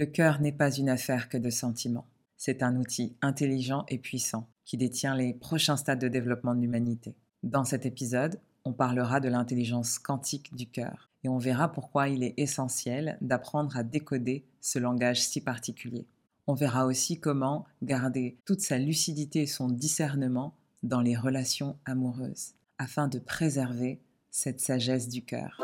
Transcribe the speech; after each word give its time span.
Le 0.00 0.06
cœur 0.06 0.40
n'est 0.40 0.50
pas 0.50 0.72
une 0.72 0.88
affaire 0.88 1.28
que 1.28 1.36
de 1.36 1.50
sentiments. 1.50 2.06
C'est 2.38 2.62
un 2.62 2.76
outil 2.76 3.18
intelligent 3.20 3.84
et 3.88 3.98
puissant 3.98 4.48
qui 4.64 4.78
détient 4.78 5.14
les 5.14 5.34
prochains 5.34 5.76
stades 5.76 6.00
de 6.00 6.08
développement 6.08 6.54
de 6.54 6.62
l'humanité. 6.62 7.14
Dans 7.42 7.64
cet 7.64 7.84
épisode, 7.84 8.40
on 8.64 8.72
parlera 8.72 9.20
de 9.20 9.28
l'intelligence 9.28 9.98
quantique 9.98 10.54
du 10.54 10.70
cœur 10.70 11.10
et 11.22 11.28
on 11.28 11.36
verra 11.36 11.70
pourquoi 11.70 12.08
il 12.08 12.22
est 12.22 12.32
essentiel 12.38 13.18
d'apprendre 13.20 13.76
à 13.76 13.82
décoder 13.82 14.46
ce 14.62 14.78
langage 14.78 15.20
si 15.20 15.42
particulier. 15.42 16.06
On 16.46 16.54
verra 16.54 16.86
aussi 16.86 17.20
comment 17.20 17.66
garder 17.82 18.38
toute 18.46 18.62
sa 18.62 18.78
lucidité 18.78 19.42
et 19.42 19.46
son 19.46 19.68
discernement 19.68 20.54
dans 20.82 21.02
les 21.02 21.14
relations 21.14 21.76
amoureuses 21.84 22.54
afin 22.78 23.06
de 23.06 23.18
préserver 23.18 24.00
cette 24.30 24.60
sagesse 24.60 25.10
du 25.10 25.26
cœur. 25.26 25.60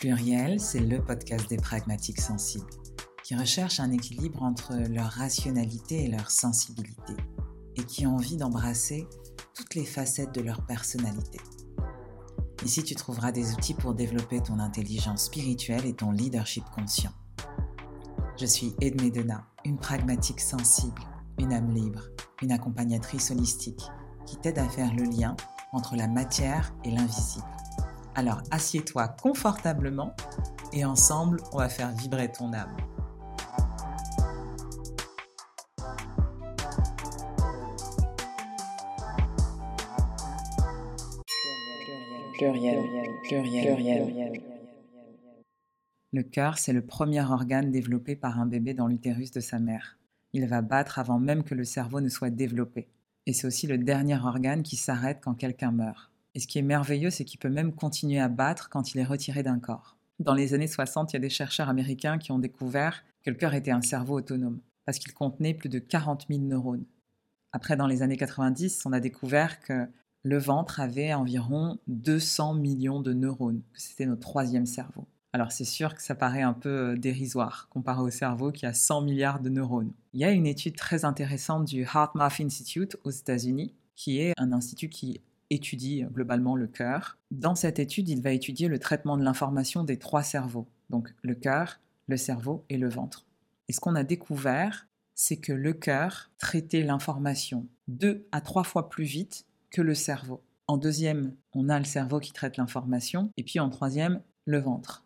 Pluriel, 0.00 0.58
c'est 0.60 0.80
le 0.80 1.04
podcast 1.04 1.46
des 1.50 1.58
pragmatiques 1.58 2.22
sensibles 2.22 2.64
qui 3.22 3.36
recherchent 3.36 3.80
un 3.80 3.92
équilibre 3.92 4.42
entre 4.42 4.72
leur 4.88 5.10
rationalité 5.10 6.06
et 6.06 6.08
leur 6.08 6.30
sensibilité 6.30 7.12
et 7.76 7.84
qui 7.84 8.06
ont 8.06 8.14
envie 8.14 8.38
d'embrasser 8.38 9.06
toutes 9.54 9.74
les 9.74 9.84
facettes 9.84 10.34
de 10.34 10.40
leur 10.40 10.64
personnalité. 10.64 11.38
Ici, 12.64 12.82
tu 12.82 12.94
trouveras 12.94 13.30
des 13.30 13.52
outils 13.52 13.74
pour 13.74 13.92
développer 13.92 14.40
ton 14.40 14.58
intelligence 14.58 15.24
spirituelle 15.24 15.84
et 15.84 15.92
ton 15.92 16.12
leadership 16.12 16.64
conscient. 16.74 17.12
Je 18.38 18.46
suis 18.46 18.74
Edmé 18.80 19.10
Dena, 19.10 19.44
une 19.66 19.76
pragmatique 19.76 20.40
sensible, 20.40 21.02
une 21.38 21.52
âme 21.52 21.74
libre, 21.74 22.04
une 22.40 22.52
accompagnatrice 22.52 23.32
holistique 23.32 23.82
qui 24.24 24.38
t'aide 24.38 24.60
à 24.60 24.68
faire 24.70 24.94
le 24.94 25.04
lien 25.04 25.36
entre 25.74 25.94
la 25.94 26.08
matière 26.08 26.74
et 26.84 26.90
l'invisible. 26.90 27.44
Alors 28.14 28.42
assieds-toi 28.50 29.08
confortablement 29.08 30.14
et 30.72 30.84
ensemble, 30.84 31.40
on 31.52 31.58
va 31.58 31.68
faire 31.68 31.90
vibrer 31.92 32.30
ton 32.30 32.52
âme. 32.52 32.76
Le 46.12 46.22
cœur, 46.22 46.58
c'est 46.58 46.72
le 46.72 46.80
premier 46.84 47.22
organe 47.22 47.70
développé 47.70 48.16
par 48.16 48.40
un 48.40 48.46
bébé 48.46 48.74
dans 48.74 48.86
l'utérus 48.86 49.30
de 49.30 49.40
sa 49.40 49.58
mère. 49.58 49.98
Il 50.32 50.46
va 50.46 50.62
battre 50.62 50.98
avant 50.98 51.18
même 51.18 51.44
que 51.44 51.54
le 51.54 51.64
cerveau 51.64 52.00
ne 52.00 52.08
soit 52.08 52.30
développé. 52.30 52.88
Et 53.26 53.32
c'est 53.32 53.46
aussi 53.46 53.66
le 53.66 53.78
dernier 53.78 54.16
organe 54.16 54.62
qui 54.62 54.76
s'arrête 54.76 55.18
quand 55.22 55.34
quelqu'un 55.34 55.70
meurt. 55.70 56.09
Et 56.34 56.40
ce 56.40 56.46
qui 56.46 56.58
est 56.58 56.62
merveilleux, 56.62 57.10
c'est 57.10 57.24
qu'il 57.24 57.40
peut 57.40 57.48
même 57.48 57.74
continuer 57.74 58.20
à 58.20 58.28
battre 58.28 58.68
quand 58.68 58.94
il 58.94 58.98
est 58.98 59.04
retiré 59.04 59.42
d'un 59.42 59.58
corps. 59.58 59.96
Dans 60.18 60.34
les 60.34 60.54
années 60.54 60.66
60, 60.66 61.12
il 61.12 61.16
y 61.16 61.18
a 61.18 61.20
des 61.20 61.30
chercheurs 61.30 61.68
américains 61.68 62.18
qui 62.18 62.30
ont 62.30 62.38
découvert 62.38 63.04
que 63.24 63.30
le 63.30 63.36
cœur 63.36 63.54
était 63.54 63.70
un 63.70 63.82
cerveau 63.82 64.18
autonome, 64.18 64.60
parce 64.84 64.98
qu'il 64.98 65.12
contenait 65.12 65.54
plus 65.54 65.68
de 65.68 65.78
40 65.78 66.26
000 66.28 66.42
neurones. 66.42 66.84
Après, 67.52 67.76
dans 67.76 67.86
les 67.86 68.02
années 68.02 68.16
90, 68.16 68.82
on 68.86 68.92
a 68.92 69.00
découvert 69.00 69.60
que 69.60 69.88
le 70.22 70.38
ventre 70.38 70.80
avait 70.80 71.14
environ 71.14 71.78
200 71.88 72.54
millions 72.54 73.00
de 73.00 73.12
neurones, 73.12 73.62
que 73.72 73.80
c'était 73.80 74.06
notre 74.06 74.20
troisième 74.20 74.66
cerveau. 74.66 75.06
Alors 75.32 75.52
c'est 75.52 75.64
sûr 75.64 75.94
que 75.94 76.02
ça 76.02 76.14
paraît 76.14 76.42
un 76.42 76.52
peu 76.52 76.68
euh, 76.68 76.96
dérisoire 76.96 77.68
comparé 77.70 78.02
au 78.02 78.10
cerveau 78.10 78.50
qui 78.50 78.66
a 78.66 78.74
100 78.74 79.02
milliards 79.02 79.40
de 79.40 79.48
neurones. 79.48 79.92
Il 80.12 80.20
y 80.20 80.24
a 80.24 80.32
une 80.32 80.46
étude 80.46 80.74
très 80.74 81.04
intéressante 81.04 81.66
du 81.66 81.82
HeartMath 81.82 82.40
Institute 82.40 82.96
aux 83.04 83.10
États-Unis, 83.10 83.72
qui 83.94 84.18
est 84.18 84.34
un 84.38 84.52
institut 84.52 84.88
qui 84.88 85.20
étudie 85.50 86.04
globalement 86.12 86.56
le 86.56 86.66
cœur. 86.66 87.18
Dans 87.30 87.54
cette 87.54 87.78
étude, 87.78 88.08
il 88.08 88.22
va 88.22 88.32
étudier 88.32 88.68
le 88.68 88.78
traitement 88.78 89.16
de 89.16 89.24
l'information 89.24 89.84
des 89.84 89.98
trois 89.98 90.22
cerveaux, 90.22 90.68
donc 90.88 91.12
le 91.22 91.34
cœur, 91.34 91.80
le 92.06 92.16
cerveau 92.16 92.64
et 92.68 92.78
le 92.78 92.88
ventre. 92.88 93.26
Et 93.68 93.72
ce 93.72 93.80
qu'on 93.80 93.94
a 93.94 94.04
découvert, 94.04 94.88
c'est 95.14 95.36
que 95.36 95.52
le 95.52 95.72
cœur 95.72 96.30
traitait 96.38 96.82
l'information 96.82 97.66
deux 97.88 98.26
à 98.32 98.40
trois 98.40 98.64
fois 98.64 98.88
plus 98.88 99.04
vite 99.04 99.46
que 99.70 99.82
le 99.82 99.94
cerveau. 99.94 100.42
En 100.66 100.76
deuxième, 100.76 101.34
on 101.52 101.68
a 101.68 101.78
le 101.78 101.84
cerveau 101.84 102.20
qui 102.20 102.32
traite 102.32 102.56
l'information, 102.56 103.30
et 103.36 103.42
puis 103.42 103.60
en 103.60 103.70
troisième, 103.70 104.22
le 104.44 104.58
ventre. 104.58 105.04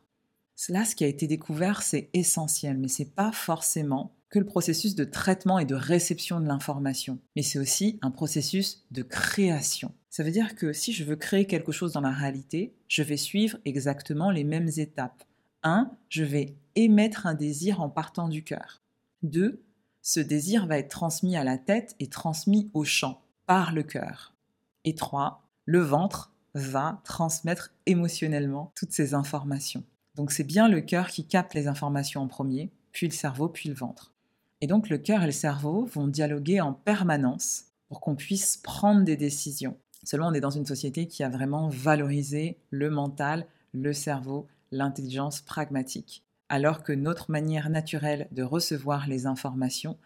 Là, 0.68 0.84
ce 0.84 0.94
qui 0.94 1.04
a 1.04 1.08
été 1.08 1.26
découvert, 1.26 1.82
c'est 1.82 2.10
essentiel, 2.12 2.78
mais 2.78 2.88
c'est 2.88 3.14
pas 3.14 3.32
forcément 3.32 4.14
que 4.30 4.38
le 4.38 4.44
processus 4.44 4.94
de 4.94 5.04
traitement 5.04 5.58
et 5.58 5.64
de 5.64 5.74
réception 5.74 6.40
de 6.40 6.46
l'information, 6.46 7.18
mais 7.36 7.42
c'est 7.42 7.58
aussi 7.58 7.98
un 8.02 8.10
processus 8.10 8.84
de 8.90 9.02
création. 9.02 9.92
Ça 10.16 10.22
veut 10.22 10.30
dire 10.30 10.54
que 10.54 10.72
si 10.72 10.92
je 10.92 11.02
veux 11.02 11.16
créer 11.16 11.44
quelque 11.44 11.72
chose 11.72 11.90
dans 11.90 12.00
la 12.00 12.12
réalité, 12.12 12.72
je 12.86 13.02
vais 13.02 13.16
suivre 13.16 13.58
exactement 13.64 14.30
les 14.30 14.44
mêmes 14.44 14.70
étapes. 14.76 15.24
1. 15.64 15.90
Je 16.08 16.22
vais 16.22 16.54
émettre 16.76 17.26
un 17.26 17.34
désir 17.34 17.80
en 17.80 17.88
partant 17.88 18.28
du 18.28 18.44
cœur. 18.44 18.80
2. 19.24 19.60
Ce 20.02 20.20
désir 20.20 20.68
va 20.68 20.78
être 20.78 20.88
transmis 20.88 21.36
à 21.36 21.42
la 21.42 21.58
tête 21.58 21.96
et 21.98 22.06
transmis 22.06 22.70
au 22.74 22.84
champ 22.84 23.22
par 23.46 23.72
le 23.72 23.82
cœur. 23.82 24.36
Et 24.84 24.94
trois, 24.94 25.48
le 25.64 25.80
ventre 25.80 26.32
va 26.54 27.00
transmettre 27.02 27.74
émotionnellement 27.86 28.70
toutes 28.76 28.92
ces 28.92 29.14
informations. 29.14 29.82
Donc 30.14 30.30
c'est 30.30 30.44
bien 30.44 30.68
le 30.68 30.80
cœur 30.80 31.08
qui 31.08 31.26
capte 31.26 31.54
les 31.54 31.66
informations 31.66 32.22
en 32.22 32.28
premier, 32.28 32.70
puis 32.92 33.08
le 33.08 33.12
cerveau, 33.12 33.48
puis 33.48 33.68
le 33.68 33.74
ventre. 33.74 34.14
Et 34.60 34.68
donc 34.68 34.90
le 34.90 34.98
cœur 34.98 35.24
et 35.24 35.26
le 35.26 35.32
cerveau 35.32 35.84
vont 35.86 36.06
dialoguer 36.06 36.60
en 36.60 36.72
permanence 36.72 37.64
pour 37.88 38.00
qu'on 38.00 38.14
puisse 38.14 38.56
prendre 38.58 39.02
des 39.02 39.16
décisions. 39.16 39.76
Seulement, 40.04 40.28
on 40.28 40.34
est 40.34 40.40
dans 40.40 40.50
une 40.50 40.66
société 40.66 41.06
qui 41.06 41.22
a 41.22 41.28
vraiment 41.28 41.68
valorisé 41.68 42.58
le 42.70 42.90
mental, 42.90 43.46
le 43.72 43.92
cerveau, 43.92 44.46
l'intelligence 44.70 45.40
pragmatique. 45.40 46.22
Alors 46.48 46.82
que 46.82 46.92
notre 46.92 47.30
manière 47.30 47.70
naturelle 47.70 48.28
de 48.30 48.42
recevoir 48.42 49.08
les 49.08 49.26
informations, 49.26 49.96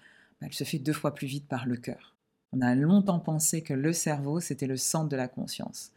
bah, 0.41 0.47
elle 0.47 0.55
se 0.55 0.65
fait 0.65 0.79
deux 0.79 0.93
fois 0.93 1.15
plus 1.15 1.27
vite 1.27 1.49
par 1.49 1.67
le 1.67 1.77
cœur. 1.77 2.15
On 2.53 2.61
a 2.61 2.75
longtemps 2.75 3.19
pensé 3.19 3.63
que 3.63 3.75
le 3.75 3.93
cerveau, 3.93 4.41
c'était 4.41 4.67
le 4.67 4.77
centre 4.77 5.09
de 5.09 5.17
la 5.17 5.29
conscience. 5.29 5.91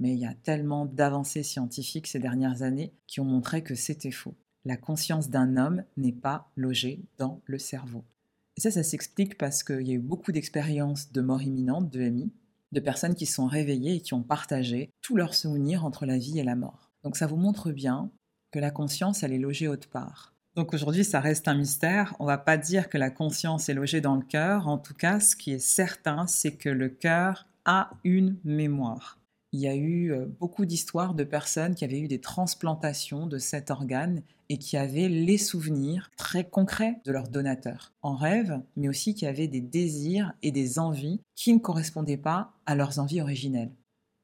Mais 0.00 0.12
il 0.12 0.18
y 0.18 0.26
a 0.26 0.34
tellement 0.34 0.86
d'avancées 0.86 1.42
scientifiques 1.42 2.06
ces 2.06 2.20
dernières 2.20 2.62
années 2.62 2.92
qui 3.06 3.20
ont 3.20 3.24
montré 3.24 3.62
que 3.62 3.74
c'était 3.74 4.12
faux. 4.12 4.34
La 4.64 4.76
conscience 4.76 5.28
d'un 5.28 5.56
homme 5.56 5.82
n'est 5.96 6.12
pas 6.12 6.50
logée 6.56 7.00
dans 7.18 7.40
le 7.46 7.58
cerveau. 7.58 8.04
Et 8.56 8.60
ça, 8.60 8.70
ça 8.70 8.82
s'explique 8.82 9.36
parce 9.36 9.62
qu'il 9.62 9.86
y 9.86 9.90
a 9.90 9.94
eu 9.94 10.00
beaucoup 10.00 10.32
d'expériences 10.32 11.12
de 11.12 11.20
mort 11.20 11.42
imminente, 11.42 11.90
de 11.90 12.00
MI, 12.00 12.30
de 12.72 12.80
personnes 12.80 13.14
qui 13.14 13.26
sont 13.26 13.46
réveillées 13.46 13.96
et 13.96 14.00
qui 14.00 14.14
ont 14.14 14.22
partagé 14.22 14.90
tous 15.02 15.16
leurs 15.16 15.34
souvenirs 15.34 15.84
entre 15.84 16.06
la 16.06 16.18
vie 16.18 16.38
et 16.38 16.44
la 16.44 16.56
mort. 16.56 16.90
Donc 17.02 17.16
ça 17.16 17.26
vous 17.26 17.36
montre 17.36 17.70
bien 17.70 18.10
que 18.50 18.58
la 18.58 18.70
conscience, 18.70 19.22
elle 19.22 19.32
est 19.32 19.38
logée 19.38 19.68
autre 19.68 19.88
part. 19.88 20.34
Donc 20.54 20.74
aujourd'hui, 20.74 21.04
ça 21.04 21.20
reste 21.20 21.46
un 21.46 21.54
mystère. 21.54 22.16
On 22.18 22.24
va 22.24 22.38
pas 22.38 22.56
dire 22.56 22.88
que 22.88 22.98
la 22.98 23.10
conscience 23.10 23.68
est 23.68 23.74
logée 23.74 24.00
dans 24.00 24.16
le 24.16 24.22
cœur. 24.22 24.66
En 24.66 24.78
tout 24.78 24.94
cas, 24.94 25.20
ce 25.20 25.36
qui 25.36 25.52
est 25.52 25.58
certain, 25.58 26.26
c'est 26.26 26.56
que 26.56 26.68
le 26.68 26.88
cœur 26.88 27.46
a 27.64 27.90
une 28.02 28.36
mémoire. 28.44 29.18
Il 29.52 29.60
y 29.60 29.68
a 29.68 29.74
eu 29.74 30.12
euh, 30.12 30.26
beaucoup 30.26 30.66
d'histoires 30.66 31.14
de 31.14 31.24
personnes 31.24 31.74
qui 31.74 31.84
avaient 31.84 32.00
eu 32.00 32.08
des 32.08 32.20
transplantations 32.20 33.26
de 33.26 33.38
cet 33.38 33.70
organe 33.70 34.22
et 34.50 34.58
qui 34.58 34.76
avaient 34.76 35.08
les 35.08 35.38
souvenirs 35.38 36.10
très 36.16 36.44
concrets 36.44 37.00
de 37.04 37.12
leur 37.12 37.28
donateur 37.28 37.92
en 38.02 38.14
rêve, 38.14 38.60
mais 38.76 38.88
aussi 38.88 39.14
qui 39.14 39.26
avaient 39.26 39.48
des 39.48 39.62
désirs 39.62 40.32
et 40.42 40.50
des 40.50 40.78
envies 40.78 41.20
qui 41.34 41.54
ne 41.54 41.58
correspondaient 41.58 42.18
pas 42.18 42.52
à 42.66 42.74
leurs 42.74 42.98
envies 42.98 43.22
originelles. 43.22 43.72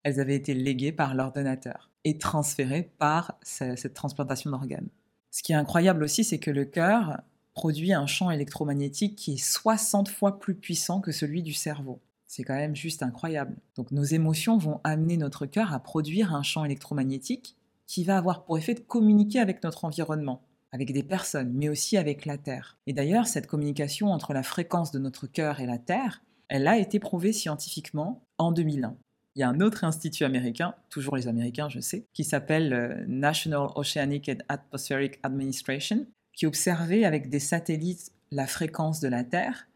Elles 0.02 0.20
avaient 0.20 0.36
été 0.36 0.52
léguées 0.52 0.92
par 0.92 1.14
leur 1.14 1.32
donateur 1.32 1.90
et 2.04 2.18
transférées 2.18 2.90
par 2.98 3.38
cette 3.42 3.94
transplantation 3.94 4.50
d'organes. 4.50 4.88
Ce 5.30 5.42
qui 5.42 5.52
est 5.52 5.56
incroyable 5.56 6.04
aussi, 6.04 6.22
c'est 6.22 6.38
que 6.38 6.50
le 6.50 6.66
cœur 6.66 7.22
produit 7.54 7.94
un 7.94 8.06
champ 8.06 8.30
électromagnétique 8.30 9.16
qui 9.16 9.34
est 9.34 9.42
60 9.42 10.08
fois 10.08 10.38
plus 10.38 10.54
puissant 10.54 11.00
que 11.00 11.12
celui 11.12 11.42
du 11.42 11.54
cerveau. 11.54 12.00
C'est 12.34 12.42
quand 12.42 12.56
même 12.56 12.74
juste 12.74 13.04
incroyable. 13.04 13.54
Donc 13.76 13.92
nos 13.92 14.02
émotions 14.02 14.58
vont 14.58 14.80
amener 14.82 15.16
notre 15.16 15.46
cœur 15.46 15.72
à 15.72 15.78
produire 15.78 16.34
un 16.34 16.42
champ 16.42 16.64
électromagnétique 16.64 17.56
qui 17.86 18.02
va 18.02 18.16
avoir 18.16 18.44
pour 18.44 18.58
effet 18.58 18.74
de 18.74 18.80
communiquer 18.80 19.38
avec 19.38 19.62
notre 19.62 19.84
environnement, 19.84 20.42
avec 20.72 20.92
des 20.92 21.04
personnes, 21.04 21.52
mais 21.54 21.68
aussi 21.68 21.96
avec 21.96 22.26
la 22.26 22.36
Terre. 22.36 22.76
Et 22.88 22.92
d'ailleurs, 22.92 23.28
cette 23.28 23.46
communication 23.46 24.08
entre 24.10 24.32
la 24.32 24.42
fréquence 24.42 24.90
de 24.90 24.98
notre 24.98 25.28
cœur 25.28 25.60
et 25.60 25.66
la 25.66 25.78
Terre, 25.78 26.24
elle 26.48 26.66
a 26.66 26.76
été 26.76 26.98
prouvée 26.98 27.32
scientifiquement 27.32 28.20
en 28.38 28.50
2001 28.50 28.96
il 29.36 29.40
y 29.40 29.42
a 29.42 29.48
un 29.48 29.60
autre 29.60 29.82
institut 29.82 30.22
américain, 30.22 30.76
toujours 30.90 31.16
les 31.16 31.26
Américains, 31.26 31.68
je 31.68 31.80
sais, 31.80 32.06
qui 32.12 32.22
s'appelle 32.22 32.72
euh, 32.72 33.04
National 33.08 33.68
Oceanic 33.74 34.28
and 34.28 34.44
Atmospheric 34.48 35.18
Administration, 35.24 36.06
qui 36.32 36.46
observait 36.46 37.04
avec 37.04 37.30
des 37.30 37.40
satellites 37.40 38.12
la 38.30 38.46
fréquence 38.46 39.00
de 39.00 39.08
la 39.08 39.24
Terre. 39.24 39.66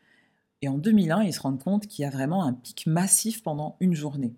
Et 0.62 0.68
en 0.68 0.78
2001, 0.78 1.22
ils 1.22 1.32
se 1.32 1.40
rendent 1.40 1.62
compte 1.62 1.86
qu'il 1.86 2.02
y 2.02 2.06
a 2.06 2.10
vraiment 2.10 2.44
un 2.44 2.52
pic 2.52 2.86
massif 2.86 3.42
pendant 3.42 3.76
une 3.80 3.94
journée. 3.94 4.34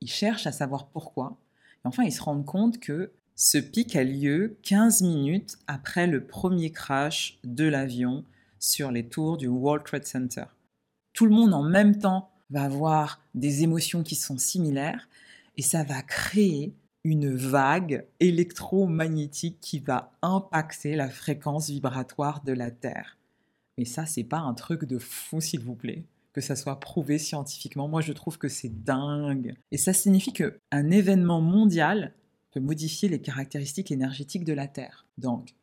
Ils 0.00 0.10
cherchent 0.10 0.46
à 0.46 0.52
savoir 0.52 0.88
pourquoi. 0.88 1.38
Et 1.84 1.88
enfin, 1.88 2.04
ils 2.04 2.12
se 2.12 2.22
rendent 2.22 2.44
compte 2.44 2.78
que 2.78 3.12
ce 3.34 3.58
pic 3.58 3.96
a 3.96 4.04
lieu 4.04 4.56
15 4.62 5.02
minutes 5.02 5.58
après 5.66 6.06
le 6.06 6.24
premier 6.24 6.70
crash 6.70 7.38
de 7.44 7.64
l'avion 7.64 8.24
sur 8.58 8.90
les 8.90 9.06
tours 9.06 9.36
du 9.36 9.48
World 9.48 9.84
Trade 9.84 10.06
Center. 10.06 10.44
Tout 11.12 11.26
le 11.26 11.34
monde 11.34 11.52
en 11.52 11.62
même 11.62 11.98
temps 11.98 12.30
va 12.50 12.62
avoir 12.62 13.20
des 13.34 13.62
émotions 13.62 14.02
qui 14.02 14.14
sont 14.14 14.38
similaires 14.38 15.08
et 15.56 15.62
ça 15.62 15.82
va 15.82 16.02
créer 16.02 16.74
une 17.04 17.34
vague 17.34 18.06
électromagnétique 18.20 19.58
qui 19.60 19.78
va 19.78 20.12
impacter 20.22 20.96
la 20.96 21.08
fréquence 21.08 21.70
vibratoire 21.70 22.42
de 22.42 22.52
la 22.52 22.70
Terre. 22.70 23.15
Mais 23.78 23.84
ça, 23.84 24.06
c'est 24.06 24.24
pas 24.24 24.38
un 24.38 24.54
truc 24.54 24.84
de 24.84 24.98
fou, 24.98 25.40
s'il 25.40 25.60
vous 25.60 25.74
plaît. 25.74 26.04
Que 26.32 26.40
ça 26.40 26.56
soit 26.56 26.80
prouvé 26.80 27.18
scientifiquement, 27.18 27.88
moi 27.88 28.02
je 28.02 28.12
trouve 28.12 28.36
que 28.36 28.48
c'est 28.48 28.84
dingue. 28.84 29.54
Et 29.70 29.78
ça 29.78 29.94
signifie 29.94 30.34
qu'un 30.34 30.90
événement 30.90 31.40
mondial 31.40 32.12
peut 32.50 32.60
modifier 32.60 33.08
les 33.08 33.22
caractéristiques 33.22 33.90
énergétiques 33.90 34.44
de 34.44 34.52
la 34.52 34.68
Terre. 34.68 35.06
Donc, 35.16 35.54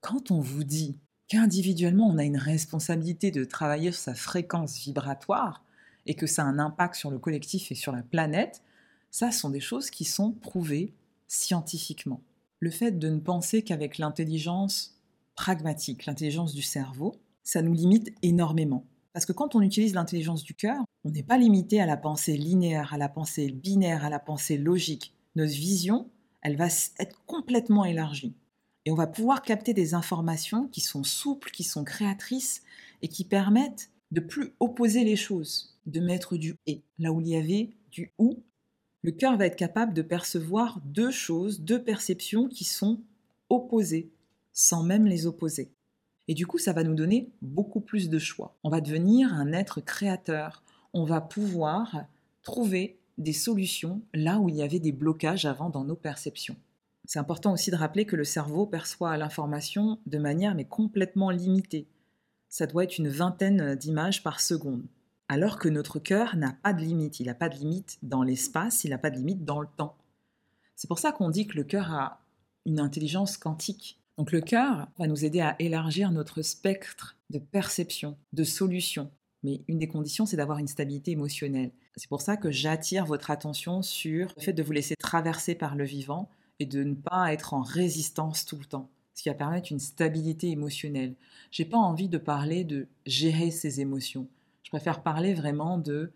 quand 0.00 0.32
on 0.32 0.40
vous 0.40 0.64
dit 0.64 0.96
qu'individuellement 1.28 2.08
on 2.08 2.18
a 2.18 2.24
une 2.24 2.38
responsabilité 2.38 3.30
de 3.30 3.44
travailler 3.44 3.92
sur 3.92 4.00
sa 4.00 4.14
fréquence 4.14 4.78
vibratoire 4.78 5.64
et 6.06 6.14
que 6.14 6.26
ça 6.26 6.42
a 6.42 6.46
un 6.46 6.58
impact 6.58 6.96
sur 6.96 7.12
le 7.12 7.18
collectif 7.18 7.70
et 7.70 7.76
sur 7.76 7.92
la 7.92 8.02
planète, 8.02 8.62
ça 9.10 9.30
sont 9.30 9.50
des 9.50 9.60
choses 9.60 9.90
qui 9.90 10.04
sont 10.04 10.32
prouvées 10.32 10.92
scientifiquement. 11.28 12.20
Le 12.58 12.70
fait 12.70 12.98
de 12.98 13.08
ne 13.08 13.20
penser 13.20 13.62
qu'avec 13.62 13.98
l'intelligence 13.98 15.00
pragmatique, 15.36 16.06
l'intelligence 16.06 16.54
du 16.54 16.62
cerveau, 16.62 17.14
ça 17.46 17.62
nous 17.62 17.72
limite 17.72 18.12
énormément. 18.22 18.84
Parce 19.12 19.24
que 19.24 19.32
quand 19.32 19.54
on 19.54 19.62
utilise 19.62 19.94
l'intelligence 19.94 20.42
du 20.42 20.52
cœur, 20.52 20.84
on 21.04 21.10
n'est 21.10 21.22
pas 21.22 21.38
limité 21.38 21.80
à 21.80 21.86
la 21.86 21.96
pensée 21.96 22.36
linéaire, 22.36 22.92
à 22.92 22.98
la 22.98 23.08
pensée 23.08 23.52
binaire, 23.52 24.04
à 24.04 24.10
la 24.10 24.18
pensée 24.18 24.58
logique. 24.58 25.14
Notre 25.36 25.52
vision, 25.52 26.10
elle 26.42 26.56
va 26.56 26.66
être 26.98 27.24
complètement 27.24 27.84
élargie. 27.84 28.34
Et 28.84 28.90
on 28.90 28.96
va 28.96 29.06
pouvoir 29.06 29.42
capter 29.42 29.74
des 29.74 29.94
informations 29.94 30.66
qui 30.66 30.80
sont 30.80 31.04
souples, 31.04 31.52
qui 31.52 31.62
sont 31.62 31.84
créatrices 31.84 32.62
et 33.00 33.08
qui 33.08 33.24
permettent 33.24 33.90
de 34.10 34.20
plus 34.20 34.52
opposer 34.58 35.04
les 35.04 35.16
choses, 35.16 35.78
de 35.86 36.00
mettre 36.00 36.36
du 36.36 36.56
et 36.66 36.82
là 36.98 37.12
où 37.12 37.20
il 37.20 37.28
y 37.28 37.36
avait 37.36 37.70
du 37.92 38.12
ou. 38.18 38.42
Le 39.02 39.12
cœur 39.12 39.36
va 39.36 39.46
être 39.46 39.56
capable 39.56 39.94
de 39.94 40.02
percevoir 40.02 40.80
deux 40.84 41.12
choses, 41.12 41.60
deux 41.60 41.82
perceptions 41.82 42.48
qui 42.48 42.64
sont 42.64 43.00
opposées, 43.50 44.10
sans 44.52 44.82
même 44.82 45.06
les 45.06 45.26
opposer. 45.26 45.70
Et 46.28 46.34
du 46.34 46.46
coup, 46.46 46.58
ça 46.58 46.72
va 46.72 46.82
nous 46.82 46.94
donner 46.94 47.30
beaucoup 47.42 47.80
plus 47.80 48.08
de 48.08 48.18
choix. 48.18 48.56
On 48.64 48.70
va 48.70 48.80
devenir 48.80 49.32
un 49.32 49.52
être 49.52 49.80
créateur. 49.80 50.62
On 50.92 51.04
va 51.04 51.20
pouvoir 51.20 52.04
trouver 52.42 52.98
des 53.18 53.32
solutions 53.32 54.02
là 54.12 54.38
où 54.38 54.48
il 54.48 54.56
y 54.56 54.62
avait 54.62 54.78
des 54.78 54.92
blocages 54.92 55.46
avant 55.46 55.70
dans 55.70 55.84
nos 55.84 55.96
perceptions. 55.96 56.56
C'est 57.04 57.18
important 57.18 57.52
aussi 57.52 57.70
de 57.70 57.76
rappeler 57.76 58.04
que 58.04 58.16
le 58.16 58.24
cerveau 58.24 58.66
perçoit 58.66 59.16
l'information 59.16 60.00
de 60.06 60.18
manière 60.18 60.54
mais 60.54 60.64
complètement 60.64 61.30
limitée. 61.30 61.86
Ça 62.48 62.66
doit 62.66 62.84
être 62.84 62.98
une 62.98 63.08
vingtaine 63.08 63.76
d'images 63.76 64.22
par 64.22 64.40
seconde. 64.40 64.84
Alors 65.28 65.58
que 65.58 65.68
notre 65.68 65.98
cœur 65.98 66.36
n'a 66.36 66.52
pas 66.52 66.72
de 66.72 66.80
limite. 66.80 67.20
Il 67.20 67.26
n'a 67.26 67.34
pas 67.34 67.48
de 67.48 67.56
limite 67.56 67.98
dans 68.02 68.22
l'espace, 68.22 68.84
il 68.84 68.90
n'a 68.90 68.98
pas 68.98 69.10
de 69.10 69.16
limite 69.16 69.44
dans 69.44 69.60
le 69.60 69.68
temps. 69.76 69.96
C'est 70.74 70.88
pour 70.88 70.98
ça 70.98 71.12
qu'on 71.12 71.30
dit 71.30 71.46
que 71.46 71.56
le 71.56 71.64
cœur 71.64 71.92
a 71.92 72.20
une 72.64 72.80
intelligence 72.80 73.36
quantique. 73.36 74.00
Donc 74.18 74.32
le 74.32 74.40
cœur 74.40 74.88
va 74.98 75.06
nous 75.06 75.24
aider 75.24 75.40
à 75.40 75.56
élargir 75.58 76.10
notre 76.10 76.42
spectre 76.42 77.16
de 77.30 77.38
perception, 77.38 78.16
de 78.32 78.44
solutions. 78.44 79.10
Mais 79.42 79.60
une 79.68 79.78
des 79.78 79.88
conditions, 79.88 80.24
c'est 80.24 80.38
d'avoir 80.38 80.58
une 80.58 80.68
stabilité 80.68 81.10
émotionnelle. 81.10 81.70
C'est 81.96 82.08
pour 82.08 82.22
ça 82.22 82.36
que 82.36 82.50
j'attire 82.50 83.04
votre 83.04 83.30
attention 83.30 83.82
sur 83.82 84.32
le 84.36 84.42
fait 84.42 84.52
de 84.52 84.62
vous 84.62 84.72
laisser 84.72 84.96
traverser 84.96 85.54
par 85.54 85.76
le 85.76 85.84
vivant 85.84 86.28
et 86.58 86.66
de 86.66 86.82
ne 86.82 86.94
pas 86.94 87.32
être 87.32 87.52
en 87.52 87.60
résistance 87.60 88.46
tout 88.46 88.58
le 88.58 88.64
temps, 88.64 88.88
ce 89.14 89.22
qui 89.22 89.28
va 89.28 89.34
permettre 89.34 89.70
une 89.70 89.78
stabilité 89.78 90.50
émotionnelle. 90.50 91.14
J'ai 91.50 91.66
pas 91.66 91.76
envie 91.76 92.08
de 92.08 92.18
parler 92.18 92.64
de 92.64 92.86
gérer 93.04 93.50
ses 93.50 93.80
émotions. 93.80 94.28
Je 94.62 94.70
préfère 94.70 95.02
parler 95.02 95.34
vraiment 95.34 95.78
de 95.78 96.10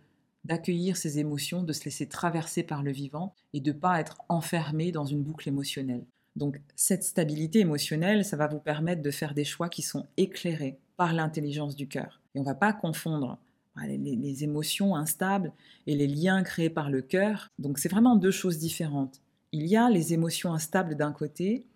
d'accueillir 0.44 0.97
ses 0.97 1.19
émotions, 1.19 1.62
de 1.62 1.75
se 1.75 1.85
laisser 1.85 2.06
traverser 2.06 2.62
par 2.62 2.82
le 2.82 2.93
vivant 2.93 3.35
et 3.52 3.61
de 3.61 3.73
ne 3.73 3.79
pas 3.79 4.00
être 4.00 4.23
enfermé 4.31 4.91
dans 4.91 5.05
une 5.05 5.23
boucle 5.23 5.49
émotionnelle. 5.49 6.06
Donc 6.37 6.61
cette 6.77 7.03
stabilité 7.03 7.61
émotionnelle, 7.61 8.25
ça 8.25 8.37
va 8.37 8.47
vous 8.47 8.61
permettre 8.61 9.03
de 9.03 9.11
faire 9.11 9.35
des 9.35 9.44
choix 9.44 9.69
qui 9.69 9.82
sont 9.82 10.06
éclairés 10.17 10.79
par 10.97 11.12
l'intelligence 11.12 11.77
du 11.77 11.88
cœur. 11.88 12.21
Et 12.35 12.38
on 12.38 12.43
ne 12.43 12.49
va 12.49 12.55
pas 12.55 12.73
confondre 12.73 13.38
les, 13.87 14.44
émotions 14.44 14.94
instables 14.94 15.53
et 15.87 15.94
les 15.94 16.06
liens 16.06 16.43
créés 16.43 16.71
par 16.71 16.91
le 16.91 17.03
cœur. 17.03 17.49
Donc 17.59 17.79
c'est 17.79 17.88
vraiment 17.88 18.17
deux 18.17 18.31
choses 18.31 18.59
différentes 18.59 19.21
il 19.53 19.67
y 19.67 19.77
a 19.77 19.91
les 19.91 20.12
émotions 20.12 20.53
instables 20.55 20.94
d'un 20.94 21.12
côté 21.12 21.67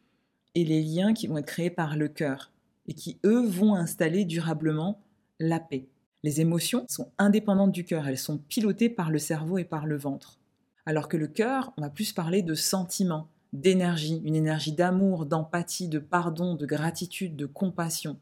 et 0.54 0.64
les 0.64 0.82
liens 0.82 1.12
qui 1.12 1.26
vont 1.26 1.38
être 1.38 1.46
créés 1.46 1.70
par 1.70 1.96
le 1.96 2.08
cœur 2.08 2.52
et 2.86 2.94
qui, 2.94 3.18
eux, 3.24 3.44
vont 3.46 3.74
installer 3.74 4.24
durablement 4.24 5.00
la 5.40 5.58
paix. 5.58 5.88
Les 6.22 6.40
émotions 6.40 6.86
sont 6.88 7.10
indépendantes 7.18 7.72
du 7.72 7.84
cœur, 7.84 8.06
elles 8.06 8.18
sont 8.18 8.38
pilotées 8.38 8.88
par 8.88 9.10
le 9.10 9.18
cerveau 9.18 9.58
et 9.58 9.64
par 9.64 9.86
le 9.86 9.96
ventre. 9.96 10.38
Alors 10.86 11.08
que 11.08 11.16
le 11.16 11.26
cœur, 11.26 11.72
on 11.76 11.82
va 11.82 11.90
plus 11.90 12.12
parler 12.12 12.42
de 12.42 12.54
sentiments, 12.54 13.28
d'énergie, 13.54 14.20
une 14.24 14.34
énergie 14.34 14.72
d'amour, 14.72 15.24
d'empathie, 15.24 15.88
de 15.88 16.00
pardon, 16.00 16.56
de 16.56 16.66
gratitude, 16.66 17.36
de 17.36 17.46
compassion. 17.46 18.18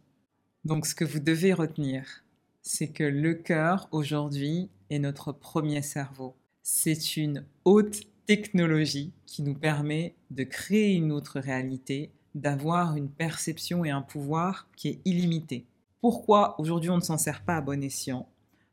Donc 0.64 0.86
ce 0.86 0.94
que 0.94 1.04
vous 1.04 1.18
devez 1.18 1.54
retenir, 1.54 2.22
c'est 2.60 2.88
que 2.88 3.02
le 3.02 3.34
cœur, 3.34 3.88
aujourd'hui, 3.90 4.68
est 4.90 5.00
notre 5.00 5.32
premier 5.32 5.82
cerveau. 5.82 6.36
C'est 6.62 7.16
une 7.16 7.44
haute 7.64 8.02
technologie 8.26 9.12
qui 9.26 9.42
nous 9.42 9.54
permet 9.54 10.14
de 10.30 10.44
créer 10.44 10.94
une 10.94 11.10
autre 11.10 11.40
réalité, 11.40 12.12
d'avoir 12.34 12.94
une 12.96 13.08
perception 13.08 13.84
et 13.84 13.90
un 13.90 14.02
pouvoir 14.02 14.68
qui 14.76 14.88
est 14.88 15.00
illimité. 15.04 15.64
Pourquoi 16.00 16.60
aujourd'hui 16.60 16.90
on 16.90 16.96
ne 16.96 17.02
s'en 17.02 17.18
sert 17.18 17.42
pas 17.42 17.56
à 17.56 17.60
bon 17.62 17.82
escient? 17.82 18.28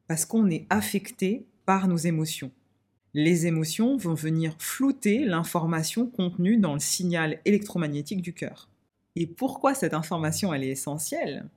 Parce 0.08 0.26
qu'on 0.26 0.50
est 0.50 0.68
affecté 0.70 1.48
par 1.66 1.88
nos 1.88 1.98
émotions. 1.98 2.52
Les 3.16 3.48
émotions 3.48 3.98
vont 3.98 4.14
venir 4.14 4.56
flouter 4.60 5.26
l'information 5.26 6.06
contenue 6.06 6.58
dans 6.58 6.74
le 6.74 6.80
signal 6.80 7.40
électromagnétique 7.44 8.22
du 8.22 8.34
cœur. 8.34 8.70
Et 9.16 9.26
pourquoi 9.26 9.74
cette 9.74 9.96
information 9.96 10.54
elle 10.54 10.64
est 10.64 10.70
essentielle? 10.70 11.50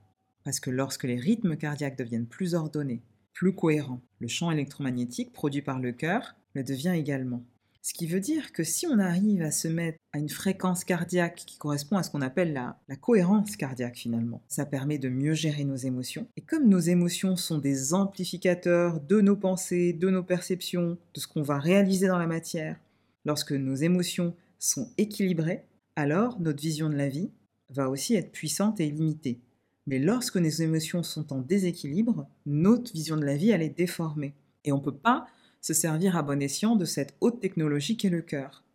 Parce 0.43 0.59
que 0.59 0.71
lorsque 0.71 1.03
les 1.03 1.15
rythmes 1.15 1.55
cardiaques 1.55 1.97
deviennent 1.97 2.25
plus 2.25 2.55
ordonnés, 2.55 3.01
plus 3.33 3.53
cohérents, 3.53 4.01
le 4.19 4.27
champ 4.27 4.49
électromagnétique 4.49 5.31
produit 5.31 5.61
par 5.61 5.79
le 5.79 5.91
cœur 5.91 6.35
le 6.55 6.63
devient 6.63 6.93
également. 6.95 7.43
Ce 7.85 7.93
qui 7.93 8.07
veut 8.07 8.21
dire 8.21 8.53
que 8.53 8.63
si 8.63 8.87
on 8.87 8.97
arrive 8.97 9.41
à 9.41 9.51
se 9.51 9.67
mettre 9.67 9.97
à 10.13 10.17
une 10.17 10.29
fréquence 10.29 10.85
cardiaque 10.85 11.43
qui 11.45 11.57
correspond 11.57 11.97
à 11.97 12.03
ce 12.03 12.09
qu'on 12.09 12.21
appelle 12.21 12.53
la, 12.53 12.95
cohérence 12.95 13.57
cardiaque 13.57 13.97
finalement, 13.97 14.41
ça 14.47 14.65
permet 14.65 14.97
de 14.97 15.09
mieux 15.09 15.33
gérer 15.33 15.65
nos 15.65 15.75
émotions. 15.75 16.25
Et 16.37 16.41
comme 16.41 16.69
nos 16.69 16.79
émotions 16.79 17.35
sont 17.35 17.57
des 17.57 17.93
amplificateurs 17.93 19.01
de 19.01 19.19
nos 19.19 19.35
pensées, 19.35 19.91
de 19.91 20.09
nos 20.09 20.23
perceptions, 20.23 20.97
de 21.13 21.19
ce 21.19 21.27
qu'on 21.27 21.41
va 21.41 21.59
réaliser 21.59 22.07
dans 22.07 22.17
la 22.17 22.25
matière, 22.25 22.79
lorsque 23.25 23.51
nos 23.51 23.75
émotions 23.75 24.33
sont 24.59 24.89
équilibrées, 24.97 25.65
alors 25.97 26.39
notre 26.39 26.63
vision 26.63 26.89
de 26.89 26.95
la 26.95 27.09
vie 27.09 27.31
va 27.69 27.89
aussi 27.89 28.15
être 28.15 28.31
puissante 28.31 28.79
et 28.79 28.89
limitée. 28.89 29.41
Mais 29.87 29.99
lorsque 29.99 30.37
nos 30.37 30.47
émotions 30.47 31.03
sont 31.03 31.33
en 31.33 31.41
déséquilibre, 31.41 32.29
notre 32.45 32.93
vision 32.93 33.17
de 33.17 33.25
la 33.25 33.35
vie, 33.35 33.49
elle 33.49 33.61
est 33.61 33.77
déformée. 33.77 34.35
Et 34.63 34.71
on 34.71 34.77
ne 34.77 34.83
peut 34.83 34.95
pas 34.95 35.27
se 35.63 35.73
servir 35.73 36.17
à 36.17 36.23
bon 36.23 36.41
escient 36.41 36.75
de 36.75 36.83
cette 36.83 37.15
haute 37.21 37.39
technologie 37.39 37.95
qu'est 37.95 38.09
le 38.09 38.21
cœur. 38.21 38.65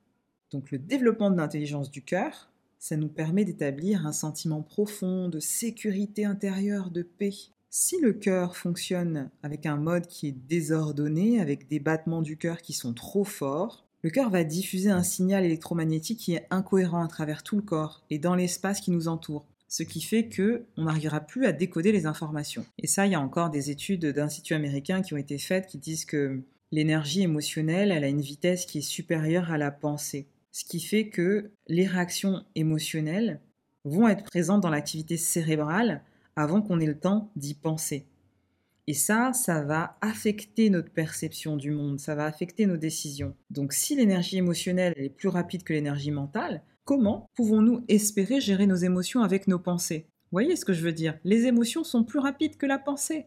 Donc 0.51 0.71
le 0.71 0.79
développement 0.79 1.31
de 1.31 1.37
l'intelligence 1.37 1.91
du 1.91 2.03
cœur, 2.03 2.51
ça 2.79 2.97
nous 2.97 3.09
permet 3.09 3.45
d'établir 3.45 4.07
un 4.07 4.13
sentiment 4.13 4.63
profond 4.63 5.29
de 5.29 5.39
sécurité 5.39 6.25
intérieure, 6.25 6.91
de 6.91 7.03
paix. 7.03 7.35
Si 7.69 8.01
le 8.01 8.15
cœur 8.15 8.57
fonctionne 8.57 9.31
avec 9.43 9.67
un 9.67 9.77
mode 9.77 10.07
qui 10.07 10.29
est 10.29 10.37
désordonné, 10.49 11.41
avec 11.41 11.69
des 11.69 11.79
battements 11.79 12.23
du 12.23 12.39
cœur 12.39 12.63
qui 12.63 12.73
sont 12.73 12.95
trop 12.95 13.25
forts, 13.25 13.87
le 14.03 14.09
cœur 14.09 14.31
va 14.31 14.43
diffuser 14.43 14.89
un 14.89 15.03
signal 15.03 15.45
électromagnétique 15.45 16.21
qui 16.21 16.35
est 16.35 16.47
incohérent 16.49 17.05
à 17.05 17.09
travers 17.09 17.43
tout 17.43 17.57
le 17.57 17.63
corps 17.63 18.03
et 18.09 18.19
dans 18.19 18.35
l'espace 18.35 18.81
qui 18.81 18.93
nous 18.93 19.09
entoure, 19.09 19.45
ce 19.69 19.83
qui 19.83 20.01
fait 20.01 20.29
que 20.29 20.65
on 20.79 20.85
n'arrivera 20.85 21.21
plus 21.21 21.45
à 21.45 21.53
décoder 21.53 21.93
les 21.93 22.07
informations. 22.07 22.65
Et 22.79 22.87
ça, 22.87 23.05
il 23.05 23.13
y 23.13 23.17
a 23.17 23.21
encore 23.21 23.51
des 23.51 23.71
études 23.71 24.07
d'instituts 24.07 24.55
américains 24.55 25.03
qui 25.03 25.13
ont 25.13 25.19
été 25.19 25.37
faites 25.37 25.67
qui 25.67 25.77
disent 25.77 26.07
que 26.07 26.43
L'énergie 26.71 27.23
émotionnelle, 27.23 27.91
elle 27.91 28.05
a 28.05 28.09
une 28.09 28.21
vitesse 28.21 28.67
qui 28.67 28.79
est 28.79 28.83
supérieure 28.83 29.51
à 29.51 29.59
la 29.59 29.71
pensée, 29.71 30.29
ce 30.53 30.65
qui 30.65 30.81
fait 30.81 31.09
que 31.09 31.51
les 31.67 31.87
réactions 31.87 32.45
émotionnelles 32.55 33.41
vont 33.85 34.09
être 34.09 34.25
présentes 34.25 34.61
dans 34.61 34.71
l'activité 34.71 35.17
cérébrale 35.17 36.03
avant 36.37 36.61
qu'on 36.61 36.81
ait 36.81 36.87
le 36.87 36.99
temps 36.99 37.31
d'y 37.37 37.55
penser. 37.55 38.07
Et 38.87 38.95
ça, 38.95 39.33
ça 39.35 39.63
va 39.63 39.99
affecter 40.01 40.71
notre 40.71 40.91
perception 40.91 41.57
du 41.57 41.71
monde, 41.71 42.01
ça 42.01 42.15
va 42.15 42.25
affecter 42.25 42.67
nos 42.67 42.77
décisions. 42.77 43.35
Donc 43.51 43.73
si 43.73 43.95
l'énergie 43.97 44.39
émotionnelle 44.39 44.95
est 44.97 45.11
plus 45.11 45.29
rapide 45.29 45.63
que 45.63 45.73
l'énergie 45.75 46.11
mentale, 46.11 46.63
comment 46.85 47.29
pouvons-nous 47.35 47.85
espérer 47.89 48.41
gérer 48.41 48.67
nos 48.67 48.77
émotions 48.77 49.23
avec 49.23 49.47
nos 49.47 49.59
pensées? 49.59 50.07
Vous 50.09 50.37
voyez 50.37 50.57
ce 50.57 50.65
que 50.65 50.73
je 50.73 50.83
veux 50.83 50.93
dire? 50.93 51.19
Les 51.25 51.47
émotions 51.47 51.85
sont 51.85 52.05
plus 52.05 52.19
rapides 52.19 52.57
que 52.57 52.67
la 52.67 52.79
pensée. 52.79 53.27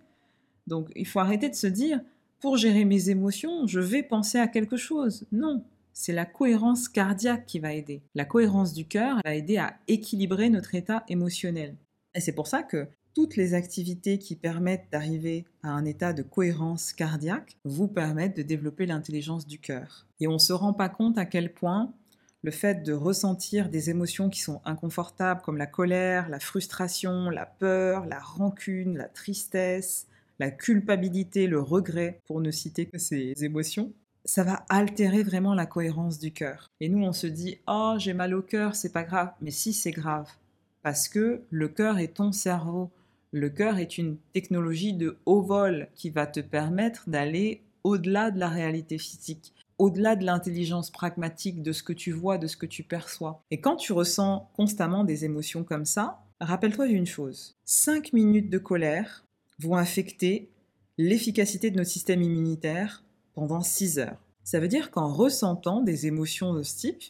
Donc 0.67 0.89
il 0.95 1.05
faut 1.05 1.19
arrêter 1.19 1.49
de 1.49 1.55
se 1.55 1.67
dire 1.67 2.01
pour 2.41 2.57
gérer 2.57 2.85
mes 2.85 3.09
émotions, 3.09 3.67
je 3.67 3.79
vais 3.79 4.03
penser 4.03 4.39
à 4.39 4.47
quelque 4.47 4.75
chose. 4.75 5.25
Non, 5.31 5.63
c'est 5.93 6.11
la 6.11 6.25
cohérence 6.25 6.89
cardiaque 6.89 7.45
qui 7.45 7.59
va 7.59 7.73
aider. 7.73 8.01
La 8.15 8.25
cohérence 8.25 8.73
du 8.73 8.85
cœur 8.85 9.19
va 9.23 9.35
aider 9.35 9.57
à 9.57 9.77
équilibrer 9.87 10.49
notre 10.49 10.73
état 10.73 11.03
émotionnel. 11.07 11.75
Et 12.15 12.19
c'est 12.19 12.33
pour 12.33 12.47
ça 12.47 12.63
que 12.63 12.87
toutes 13.13 13.35
les 13.35 13.53
activités 13.53 14.17
qui 14.17 14.35
permettent 14.35 14.87
d'arriver 14.91 15.45
à 15.63 15.69
un 15.69 15.85
état 15.85 16.13
de 16.13 16.23
cohérence 16.23 16.93
cardiaque 16.93 17.57
vous 17.63 17.87
permettent 17.87 18.37
de 18.37 18.41
développer 18.41 18.85
l'intelligence 18.85 19.45
du 19.45 19.59
cœur. 19.59 20.07
Et 20.19 20.27
on 20.27 20.33
ne 20.33 20.37
se 20.39 20.53
rend 20.53 20.73
pas 20.73 20.89
compte 20.89 21.17
à 21.17 21.25
quel 21.25 21.53
point 21.53 21.93
le 22.43 22.51
fait 22.51 22.83
de 22.83 22.93
ressentir 22.93 23.69
des 23.69 23.91
émotions 23.91 24.29
qui 24.29 24.41
sont 24.41 24.61
inconfortables 24.65 25.41
comme 25.41 25.57
la 25.57 25.67
colère, 25.67 26.27
la 26.29 26.39
frustration, 26.39 27.29
la 27.29 27.45
peur, 27.45 28.07
la 28.07 28.19
rancune, 28.19 28.97
la 28.97 29.07
tristesse, 29.07 30.07
la 30.41 30.49
culpabilité, 30.49 31.45
le 31.45 31.59
regret, 31.59 32.19
pour 32.25 32.41
ne 32.41 32.49
citer 32.49 32.87
que 32.87 32.97
ces 32.97 33.35
émotions, 33.43 33.93
ça 34.25 34.43
va 34.43 34.65
altérer 34.69 35.21
vraiment 35.21 35.53
la 35.53 35.67
cohérence 35.67 36.17
du 36.17 36.31
cœur. 36.31 36.71
Et 36.79 36.89
nous, 36.89 37.03
on 37.05 37.13
se 37.13 37.27
dit 37.27 37.59
Oh, 37.67 37.93
j'ai 37.99 38.13
mal 38.13 38.33
au 38.33 38.41
cœur, 38.41 38.75
c'est 38.75 38.91
pas 38.91 39.03
grave. 39.03 39.31
Mais 39.39 39.51
si, 39.51 39.71
c'est 39.71 39.91
grave. 39.91 40.27
Parce 40.81 41.07
que 41.07 41.43
le 41.51 41.67
cœur 41.67 41.99
est 41.99 42.15
ton 42.15 42.31
cerveau. 42.31 42.89
Le 43.31 43.51
cœur 43.51 43.77
est 43.77 43.99
une 43.99 44.17
technologie 44.33 44.93
de 44.93 45.15
haut 45.27 45.43
vol 45.43 45.89
qui 45.93 46.09
va 46.09 46.25
te 46.25 46.39
permettre 46.39 47.07
d'aller 47.07 47.61
au-delà 47.83 48.31
de 48.31 48.39
la 48.39 48.49
réalité 48.49 48.97
physique 48.97 49.53
au-delà 49.77 50.15
de 50.15 50.23
l'intelligence 50.23 50.91
pragmatique 50.91 51.63
de 51.63 51.71
ce 51.71 51.81
que 51.81 51.93
tu 51.93 52.11
vois, 52.11 52.37
de 52.37 52.45
ce 52.45 52.55
que 52.55 52.67
tu 52.67 52.83
perçois. 52.83 53.41
Et 53.49 53.61
quand 53.61 53.77
tu 53.77 53.93
ressens 53.93 54.47
constamment 54.55 55.03
des 55.03 55.25
émotions 55.25 55.63
comme 55.63 55.85
ça, 55.85 56.19
rappelle-toi 56.39 56.87
d'une 56.87 57.07
chose. 57.07 57.55
5 57.65 58.13
minutes 58.13 58.51
de 58.51 58.59
colère 58.59 59.25
vont 59.61 59.75
affecter 59.75 60.49
l'efficacité 60.97 61.71
de 61.71 61.77
notre 61.77 61.89
système 61.89 62.21
immunitaire 62.21 63.03
pendant 63.33 63.61
6 63.61 63.99
heures. 63.99 64.21
Ça 64.43 64.59
veut 64.59 64.67
dire 64.67 64.91
qu'en 64.91 65.13
ressentant 65.13 65.81
des 65.81 66.07
émotions 66.07 66.53
de 66.53 66.63
ce 66.63 66.77
type, 66.77 67.03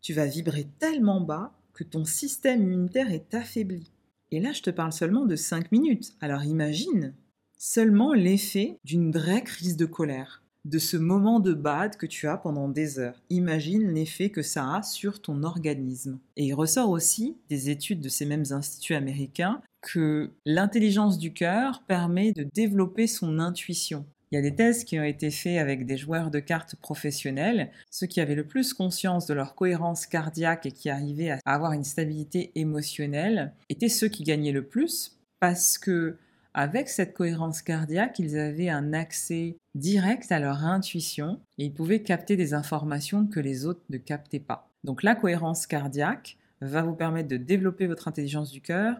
tu 0.00 0.12
vas 0.12 0.26
vibrer 0.26 0.66
tellement 0.78 1.20
bas 1.20 1.52
que 1.74 1.84
ton 1.84 2.04
système 2.04 2.62
immunitaire 2.62 3.12
est 3.12 3.34
affaibli. 3.34 3.90
Et 4.30 4.40
là, 4.40 4.52
je 4.52 4.62
te 4.62 4.70
parle 4.70 4.92
seulement 4.92 5.26
de 5.26 5.36
5 5.36 5.72
minutes. 5.72 6.14
Alors 6.20 6.44
imagine 6.44 7.14
seulement 7.56 8.12
l'effet 8.12 8.78
d'une 8.84 9.10
vraie 9.10 9.42
crise 9.42 9.76
de 9.76 9.86
colère 9.86 10.42
de 10.64 10.78
ce 10.78 10.96
moment 10.96 11.40
de 11.40 11.54
bad 11.54 11.96
que 11.96 12.06
tu 12.06 12.28
as 12.28 12.36
pendant 12.36 12.68
des 12.68 12.98
heures. 12.98 13.22
Imagine 13.30 13.92
l'effet 13.92 14.30
que 14.30 14.42
ça 14.42 14.76
a 14.76 14.82
sur 14.82 15.22
ton 15.22 15.42
organisme. 15.42 16.18
Et 16.36 16.46
il 16.46 16.54
ressort 16.54 16.90
aussi 16.90 17.36
des 17.48 17.70
études 17.70 18.00
de 18.00 18.08
ces 18.08 18.26
mêmes 18.26 18.44
instituts 18.50 18.94
américains 18.94 19.62
que 19.80 20.30
l'intelligence 20.44 21.18
du 21.18 21.32
cœur 21.32 21.84
permet 21.86 22.32
de 22.32 22.46
développer 22.54 23.06
son 23.06 23.38
intuition. 23.38 24.04
Il 24.30 24.34
y 24.34 24.38
a 24.38 24.42
des 24.42 24.54
tests 24.54 24.86
qui 24.86 24.98
ont 24.98 25.04
été 25.04 25.30
faits 25.30 25.58
avec 25.58 25.86
des 25.86 25.96
joueurs 25.96 26.30
de 26.30 26.38
cartes 26.38 26.76
professionnels. 26.76 27.70
Ceux 27.90 28.06
qui 28.06 28.20
avaient 28.20 28.34
le 28.34 28.46
plus 28.46 28.74
conscience 28.74 29.26
de 29.26 29.32
leur 29.32 29.54
cohérence 29.54 30.06
cardiaque 30.06 30.66
et 30.66 30.72
qui 30.72 30.90
arrivaient 30.90 31.30
à 31.30 31.40
avoir 31.46 31.72
une 31.72 31.84
stabilité 31.84 32.52
émotionnelle 32.54 33.54
étaient 33.70 33.88
ceux 33.88 34.08
qui 34.08 34.24
gagnaient 34.24 34.52
le 34.52 34.66
plus 34.66 35.18
parce 35.40 35.78
que 35.78 36.18
avec 36.58 36.88
cette 36.88 37.14
cohérence 37.14 37.62
cardiaque, 37.62 38.18
ils 38.18 38.36
avaient 38.36 38.68
un 38.68 38.92
accès 38.92 39.56
direct 39.76 40.32
à 40.32 40.40
leur 40.40 40.64
intuition 40.64 41.38
et 41.56 41.66
ils 41.66 41.72
pouvaient 41.72 42.02
capter 42.02 42.34
des 42.34 42.52
informations 42.52 43.28
que 43.28 43.38
les 43.38 43.64
autres 43.64 43.84
ne 43.90 43.96
captaient 43.96 44.40
pas. 44.40 44.68
Donc 44.82 45.04
la 45.04 45.14
cohérence 45.14 45.68
cardiaque 45.68 46.36
va 46.60 46.82
vous 46.82 46.96
permettre 46.96 47.28
de 47.28 47.36
développer 47.36 47.86
votre 47.86 48.08
intelligence 48.08 48.50
du 48.50 48.60
cœur 48.60 48.96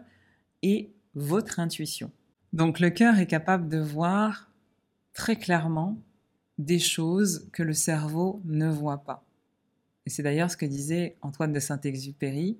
et 0.61 0.93
votre 1.15 1.59
intuition. 1.59 2.11
Donc 2.53 2.79
le 2.79 2.91
cœur 2.91 3.19
est 3.19 3.27
capable 3.27 3.67
de 3.67 3.79
voir 3.79 4.49
très 5.11 5.35
clairement 5.35 5.97
des 6.59 6.79
choses 6.79 7.49
que 7.51 7.61
le 7.61 7.73
cerveau 7.73 8.41
ne 8.45 8.69
voit 8.69 9.03
pas. 9.03 9.25
Et 10.05 10.09
c'est 10.09 10.23
d'ailleurs 10.23 10.49
ce 10.49 10.55
que 10.55 10.65
disait 10.65 11.17
Antoine 11.21 11.51
de 11.51 11.59
Saint-Exupéry, 11.59 12.57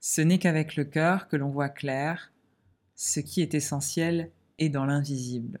ce 0.00 0.20
n'est 0.20 0.38
qu'avec 0.38 0.76
le 0.76 0.84
cœur 0.84 1.28
que 1.28 1.36
l'on 1.36 1.48
voit 1.48 1.70
clair, 1.70 2.30
ce 2.94 3.20
qui 3.20 3.42
est 3.42 3.54
essentiel 3.54 4.30
est 4.58 4.68
dans 4.68 4.84
l'invisible. 4.84 5.60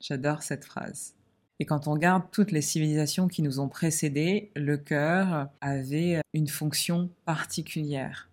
J'adore 0.00 0.42
cette 0.42 0.64
phrase. 0.64 1.14
Et 1.60 1.64
quand 1.64 1.88
on 1.88 1.92
regarde 1.92 2.24
toutes 2.30 2.52
les 2.52 2.62
civilisations 2.62 3.26
qui 3.26 3.42
nous 3.42 3.58
ont 3.58 3.68
précédés, 3.68 4.52
le 4.54 4.76
cœur 4.76 5.48
avait 5.60 6.20
une 6.32 6.46
fonction 6.46 7.10
particulière. 7.24 8.28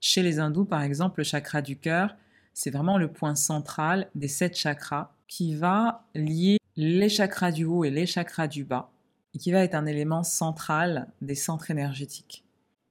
Chez 0.00 0.22
les 0.22 0.38
hindous, 0.38 0.64
par 0.64 0.82
exemple, 0.82 1.20
le 1.20 1.24
chakra 1.24 1.60
du 1.60 1.76
cœur, 1.76 2.16
c'est 2.54 2.70
vraiment 2.70 2.96
le 2.96 3.12
point 3.12 3.34
central 3.34 4.08
des 4.14 4.28
sept 4.28 4.56
chakras 4.56 5.12
qui 5.28 5.54
va 5.54 6.06
lier 6.14 6.58
les 6.76 7.10
chakras 7.10 7.52
du 7.52 7.64
haut 7.64 7.84
et 7.84 7.90
les 7.90 8.06
chakras 8.06 8.48
du 8.48 8.64
bas 8.64 8.90
et 9.34 9.38
qui 9.38 9.52
va 9.52 9.60
être 9.60 9.74
un 9.74 9.84
élément 9.84 10.22
central 10.22 11.08
des 11.20 11.34
centres 11.34 11.70
énergétiques. 11.70 12.45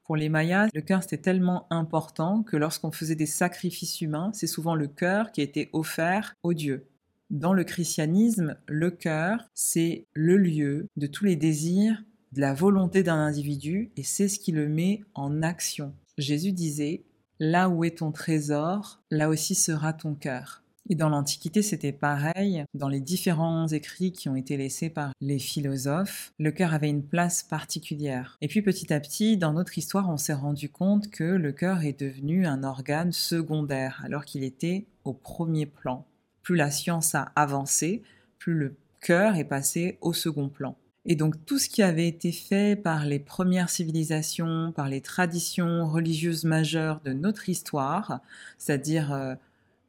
Pour 0.05 0.15
les 0.15 0.29
Mayas, 0.29 0.67
le 0.71 0.81
cœur 0.81 1.01
c'était 1.01 1.17
tellement 1.17 1.65
important 1.71 2.43
que 2.43 2.57
lorsqu'on 2.57 2.91
faisait 2.91 3.15
des 3.15 3.25
sacrifices 3.25 4.01
humains, 4.01 4.29
c'est 4.33 4.45
souvent 4.45 4.75
le 4.75 4.87
cœur 4.87 5.31
qui 5.31 5.41
était 5.41 5.69
offert 5.73 6.35
aux 6.43 6.53
dieux. 6.53 6.87
Dans 7.31 7.53
le 7.53 7.63
christianisme, 7.63 8.55
le 8.67 8.91
cœur, 8.91 9.49
c'est 9.55 10.05
le 10.13 10.37
lieu 10.37 10.87
de 10.95 11.07
tous 11.07 11.25
les 11.25 11.35
désirs, 11.35 12.03
de 12.33 12.41
la 12.41 12.53
volonté 12.53 13.01
d'un 13.01 13.15
individu, 13.15 13.91
et 13.97 14.03
c'est 14.03 14.27
ce 14.27 14.39
qui 14.39 14.51
le 14.51 14.69
met 14.69 15.01
en 15.15 15.41
action. 15.41 15.95
Jésus 16.19 16.51
disait, 16.51 17.03
Là 17.39 17.67
où 17.67 17.83
est 17.83 17.97
ton 17.97 18.11
trésor, 18.11 19.01
là 19.09 19.27
aussi 19.27 19.55
sera 19.55 19.91
ton 19.91 20.13
cœur. 20.13 20.61
Et 20.89 20.95
dans 20.95 21.09
l'Antiquité, 21.09 21.61
c'était 21.61 21.91
pareil. 21.91 22.63
Dans 22.75 22.89
les 22.89 22.99
différents 22.99 23.67
écrits 23.67 24.11
qui 24.11 24.29
ont 24.29 24.35
été 24.35 24.55
laissés 24.55 24.89
par 24.89 25.11
les 25.19 25.39
philosophes, 25.39 26.31
le 26.37 26.51
cœur 26.51 26.73
avait 26.73 26.89
une 26.89 27.03
place 27.03 27.41
particulière. 27.41 28.37
Et 28.41 28.47
puis 28.47 28.61
petit 28.61 28.93
à 28.93 28.99
petit, 28.99 29.37
dans 29.37 29.53
notre 29.53 29.77
histoire, 29.77 30.09
on 30.09 30.17
s'est 30.17 30.33
rendu 30.33 30.69
compte 30.69 31.09
que 31.09 31.23
le 31.23 31.51
cœur 31.51 31.83
est 31.83 31.99
devenu 31.99 32.45
un 32.45 32.63
organe 32.63 33.11
secondaire, 33.11 34.01
alors 34.05 34.25
qu'il 34.25 34.43
était 34.43 34.85
au 35.03 35.13
premier 35.13 35.65
plan. 35.65 36.05
Plus 36.43 36.55
la 36.55 36.69
science 36.69 37.15
a 37.15 37.31
avancé, 37.35 38.03
plus 38.37 38.53
le 38.53 38.75
cœur 39.01 39.37
est 39.37 39.45
passé 39.45 39.97
au 40.01 40.13
second 40.13 40.49
plan. 40.49 40.75
Et 41.07 41.15
donc 41.15 41.45
tout 41.45 41.59
ce 41.59 41.69
qui 41.69 41.83
avait 41.83 42.07
été 42.07 42.31
fait 42.31 42.75
par 42.75 43.05
les 43.05 43.19
premières 43.19 43.69
civilisations, 43.69 44.71
par 44.71 44.89
les 44.89 45.01
traditions 45.01 45.87
religieuses 45.87 46.45
majeures 46.45 46.99
de 47.05 47.13
notre 47.13 47.47
histoire, 47.47 48.21
c'est-à-dire 48.57 49.13
euh, 49.13 49.35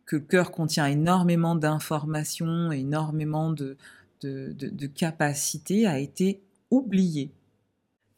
que 0.06 0.16
le 0.16 0.22
cœur 0.22 0.52
contient 0.52 0.86
énormément 0.86 1.56
d'informations, 1.56 2.70
énormément 2.70 3.50
de, 3.50 3.76
de, 4.22 4.86
capacités, 4.86 5.86
a 5.86 5.98
été 5.98 6.40
oublié. 6.70 7.32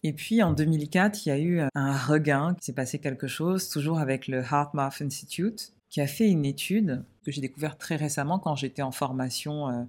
Et 0.04 0.12
puis 0.12 0.42
en 0.42 0.52
2004, 0.52 1.26
il 1.26 1.28
y 1.28 1.32
a 1.32 1.38
eu 1.38 1.60
un 1.74 1.96
regain, 1.96 2.54
qui 2.54 2.66
s'est 2.66 2.72
passé 2.72 2.98
quelque 2.98 3.26
chose, 3.26 3.68
toujours 3.68 3.98
avec 3.98 4.28
le 4.28 4.38
HeartMath 4.38 5.02
Institute, 5.02 5.72
qui 5.88 6.00
a 6.00 6.06
fait 6.06 6.28
une 6.28 6.44
étude 6.44 7.02
que 7.24 7.32
j'ai 7.32 7.40
découverte 7.40 7.80
très 7.80 7.96
récemment 7.96 8.38
quand 8.38 8.54
j'étais 8.54 8.82
en 8.82 8.92
formation 8.92 9.68
euh, 9.68 9.84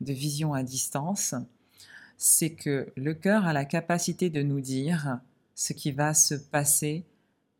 de 0.00 0.12
vision 0.12 0.52
à 0.52 0.62
distance. 0.64 1.34
C'est 2.18 2.50
que 2.50 2.92
le 2.96 3.14
cœur 3.14 3.46
a 3.46 3.52
la 3.52 3.64
capacité 3.64 4.28
de 4.30 4.42
nous 4.42 4.60
dire 4.60 5.20
ce 5.54 5.72
qui 5.72 5.92
va 5.92 6.14
se 6.14 6.34
passer 6.34 7.04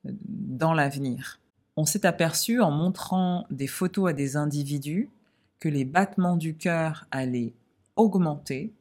euh, 0.04 0.10
dans 0.22 0.74
l'avenir 0.74 1.38
on 1.76 1.84
s'est 1.84 2.06
aperçu 2.06 2.60
en 2.60 2.70
montrant 2.70 3.46
des 3.50 3.66
photos 3.66 4.10
à 4.10 4.12
des 4.12 4.36
individus 4.36 5.10
que 5.58 5.68
les 5.68 5.84
battements 5.84 6.36
du 6.36 6.56
cœur 6.56 7.06
allaient 7.10 7.54
augmenter 7.96 8.72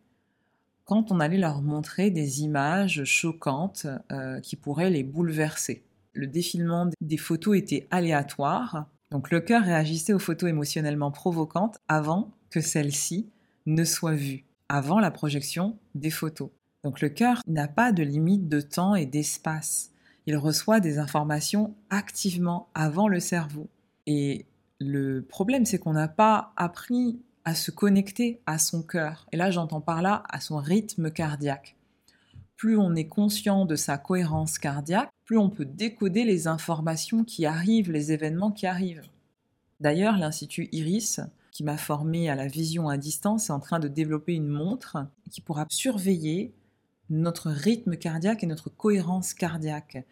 quand 0.86 1.12
on 1.12 1.20
allait 1.20 1.38
leur 1.38 1.62
montrer 1.62 2.12
des 2.12 2.42
images 2.42 3.04
choquantes 3.06 3.88
euh, 4.12 4.40
qui 4.42 4.56
pourraient 4.56 4.90
les 4.90 5.04
bouleverser. 5.04 5.84
Le 6.12 6.28
défilement 6.28 6.90
des 7.02 7.18
photos 7.18 7.58
était 7.58 7.88
aléatoire, 7.90 8.88
donc 9.10 9.32
le 9.32 9.40
cœur 9.40 9.64
réagissait 9.64 10.14
aux 10.14 10.20
photos 10.20 10.50
émotionnellement 10.50 11.12
provocantes 11.12 11.78
avant 11.88 12.32
que 12.50 12.62
celles-ci 12.62 13.30
ne 13.66 13.84
soient 13.86 14.16
vues, 14.16 14.44
avant 14.70 15.00
la 15.00 15.10
projection 15.10 15.78
des 15.96 16.12
photos. 16.12 16.50
Donc 16.84 17.00
le 17.00 17.10
cœur 17.10 17.42
n'a 17.48 17.68
pas 17.68 17.92
de 17.94 18.04
limite 18.04 18.50
de 18.50 18.60
temps 18.60 18.94
et 18.94 19.06
d'espace 19.06 19.93
il 20.26 20.38
reçoit 20.38 20.80
des 20.80 21.00
informations 21.00 21.76
activement 21.90 22.70
avant 22.74 23.08
le 23.08 23.20
cerveau. 23.20 23.68
Et 24.06 24.46
le 24.80 25.22
problème, 25.22 25.66
c'est 25.66 25.80
qu'on 25.80 25.94
n'a 25.94 26.08
pas 26.08 26.54
appris 26.56 27.20
à 27.46 27.56
se 27.56 27.72
connecter 27.72 28.42
à 28.46 28.58
son 28.58 28.84
cœur. 28.84 29.28
Et 29.32 29.38
là, 29.38 29.52
j'entends 29.52 29.82
par 29.82 30.02
là 30.02 30.24
à 30.30 30.40
son 30.40 30.58
rythme 30.58 31.12
cardiaque. 31.12 31.76
Plus 32.56 32.78
on 32.78 32.96
est 32.96 33.08
conscient 33.08 33.66
de 33.66 33.76
sa 33.76 33.98
cohérence 33.98 34.58
cardiaque, 34.58 35.12
plus 35.26 35.38
on 35.38 35.50
peut 35.50 35.66
décoder 35.66 36.24
les 36.24 36.48
informations 36.48 37.24
qui 37.26 37.46
arrivent, 37.46 37.92
les 37.92 38.14
événements 38.14 38.52
qui 38.52 38.66
arrivent. 38.66 39.04
D'ailleurs, 39.82 40.18
l'Institut 40.18 40.70
Iris, 40.72 41.20
qui 41.52 41.64
m'a 41.64 41.78
formé 41.78 42.30
à 42.30 42.36
la 42.36 42.48
vision 42.48 42.88
à 42.88 42.98
distance, 42.98 43.50
est 43.50 43.54
en 43.54 43.60
train 43.60 43.80
de 43.80 43.90
développer 43.90 44.34
une 44.34 44.48
montre 44.48 45.06
qui 45.30 45.42
pourra 45.42 45.66
surveiller 45.70 46.54
notre 47.10 47.50
rythme 47.50 47.96
cardiaque 47.96 48.44
et 48.44 48.48
notre 48.48 48.70
cohérence 48.70 49.34
cardiaque 49.34 50.06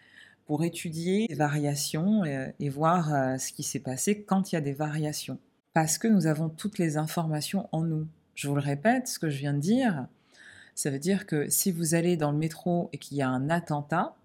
pour 0.46 0.64
étudier 0.64 1.28
les 1.30 1.36
variations 1.36 2.26
et, 2.26 2.70
voir 2.70 3.14
euh, 3.14 3.38
ce 3.38 3.52
qui 3.54 3.64
s'est 3.64 3.80
passé 3.80 4.24
quand 4.24 4.52
il 4.52 4.56
y 4.56 4.58
a 4.58 4.62
des 4.62 4.74
variations. 4.74 5.40
Parce 5.74 5.98
que 5.98 6.08
nous 6.08 6.28
avons 6.28 6.50
toutes 6.50 6.78
les 6.78 6.98
informations 6.98 7.70
en 7.72 7.84
nous. 7.84 8.08
Je 8.36 8.48
vous 8.48 8.56
le 8.56 8.62
répète, 8.62 9.08
ce 9.08 9.20
que 9.20 9.30
je 9.30 9.38
viens 9.38 9.54
de 9.54 9.60
dire, 9.60 10.08
ça 10.76 10.90
veut 10.90 11.00
dire 11.00 11.26
que 11.26 11.50
si 11.50 11.72
vous 11.72 11.96
allez 11.96 12.18
dans 12.18 12.32
le 12.32 12.38
métro 12.38 12.90
et 12.92 12.98
qu'il 12.98 13.18
y 13.18 13.22
a 13.22 13.30
un 13.30 13.50
attentat, 13.50 14.16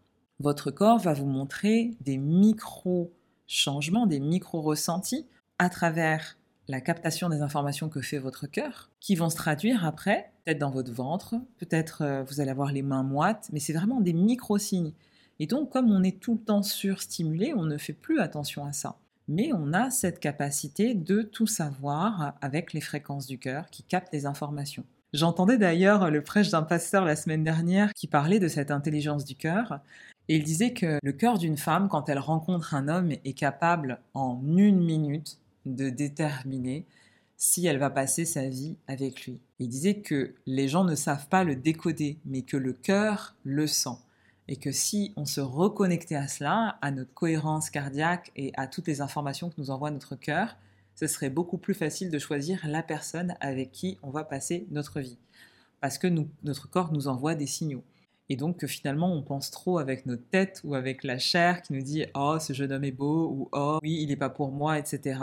votre 0.41 0.71
corps 0.71 0.99
va 0.99 1.13
vous 1.13 1.27
montrer 1.27 1.95
des 2.01 2.19
micro-changements, 2.19 4.07
des 4.07 4.21
micro-ressentis 4.21 5.27
à 5.59 5.69
travers 5.71 6.37
la 6.69 6.81
captation 6.81 7.29
des 7.29 7.41
informations 7.41 7.89
que 7.89 8.01
fait 8.01 8.19
votre 8.19 8.47
cœur, 8.47 8.91
qui 9.01 9.15
vont 9.15 9.31
se 9.31 9.37
traduire 9.37 9.85
après, 9.85 10.33
dans 10.55 10.71
votre 10.71 10.93
ventre, 10.93 11.35
peut-être 11.59 12.03
euh, 12.03 12.23
vous 12.23 12.41
allez 12.41 12.51
avoir 12.51 12.73
les 12.73 12.83
mains 12.83 13.03
moites, 13.03 13.49
mais 13.53 13.61
c'est 13.61 13.73
vraiment 13.73 14.01
des 14.01 14.13
micro-signes. 14.13 14.93
Et 15.39 15.47
donc, 15.47 15.71
comme 15.71 15.91
on 15.91 16.03
est 16.03 16.21
tout 16.21 16.35
le 16.35 16.41
temps 16.41 16.63
surstimulé, 16.63 17.53
on 17.55 17.65
ne 17.65 17.77
fait 17.77 17.93
plus 17.93 18.21
attention 18.21 18.65
à 18.65 18.73
ça. 18.73 18.97
Mais 19.29 19.51
on 19.53 19.73
a 19.73 19.91
cette 19.91 20.21
capacité 20.21 20.95
de 20.95 21.23
tout 21.23 21.49
savoir 21.49 22.35
avec 22.41 22.73
les 22.73 22.81
fréquences 22.81 23.27
du 23.27 23.39
cœur 23.39 23.69
qui 23.71 23.83
captent 23.83 24.13
les 24.13 24.25
informations. 24.25 24.85
J'entendais 25.13 25.59
d'ailleurs 25.59 26.11
le 26.11 26.23
prêche 26.23 26.51
d'un 26.51 26.63
pasteur 26.63 27.05
la 27.05 27.17
semaine 27.17 27.43
dernière 27.43 27.93
qui 27.93 28.07
parlait 28.07 28.39
de 28.39 28.49
cette 28.49 28.71
intelligence 28.71 29.25
du 29.25 29.35
cœur. 29.35 29.81
Et 30.29 30.37
il 30.37 30.45
disait 30.45 30.73
que 30.73 30.99
le 31.03 31.13
cœur 31.13 31.39
d'une 31.39 31.57
femme, 31.57 31.89
quand 31.89 32.09
elle 32.09 32.19
rencontre 32.19 32.75
un 32.75 32.89
homme, 32.89 33.13
est 33.25 33.33
capable 33.33 34.01
en 34.15 34.41
une 34.57 34.85
minute 34.85 35.39
de 35.65 35.91
déterminer 35.91 36.87
si 37.37 37.67
elle 37.67 37.79
va 37.79 37.91
passer 37.91 38.25
sa 38.25 38.49
vie 38.49 38.77
avec 38.87 39.27
lui. 39.27 39.41
Il 39.59 39.69
disait 39.69 40.01
que 40.01 40.35
les 40.47 40.69
gens 40.69 40.85
ne 40.85 40.95
savent 40.95 41.29
pas 41.29 41.45
le 41.45 41.57
décoder, 41.57 42.19
mais 42.25 42.43
que 42.43 42.57
le 42.57 42.73
cœur 42.73 43.37
le 43.45 43.67
sent. 43.67 43.99
Et 44.49 44.57
que 44.57 44.73
si 44.73 45.13
on 45.17 45.25
se 45.25 45.41
reconnectait 45.41 46.15
à 46.15 46.29
cela, 46.29 46.79
à 46.81 46.91
notre 46.91 47.13
cohérence 47.13 47.69
cardiaque 47.69 48.31
et 48.37 48.53
à 48.57 48.67
toutes 48.67 48.87
les 48.87 49.01
informations 49.01 49.51
que 49.51 49.57
nous 49.59 49.71
envoie 49.71 49.91
notre 49.91 50.17
cœur, 50.17 50.57
ce 50.95 51.07
serait 51.07 51.31
beaucoup 51.31 51.59
plus 51.59 51.75
facile 51.75 52.11
de 52.11 52.19
choisir 52.19 52.67
la 52.67 52.83
personne 52.83 53.35
avec 53.41 53.71
qui 53.73 53.99
on 54.03 54.11
va 54.11 54.25
passer 54.25 54.67
notre 54.71 55.01
vie. 55.01 55.19
Parce 55.81 55.99
que 55.99 56.07
notre 56.43 56.71
corps 56.71 56.93
nous 56.93 57.09
envoie 57.09 57.35
des 57.35 57.47
signaux. 57.47 57.85
Et 58.29 58.37
donc 58.37 58.57
que 58.57 58.67
finalement 58.67 59.13
on 59.13 59.23
pense 59.23 59.51
trop 59.51 59.79
avec 59.79 60.07
notre 60.07 60.27
tête 60.29 60.61
ou 60.65 60.75
avec 60.75 61.05
la 61.05 61.19
chair 61.19 61.63
qui 61.63 61.75
nous 61.75 61.83
dit 61.83 62.07
oh 62.15 62.39
ce 62.41 62.53
jeune 62.53 62.73
homme 62.73 62.83
est 62.83 62.91
beau 62.91 63.31
ou 63.31 63.49
oh 63.53 63.79
oui 63.83 63.99
il 64.01 64.09
n'est 64.09 64.17
pas 64.17 64.31
pour 64.31 64.51
moi 64.51 64.79
etc 64.79 65.21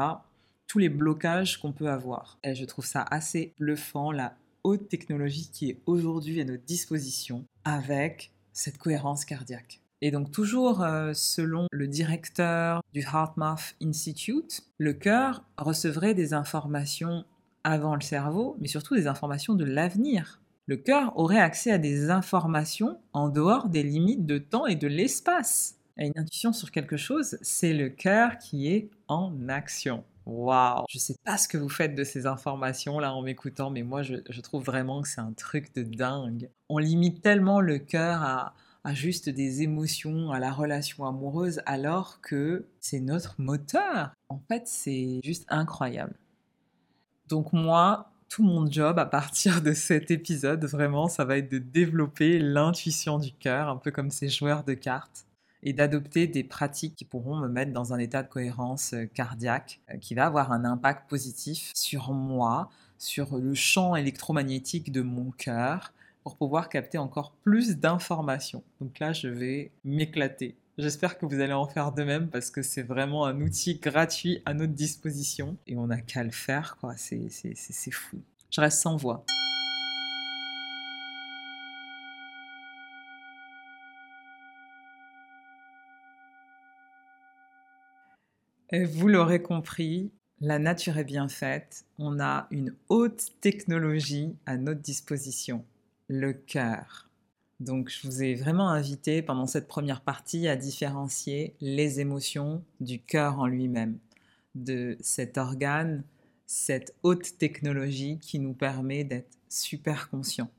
tous 0.74 0.80
les 0.80 0.90
blocages 0.90 1.58
qu'on 1.58 1.72
peut 1.72 1.92
avoir. 1.92 2.40
Et 2.44 2.56
je 2.56 2.66
trouve 2.66 2.84
ça 2.84 3.06
assez 3.12 3.54
bluffant, 3.60 4.12
la 4.12 4.34
haute 4.64 4.90
technologie 4.90 5.52
qui 5.54 5.70
est 5.70 5.80
aujourd'hui 5.86 6.42
à 6.42 6.46
notre 6.46 6.64
disposition 6.64 7.46
avec 7.64 8.32
cette 8.54 8.80
cohérence 8.80 9.24
cardiaque. 9.24 9.82
Et 10.02 10.10
donc 10.10 10.32
toujours 10.32 10.82
euh, 10.82 11.12
selon 11.14 11.68
le 11.72 11.88
directeur 11.88 12.82
du 12.92 13.02
HeartMath 13.02 13.76
Institute, 13.84 14.64
le 14.80 14.94
cœur 14.94 15.44
recevrait 15.60 16.16
des 16.16 16.34
informations 16.34 17.24
avant 17.64 17.94
le 17.94 18.02
cerveau, 18.02 18.58
mais 18.60 18.68
surtout 18.68 18.96
des 18.96 19.06
informations 19.06 19.54
de 19.54 19.66
l'avenir. 19.66 20.42
Le 20.66 20.78
cœur 20.78 21.16
aurait 21.20 21.40
accès 21.40 21.70
à 21.70 21.78
des 21.78 22.10
informations 22.10 22.98
en 23.14 23.30
dehors 23.30 23.70
des 23.70 23.84
limites 23.84 24.26
de 24.26 24.40
temps 24.40 24.66
et 24.66 24.76
de 24.76 24.88
l'espace. 24.88 25.76
Et 26.00 26.08
une 26.08 26.18
intuition 26.18 26.52
sur 26.52 26.72
quelque 26.72 26.98
chose, 26.98 27.38
c'est 27.44 27.74
le 27.74 27.90
cœur 27.90 28.40
qui 28.40 28.70
est 28.70 28.90
en 29.08 29.50
action. 29.50 30.04
Waouh 30.26 30.86
Je 30.90 31.00
sais 31.00 31.16
pas 31.26 31.38
ce 31.38 31.48
que 31.48 31.58
vous 31.58 31.70
faites 31.70 31.96
de 31.96 32.04
ces 32.04 32.26
informations 32.26 33.00
là 33.00 33.14
en 33.14 33.22
m'écoutant, 33.22 33.70
mais 33.70 33.84
moi 33.84 34.04
je, 34.04 34.42
trouve 34.42 34.64
vraiment 34.64 35.02
que 35.02 35.08
c'est 35.08 35.22
un 35.22 35.34
truc 35.34 35.74
de 35.76 35.84
dingue. 35.84 36.50
On 36.70 36.78
limite 36.78 37.22
tellement 37.22 37.60
le 37.60 37.80
cœur 37.80 38.22
à, 38.24 38.54
à 38.84 38.94
juste 38.94 39.30
des 39.30 39.62
émotions, 39.62 40.32
à 40.32 40.40
la 40.40 40.52
relation 40.52 41.06
amoureuse, 41.06 41.62
alors 41.66 42.22
que 42.22 42.68
c'est 42.80 43.00
notre 43.00 43.36
moteur. 43.38 44.12
En 44.30 44.40
fait, 44.48 44.64
c'est 44.66 45.20
juste 45.24 45.46
incroyable. 45.50 46.16
Donc 47.28 47.54
moi, 47.54 48.12
tout 48.30 48.44
mon 48.44 48.70
job 48.70 49.00
à 49.00 49.06
partir 49.06 49.62
de 49.62 49.74
cet 49.74 50.10
épisode, 50.12 50.66
vraiment, 50.66 51.08
ça 51.08 51.26
va 51.26 51.38
être 51.38 51.52
de 51.52 51.60
développer 51.60 52.40
l'intuition 52.40 53.20
du 53.20 53.32
cœur, 53.32 53.70
un 53.70 53.78
peu 53.78 53.92
comme 53.92 54.10
ces 54.10 54.30
joueurs 54.30 54.64
de 54.64 54.74
cartes 54.74 55.26
et 55.64 55.74
d'adopter 55.74 56.28
des 56.28 56.44
pratiques 56.44 56.96
qui 56.96 57.06
pourront 57.06 57.38
me 57.38 57.48
mettre 57.48 57.72
dans 57.72 57.94
un 57.94 58.00
état 58.00 58.22
de 58.22 58.28
cohérence 58.28 58.94
euh, 58.94 59.06
cardiaque 59.06 59.80
euh, 59.90 59.98
qui 59.98 60.14
va 60.14 60.26
avoir 60.26 60.52
un 60.52 60.66
impact 60.66 61.10
positif 61.10 61.72
sur 61.74 62.12
moi, 62.12 62.70
sur 62.98 63.38
le 63.38 63.54
champ 63.54 63.96
électromagnétique 63.96 64.92
de 64.92 65.02
mon 65.02 65.32
cœur 65.32 65.94
pour 66.24 66.38
pouvoir 66.38 66.70
capter 66.70 66.98
encore 66.98 67.34
plus 67.44 67.78
d'informations. 67.78 68.64
Donc 68.80 69.00
là, 69.00 69.14
je 69.14 69.28
vais 69.28 69.72
m'éclater. 69.84 70.56
J'espère 70.78 71.18
que 71.18 71.26
vous 71.26 71.40
allez 71.40 71.54
en 71.54 71.68
faire 71.68 71.92
de 71.92 72.04
même 72.04 72.30
parce 72.30 72.50
que 72.50 72.62
c'est 72.62 72.82
vraiment 72.82 73.26
un 73.26 73.40
outil 73.42 73.76
gratuit 73.76 74.42
à 74.46 74.54
notre 74.54 74.74
disposition 74.74 75.58
et 75.68 75.76
on 75.78 75.88
n'a 75.88 76.02
qu'à 76.02 76.24
le 76.24 76.32
faire, 76.32 76.78
quoi. 76.80 76.96
C'est 76.98 77.92
fou. 77.92 78.18
Je 78.50 78.62
reste 78.62 78.82
sans 78.82 78.96
voix. 78.96 79.24
Vous 88.82 89.08
l'aurez 89.08 89.42
compris, 89.42 90.12
la 90.42 90.58
nature 90.58 90.98
est 90.98 91.04
bien 91.04 91.30
faite. 91.30 91.86
On 92.00 92.20
a 92.20 92.48
une 92.50 92.76
haute 92.90 93.28
technologie 93.40 94.36
à 94.46 94.58
notre 94.58 94.82
disposition, 94.82 95.64
le 96.08 96.34
cœur. 96.34 97.10
Donc 97.60 97.90
je 97.90 98.08
vous 98.08 98.24
ai 98.24 98.34
vraiment 98.34 98.70
invité 98.70 99.22
pendant 99.22 99.46
cette 99.46 99.68
première 99.68 100.02
partie 100.02 100.48
à 100.48 100.56
différencier 100.56 101.56
les 101.62 102.00
émotions 102.00 102.64
du 102.80 103.00
cœur 103.00 103.40
en 103.40 103.46
lui-même, 103.46 104.00
de 104.56 104.98
cet 105.02 105.38
organe, 105.38 106.04
cette 106.48 106.96
haute 107.04 107.38
technologie 107.38 108.18
qui 108.20 108.40
nous 108.40 108.54
permet 108.54 109.04
d'être 109.04 109.38
super 109.50 110.10
conscients. 110.10 110.50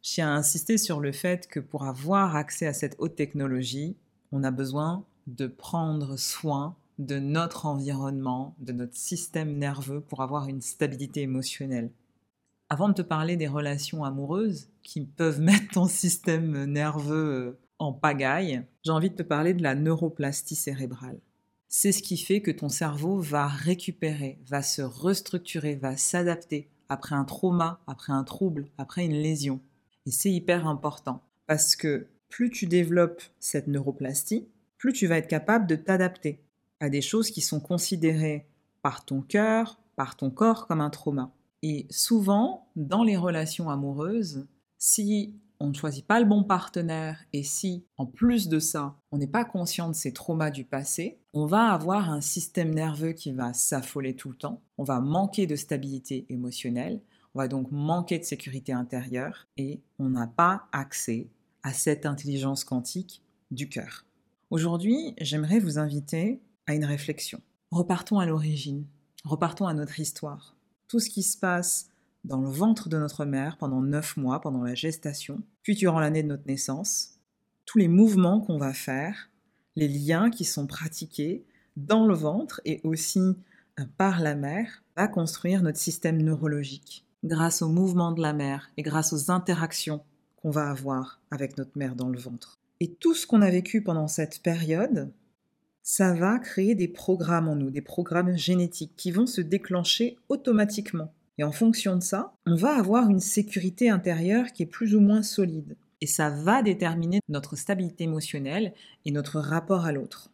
J'ai 0.00 0.22
insisté 0.22 0.78
sur 0.78 1.00
le 1.00 1.10
fait 1.10 1.48
que 1.48 1.58
pour 1.58 1.84
avoir 1.84 2.36
accès 2.36 2.68
à 2.68 2.72
cette 2.72 2.94
haute 2.98 3.16
technologie, 3.16 3.96
on 4.30 4.44
a 4.44 4.52
besoin 4.52 5.04
de 5.26 5.48
prendre 5.48 6.16
soin 6.16 6.76
de 6.98 7.18
notre 7.18 7.66
environnement, 7.66 8.56
de 8.58 8.72
notre 8.72 8.96
système 8.96 9.56
nerveux 9.56 10.00
pour 10.00 10.22
avoir 10.22 10.48
une 10.48 10.60
stabilité 10.60 11.22
émotionnelle. 11.22 11.90
Avant 12.70 12.88
de 12.88 12.94
te 12.94 13.02
parler 13.02 13.36
des 13.36 13.48
relations 13.48 14.04
amoureuses 14.04 14.68
qui 14.82 15.02
peuvent 15.02 15.40
mettre 15.40 15.72
ton 15.72 15.86
système 15.86 16.64
nerveux 16.64 17.58
en 17.78 17.92
pagaille, 17.92 18.64
j'ai 18.84 18.90
envie 18.90 19.10
de 19.10 19.16
te 19.16 19.22
parler 19.22 19.54
de 19.54 19.62
la 19.62 19.74
neuroplastie 19.74 20.56
cérébrale. 20.56 21.20
C'est 21.68 21.92
ce 21.92 22.02
qui 22.02 22.16
fait 22.16 22.40
que 22.40 22.50
ton 22.50 22.68
cerveau 22.68 23.20
va 23.20 23.46
récupérer, 23.46 24.38
va 24.46 24.62
se 24.62 24.82
restructurer, 24.82 25.76
va 25.76 25.96
s'adapter 25.96 26.68
après 26.88 27.14
un 27.14 27.24
trauma, 27.24 27.80
après 27.86 28.12
un 28.12 28.24
trouble, 28.24 28.66
après 28.78 29.04
une 29.04 29.12
lésion. 29.12 29.60
Et 30.06 30.10
c'est 30.10 30.30
hyper 30.30 30.66
important 30.66 31.22
parce 31.46 31.76
que 31.76 32.06
plus 32.28 32.50
tu 32.50 32.66
développes 32.66 33.22
cette 33.38 33.68
neuroplastie, 33.68 34.48
plus 34.78 34.92
tu 34.92 35.06
vas 35.06 35.18
être 35.18 35.28
capable 35.28 35.66
de 35.66 35.76
t'adapter 35.76 36.40
à 36.80 36.88
des 36.88 37.00
choses 37.00 37.30
qui 37.30 37.40
sont 37.40 37.60
considérées 37.60 38.46
par 38.82 39.04
ton 39.04 39.20
cœur, 39.20 39.80
par 39.96 40.16
ton 40.16 40.30
corps 40.30 40.66
comme 40.66 40.80
un 40.80 40.90
trauma. 40.90 41.32
Et 41.62 41.86
souvent, 41.90 42.68
dans 42.76 43.02
les 43.02 43.16
relations 43.16 43.68
amoureuses, 43.68 44.46
si 44.78 45.34
on 45.60 45.68
ne 45.68 45.74
choisit 45.74 46.06
pas 46.06 46.20
le 46.20 46.26
bon 46.26 46.44
partenaire 46.44 47.24
et 47.32 47.42
si, 47.42 47.84
en 47.96 48.06
plus 48.06 48.48
de 48.48 48.60
ça, 48.60 48.96
on 49.10 49.18
n'est 49.18 49.26
pas 49.26 49.44
conscient 49.44 49.88
de 49.88 49.94
ces 49.94 50.12
traumas 50.12 50.50
du 50.50 50.64
passé, 50.64 51.18
on 51.32 51.46
va 51.46 51.72
avoir 51.72 52.10
un 52.10 52.20
système 52.20 52.72
nerveux 52.72 53.12
qui 53.12 53.32
va 53.32 53.52
s'affoler 53.52 54.14
tout 54.14 54.28
le 54.28 54.36
temps, 54.36 54.62
on 54.78 54.84
va 54.84 55.00
manquer 55.00 55.46
de 55.46 55.56
stabilité 55.56 56.26
émotionnelle, 56.28 57.00
on 57.34 57.40
va 57.40 57.48
donc 57.48 57.70
manquer 57.72 58.18
de 58.18 58.24
sécurité 58.24 58.72
intérieure 58.72 59.48
et 59.56 59.80
on 59.98 60.10
n'a 60.10 60.28
pas 60.28 60.68
accès 60.72 61.28
à 61.62 61.72
cette 61.72 62.06
intelligence 62.06 62.64
quantique 62.64 63.22
du 63.50 63.68
cœur. 63.68 64.04
Aujourd'hui, 64.50 65.14
j'aimerais 65.20 65.58
vous 65.58 65.78
inviter 65.78 66.40
à 66.68 66.74
une 66.74 66.84
réflexion. 66.84 67.40
Repartons 67.72 68.20
à 68.20 68.26
l'origine, 68.26 68.86
repartons 69.24 69.66
à 69.66 69.74
notre 69.74 69.98
histoire. 69.98 70.54
Tout 70.86 71.00
ce 71.00 71.10
qui 71.10 71.22
se 71.22 71.36
passe 71.36 71.88
dans 72.24 72.40
le 72.40 72.48
ventre 72.48 72.88
de 72.88 72.98
notre 72.98 73.24
mère 73.24 73.56
pendant 73.56 73.80
neuf 73.80 74.16
mois, 74.16 74.40
pendant 74.40 74.62
la 74.62 74.74
gestation, 74.74 75.42
puis 75.62 75.74
durant 75.74 75.98
l'année 75.98 76.22
de 76.22 76.28
notre 76.28 76.46
naissance, 76.46 77.14
tous 77.64 77.78
les 77.78 77.88
mouvements 77.88 78.40
qu'on 78.40 78.58
va 78.58 78.72
faire, 78.72 79.30
les 79.76 79.88
liens 79.88 80.30
qui 80.30 80.44
sont 80.44 80.66
pratiqués 80.66 81.44
dans 81.76 82.06
le 82.06 82.14
ventre 82.14 82.60
et 82.64 82.80
aussi 82.84 83.20
euh, 83.20 83.84
par 83.96 84.20
la 84.20 84.34
mère, 84.34 84.82
va 84.96 85.08
construire 85.08 85.62
notre 85.62 85.78
système 85.78 86.20
neurologique. 86.20 87.06
Grâce 87.24 87.62
aux 87.62 87.68
mouvements 87.68 88.12
de 88.12 88.20
la 88.20 88.32
mère 88.32 88.70
et 88.76 88.82
grâce 88.82 89.12
aux 89.12 89.30
interactions 89.30 90.02
qu'on 90.36 90.50
va 90.50 90.70
avoir 90.70 91.20
avec 91.30 91.56
notre 91.56 91.76
mère 91.76 91.96
dans 91.96 92.08
le 92.08 92.18
ventre. 92.18 92.58
Et 92.80 92.94
tout 92.94 93.14
ce 93.14 93.26
qu'on 93.26 93.42
a 93.42 93.50
vécu 93.50 93.82
pendant 93.82 94.08
cette 94.08 94.42
période 94.42 95.10
ça 95.90 96.12
va 96.12 96.38
créer 96.38 96.74
des 96.74 96.86
programmes 96.86 97.48
en 97.48 97.56
nous, 97.56 97.70
des 97.70 97.80
programmes 97.80 98.36
génétiques 98.36 98.92
qui 98.94 99.10
vont 99.10 99.26
se 99.26 99.40
déclencher 99.40 100.18
automatiquement. 100.28 101.14
Et 101.38 101.44
en 101.44 101.50
fonction 101.50 101.96
de 101.96 102.02
ça, 102.02 102.34
on 102.44 102.56
va 102.56 102.76
avoir 102.76 103.08
une 103.08 103.20
sécurité 103.20 103.88
intérieure 103.88 104.52
qui 104.52 104.64
est 104.64 104.66
plus 104.66 104.94
ou 104.94 105.00
moins 105.00 105.22
solide. 105.22 105.78
Et 106.02 106.06
ça 106.06 106.28
va 106.28 106.62
déterminer 106.62 107.20
notre 107.30 107.56
stabilité 107.56 108.04
émotionnelle 108.04 108.74
et 109.06 109.12
notre 109.12 109.40
rapport 109.40 109.86
à 109.86 109.92
l'autre. 109.92 110.30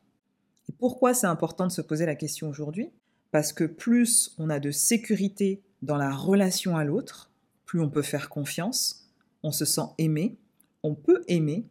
Et 0.69 0.73
pourquoi 0.73 1.15
c'est 1.15 1.29
important 1.29 1.69
de 1.69 1.73
se 1.73 1.83
poser 1.83 2.05
la 2.05 2.17
question 2.17 2.49
aujourd'hui? 2.49 2.91
Parce 3.31 3.53
que 3.53 3.63
plus 3.63 4.35
on 4.39 4.51
a 4.51 4.59
de 4.59 4.73
sécurité 4.73 5.63
dans 5.83 5.97
la 5.97 6.13
relation 6.13 6.77
à 6.77 6.83
l'autre, 6.83 7.31
plus 7.65 7.81
on 7.81 7.91
peut 7.91 8.03
faire 8.03 8.29
confiance, 8.29 9.09
on 9.45 9.53
se 9.53 9.65
sent 9.65 9.87
aimé, 9.99 10.37
on 10.83 10.97
peut 10.97 11.23
aimer 11.29 11.65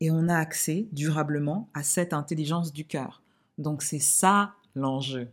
et 0.00 0.10
on 0.10 0.28
a 0.28 0.36
accès 0.36 0.88
durablement 0.90 1.70
à 1.72 1.84
cette 1.84 2.12
intelligence 2.12 2.72
du 2.72 2.84
cœur. 2.84 3.22
Donc 3.58 3.82
c'est 3.82 3.98
ça 3.98 4.54
l'enjeu. 4.74 5.28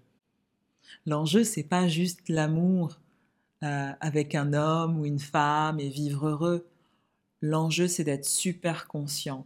L'enjeu, 1.05 1.43
c'est 1.43 1.63
pas 1.63 1.87
juste 1.87 2.27
l'amour 2.27 2.99
euh, 3.63 3.91
avec 3.99 4.35
un 4.35 4.53
homme 4.53 4.99
ou 4.99 5.05
une 5.05 5.19
femme 5.19 5.79
et 5.79 5.89
vivre 5.89 6.27
heureux. 6.27 6.67
L'enjeu, 7.41 7.87
c'est 7.87 8.03
d'être 8.03 8.25
super 8.25 8.87
conscient, 8.87 9.45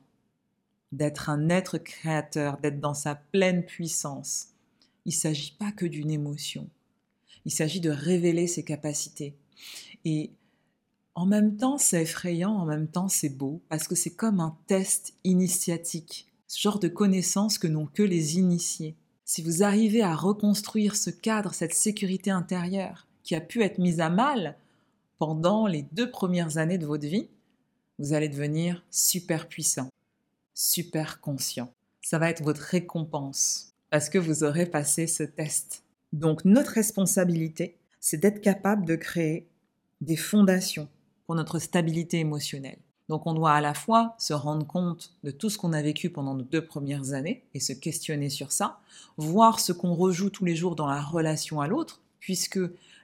d'être 0.92 1.30
un 1.30 1.50
être 1.50 1.78
créateur, 1.78 2.58
d'être 2.58 2.80
dans 2.80 2.94
sa 2.94 3.15
pleine 3.15 3.65
puissance. 3.65 4.50
Il 5.06 5.10
ne 5.10 5.20
s'agit 5.20 5.56
pas 5.60 5.72
que 5.72 5.86
d'une 5.86 6.12
émotion. 6.12 6.70
Il 7.46 7.52
s'agit 7.52 7.82
de 7.82 7.89
révéler 7.89 8.48
ses 8.48 8.63
capacités. 8.63 9.36
Et 10.06 10.32
en 11.15 11.26
même 11.26 11.58
temps, 11.58 11.78
c'est 11.78 12.04
effrayant, 12.04 12.54
en 12.54 12.65
même 12.65 12.88
temps, 12.88 13.10
c'est 13.10 13.30
beau, 13.30 13.62
parce 13.68 13.88
que 13.88 13.96
c'est 13.96 14.15
comme 14.15 14.39
un 14.39 14.58
test 14.68 15.13
initiatique, 15.24 16.29
ce 16.50 16.60
genre 16.60 16.80
de 16.80 16.88
connaissances 16.88 17.60
que 17.60 17.68
n'ont 17.68 17.86
que 17.86 18.02
les 18.02 18.40
initiés. 18.40 18.96
Si 19.24 19.44
vous 19.44 19.62
arrivez 19.62 20.02
à 20.02 20.16
reconstruire 20.16 20.96
ce 20.96 21.12
cadre, 21.12 21.54
cette 21.54 21.76
sécurité 21.76 22.32
intérieure, 22.32 23.08
qui 23.22 23.36
a 23.36 23.42
pu 23.42 23.62
être 23.62 23.78
mise 23.78 24.00
à 24.00 24.10
mal 24.10 24.58
pendant 25.20 25.68
les 25.68 25.84
deux 25.92 26.10
premières 26.10 26.58
années 26.58 26.80
de 26.80 26.88
votre 26.88 27.06
vie, 27.06 27.30
vous 28.00 28.14
allez 28.14 28.30
devenir 28.30 28.84
super 28.90 29.48
puissant, 29.48 29.90
super 30.56 31.22
conscient. 31.22 31.72
Ça 32.02 32.18
va 32.18 32.32
être 32.32 32.42
votre 32.42 32.62
récompense 32.62 33.76
parce 33.92 34.10
que 34.10 34.18
vous 34.18 34.44
aurez 34.44 34.66
passé 34.66 35.06
ce 35.06 35.24
test. 35.24 35.84
Donc 36.14 36.46
notre 36.46 36.72
responsabilité, 36.72 37.78
c'est 38.00 38.18
d'être 38.18 38.42
capable 38.42 38.86
de 38.86 38.96
créer 38.96 39.48
des 40.02 40.16
fondations 40.16 40.90
pour 41.28 41.36
notre 41.36 41.60
stabilité 41.60 42.18
émotionnelle. 42.18 42.80
Donc 43.10 43.26
on 43.26 43.34
doit 43.34 43.54
à 43.54 43.62
la 43.62 43.74
fois 43.74 44.15
se 44.19 44.34
rendre 44.34 44.65
compte 44.65 45.12
de 45.24 45.32
tout 45.32 45.50
ce 45.50 45.58
qu'on 45.58 45.74
a 45.74 45.82
vécu 45.82 46.12
pendant 46.12 46.36
nos 46.36 46.43
deux 46.43 46.63
premières 46.63 47.13
années 47.13 47.43
et 47.56 47.60
se 47.60 47.74
questionner 47.74 48.30
sur 48.30 48.52
ça, 48.52 48.80
voir 49.17 49.60
ce 49.60 49.74
qu'on 49.74 49.95
rejoue 49.95 50.30
tous 50.30 50.45
les 50.45 50.56
jours 50.56 50.76
dans 50.76 50.88
la 50.88 51.02
relation 51.02 51.60
à 51.60 51.67
l'autre, 51.67 52.02
puisque 52.19 52.60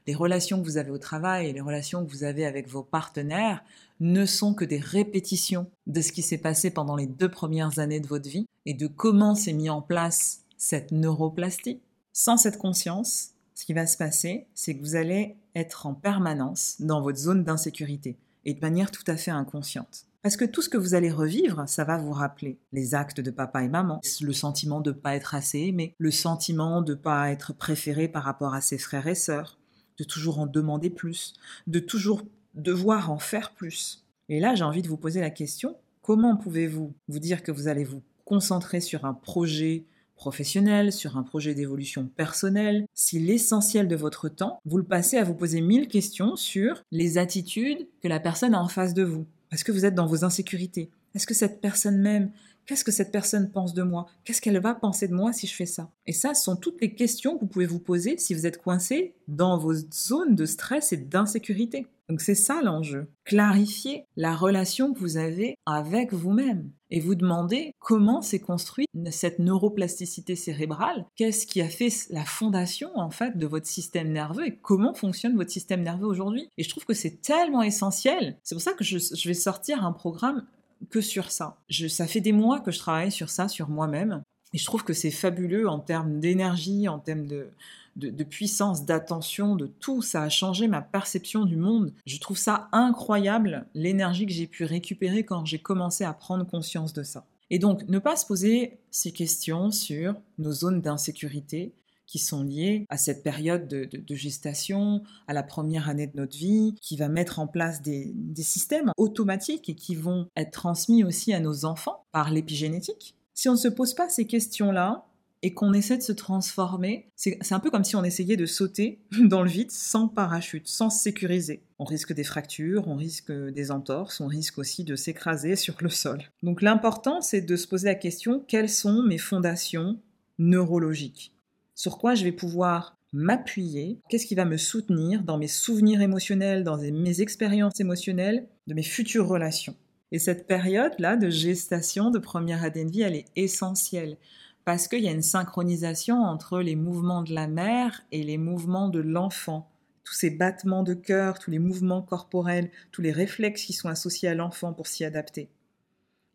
les 0.05 0.13
relations 0.13 0.59
que 0.59 0.65
vous 0.65 0.77
avez 0.77 0.91
au 0.91 0.99
travail 0.99 1.47
et 1.47 1.53
les 1.53 1.61
relations 1.61 2.05
que 2.05 2.11
vous 2.11 2.23
avez 2.23 2.45
avec 2.45 2.69
vos 2.69 2.83
partenaires 2.83 3.63
ne 3.99 4.25
sont 4.27 4.53
que 4.53 4.65
des 4.65 4.77
répétitions 4.77 5.67
de 5.87 6.01
ce 6.01 6.11
qui 6.11 6.21
s'est 6.21 6.37
passé 6.37 6.69
pendant 6.69 6.95
les 6.95 7.07
deux 7.07 7.29
premières 7.29 7.79
années 7.79 7.99
de 7.99 8.07
votre 8.07 8.29
vie 8.29 8.45
et 8.67 8.75
de 8.75 8.85
comment 8.85 9.33
s'est 9.33 9.53
mis 9.53 9.69
en 9.69 9.81
place 9.81 10.41
cette 10.57 10.91
neuroplastie. 10.91 11.79
Sans 12.13 12.37
cette 12.37 12.59
conscience, 12.59 13.31
ce 13.55 13.65
qui 13.65 13.73
va 13.73 13.87
se 13.87 13.97
passer, 13.97 14.45
c'est 14.53 14.75
que 14.75 14.81
vous 14.81 14.95
allez 14.95 15.35
être 15.55 15.87
en 15.87 15.95
permanence 15.95 16.75
dans 16.79 17.01
votre 17.01 17.17
zone 17.17 17.43
d'insécurité 17.43 18.17
et 18.45 18.53
de 18.53 18.59
manière 18.61 18.91
tout 18.91 19.03
à 19.07 19.17
fait 19.17 19.31
inconsciente. 19.31 20.05
Parce 20.21 20.37
que 20.37 20.45
tout 20.45 20.63
ce 20.63 20.69
que 20.69 20.77
vous 20.77 20.95
allez 20.95 21.11
revivre, 21.11 21.65
ça 21.67 21.83
va 21.83 21.97
vous 21.97 22.11
rappeler 22.11 22.57
les 22.71 22.95
actes 22.95 23.21
de 23.21 23.29
papa 23.29 23.63
et 23.63 23.67
maman, 23.67 24.01
le 24.21 24.33
sentiment 24.33 24.81
de 24.81 24.91
ne 24.91 24.95
pas 24.95 25.15
être 25.15 25.35
assez 25.35 25.59
aimé, 25.59 25.93
le 25.99 26.09
sentiment 26.09 26.81
de 26.81 26.93
ne 26.93 26.97
pas 26.97 27.29
être 27.29 27.53
préféré 27.53 28.07
par 28.07 28.23
rapport 28.23 28.55
à 28.55 28.61
ses 28.61 28.79
frères 28.79 29.07
et 29.07 29.13
sœurs, 29.13 29.59
de 29.99 30.03
toujours 30.03 30.39
en 30.39 30.47
demander 30.47 30.89
plus, 30.89 31.33
de 31.67 31.79
toujours 31.79 32.23
devoir 32.55 33.11
en 33.11 33.19
faire 33.19 33.53
plus. 33.53 34.03
Et 34.29 34.39
là, 34.39 34.55
j'ai 34.55 34.63
envie 34.63 34.81
de 34.81 34.87
vous 34.87 34.97
poser 34.97 35.21
la 35.21 35.29
question, 35.29 35.75
comment 36.01 36.35
pouvez-vous 36.35 36.93
vous 37.07 37.19
dire 37.19 37.43
que 37.43 37.51
vous 37.51 37.67
allez 37.67 37.83
vous 37.83 38.01
concentrer 38.25 38.81
sur 38.81 39.05
un 39.05 39.13
projet 39.13 39.85
professionnel, 40.15 40.91
sur 40.91 41.17
un 41.17 41.23
projet 41.23 41.53
d'évolution 41.53 42.07
personnelle, 42.15 42.85
si 42.93 43.19
l'essentiel 43.19 43.87
de 43.87 43.95
votre 43.95 44.29
temps, 44.29 44.59
vous 44.65 44.77
le 44.77 44.83
passez 44.83 45.17
à 45.17 45.23
vous 45.23 45.35
poser 45.35 45.61
mille 45.61 45.87
questions 45.87 46.35
sur 46.35 46.83
les 46.91 47.17
attitudes 47.17 47.87
que 48.01 48.07
la 48.07 48.19
personne 48.19 48.53
a 48.53 48.61
en 48.61 48.67
face 48.67 48.93
de 48.93 49.03
vous, 49.03 49.25
parce 49.49 49.63
que 49.63 49.71
vous 49.71 49.85
êtes 49.85 49.95
dans 49.95 50.07
vos 50.07 50.23
insécurités. 50.23 50.89
Est-ce 51.13 51.27
que 51.27 51.33
cette 51.33 51.61
personne 51.61 52.01
m'aime? 52.01 52.31
Qu'est-ce 52.65 52.83
que 52.83 52.91
cette 52.91 53.11
personne 53.11 53.51
pense 53.51 53.75
de 53.75 53.83
moi? 53.83 54.07
Qu'est-ce 54.23 54.41
qu'elle 54.41 54.59
va 54.59 54.73
penser 54.73 55.07
de 55.07 55.13
moi 55.13 55.31
si 55.33 55.45
je 55.45 55.53
fais 55.53 55.67
ça? 55.67 55.91
Et 56.07 56.13
ça, 56.13 56.33
ce 56.33 56.43
sont 56.43 56.55
toutes 56.55 56.81
les 56.81 56.95
questions 56.95 57.35
que 57.35 57.41
vous 57.41 57.47
pouvez 57.47 57.67
vous 57.67 57.79
poser 57.79 58.17
si 58.17 58.33
vous 58.33 58.47
êtes 58.47 58.61
coincé 58.61 59.13
dans 59.27 59.57
vos 59.57 59.73
zones 59.93 60.35
de 60.35 60.45
stress 60.45 60.91
et 60.91 60.97
d'insécurité. 60.97 61.85
Donc 62.09 62.21
c'est 62.21 62.35
ça 62.35 62.61
l'enjeu. 62.61 63.09
Clarifier 63.23 64.05
la 64.15 64.35
relation 64.35 64.93
que 64.93 64.99
vous 64.99 65.17
avez 65.17 65.57
avec 65.65 66.13
vous-même 66.13 66.69
et 66.91 66.99
vous 66.99 67.15
demander 67.15 67.73
comment 67.79 68.21
s'est 68.21 68.39
construite 68.39 68.89
cette 69.11 69.39
neuroplasticité 69.39 70.35
cérébrale, 70.35 71.05
qu'est-ce 71.15 71.47
qui 71.47 71.61
a 71.61 71.69
fait 71.69 71.89
la 72.09 72.23
fondation 72.23 72.89
en 72.95 73.09
fait 73.09 73.37
de 73.37 73.47
votre 73.47 73.65
système 73.65 74.11
nerveux 74.11 74.47
et 74.47 74.55
comment 74.55 74.93
fonctionne 74.93 75.35
votre 75.35 75.51
système 75.51 75.81
nerveux 75.81 76.07
aujourd'hui? 76.07 76.49
Et 76.57 76.63
je 76.63 76.69
trouve 76.69 76.85
que 76.85 76.93
c'est 76.93 77.21
tellement 77.21 77.63
essentiel. 77.63 78.37
C'est 78.43 78.55
pour 78.55 78.61
ça 78.61 78.73
que 78.73 78.83
je, 78.83 79.27
vais 79.27 79.33
sortir 79.33 79.83
un 79.83 79.91
programme 79.91 80.45
que 80.89 81.01
sur 81.01 81.31
ça. 81.31 81.57
Je, 81.69 81.87
ça 81.87 82.05
fait 82.05 82.21
des 82.21 82.33
mois 82.33 82.59
que 82.59 82.71
je 82.71 82.79
travaille 82.79 83.11
sur 83.11 83.29
ça, 83.29 83.47
sur 83.47 83.69
moi-même. 83.69 84.21
Et 84.53 84.57
je 84.57 84.65
trouve 84.65 84.83
que 84.83 84.93
c'est 84.93 85.11
fabuleux 85.11 85.67
en 85.67 85.79
termes 85.79 86.19
d'énergie, 86.19 86.87
en 86.87 86.99
termes 86.99 87.25
de, 87.25 87.49
de, 87.95 88.23
puissance, 88.23 88.85
d'attention, 88.85 89.55
de 89.55 89.67
tout. 89.67 90.01
Ça 90.01 90.23
a 90.23 90.29
changé 90.29 90.67
ma 90.67 90.81
perception 90.81 91.45
du 91.45 91.55
monde. 91.55 91.93
Je 92.05 92.19
trouve 92.19 92.37
ça 92.37 92.67
incroyable, 92.71 93.67
l'énergie 93.73 94.25
que 94.25 94.33
j'ai 94.33 94.47
pu 94.47 94.63
récupérer 94.63 95.23
quand 95.23 95.45
j'ai 95.45 95.59
commencé 95.59 96.03
à 96.03 96.13
prendre 96.13 96.45
conscience 96.45 96.93
de 96.93 97.03
ça. 97.03 97.25
Et 97.49 97.59
donc, 97.59 97.87
ne 97.87 97.99
pas 97.99 98.15
se 98.15 98.25
poser 98.25 98.79
ces 98.91 99.11
questions 99.11 99.71
sur 99.71 100.15
nos 100.39 100.51
zones 100.51 100.81
d'insécurité, 100.81 101.73
qui 102.07 102.19
sont 102.19 102.43
liées 102.43 102.85
à 102.89 102.97
cette 102.97 103.23
période 103.23 103.67
de, 103.67 104.15
gestation, 104.15 105.01
à 105.27 105.33
la 105.33 105.43
première 105.43 105.89
année 105.89 106.07
de 106.07 106.17
notre 106.17 106.37
vie, 106.37 106.75
qui 106.81 106.97
va 106.97 107.09
mettre 107.09 107.39
en 107.39 107.47
place 107.47 107.81
des, 107.81 108.11
des 108.13 108.43
systèmes 108.43 108.91
automatiques 108.97 109.69
et 109.69 109.75
qui 109.75 109.95
vont 109.95 110.27
être 110.35 110.51
transmis 110.51 111.03
aussi 111.03 111.33
à 111.33 111.39
nos 111.39 111.65
enfants 111.65 112.05
par 112.11 112.31
l'épigénétique. 112.31 113.15
Si 113.33 113.49
on 113.49 113.53
ne 113.53 113.57
se 113.57 113.67
pose 113.67 113.93
pas 113.93 114.07
ces 114.07 114.27
questions-là, 114.27 115.05
et 115.45 115.53
qu'on 115.53 115.73
essaie 115.73 115.97
de 115.97 116.01
se 116.01 116.11
transformer, 116.11 117.11
c'est 117.15 117.51
un 117.51 117.59
peu 117.59 117.69
comme 117.69 117.83
si 117.83 117.95
on 117.95 118.03
essayait 118.03 118.35
de 118.35 118.47
sauter 118.47 119.05
dans 119.25 119.43
le 119.43 119.49
vide 119.49 119.69
sans 119.69 120.07
parachute, 120.07 120.67
sans 120.67 120.89
se 120.89 121.03
sécuriser. 121.03 121.61
On 121.77 121.83
risque 121.83 122.13
des 122.13 122.23
fractures, 122.23 122.87
on 122.87 122.95
risque 122.95 123.31
des 123.31 123.69
entorses, 123.69 124.21
on 124.21 124.25
risque 124.25 124.57
aussi 124.57 124.83
de 124.83 124.95
s'écraser 124.95 125.55
sur 125.55 125.75
le 125.81 125.89
sol. 125.89 126.23
Donc 126.41 126.63
l'important, 126.63 127.21
c'est 127.21 127.41
de 127.41 127.55
se 127.55 127.67
poser 127.67 127.85
la 127.85 127.93
question, 127.93 128.43
quelles 128.47 128.71
sont 128.71 129.03
mes 129.03 129.19
fondations 129.19 129.99
neurologiques? 130.39 131.31
Sur 131.75 131.99
quoi 131.99 132.15
je 132.15 132.23
vais 132.23 132.31
pouvoir 132.31 132.97
m'appuyer, 133.13 133.99
qu'est-ce 134.09 134.25
qui 134.25 134.33
va 134.33 134.45
me 134.45 134.57
soutenir 134.57 135.21
dans 135.21 135.37
mes 135.37 135.47
souvenirs 135.47 136.01
émotionnels, 136.01 136.63
dans 136.63 136.77
mes 136.79 137.21
expériences 137.21 137.79
émotionnelles, 137.79 138.47
de 138.65 138.73
mes 138.73 138.81
futures 138.81 139.27
relations? 139.27 139.75
Et 140.11 140.17
cette 140.17 140.47
période-là 140.47 141.17
de 141.17 141.29
gestation, 141.29 142.09
de 142.09 142.17
première 142.17 142.67
vie, 142.71 143.01
elle 143.01 143.15
est 143.15 143.25
essentielle 143.35 144.17
parce 144.65 144.87
qu'il 144.87 145.01
y 145.01 145.07
a 145.07 145.11
une 145.11 145.21
synchronisation 145.21 146.23
entre 146.23 146.59
les 146.59 146.75
mouvements 146.75 147.21
de 147.21 147.33
la 147.33 147.47
mère 147.47 148.01
et 148.11 148.23
les 148.23 148.39
mouvements 148.39 148.89
de 148.89 148.99
l'enfant. 148.99 149.69
Tous 150.03 150.15
ces 150.15 150.31
battements 150.31 150.83
de 150.83 150.95
cœur, 150.95 151.39
tous 151.39 151.51
les 151.51 151.59
mouvements 151.59 152.01
corporels, 152.01 152.71
tous 152.91 153.01
les 153.01 153.11
réflexes 153.11 153.63
qui 153.63 153.73
sont 153.73 153.89
associés 153.89 154.29
à 154.29 154.35
l'enfant 154.35 154.73
pour 154.73 154.87
s'y 154.87 155.05
adapter. 155.05 155.49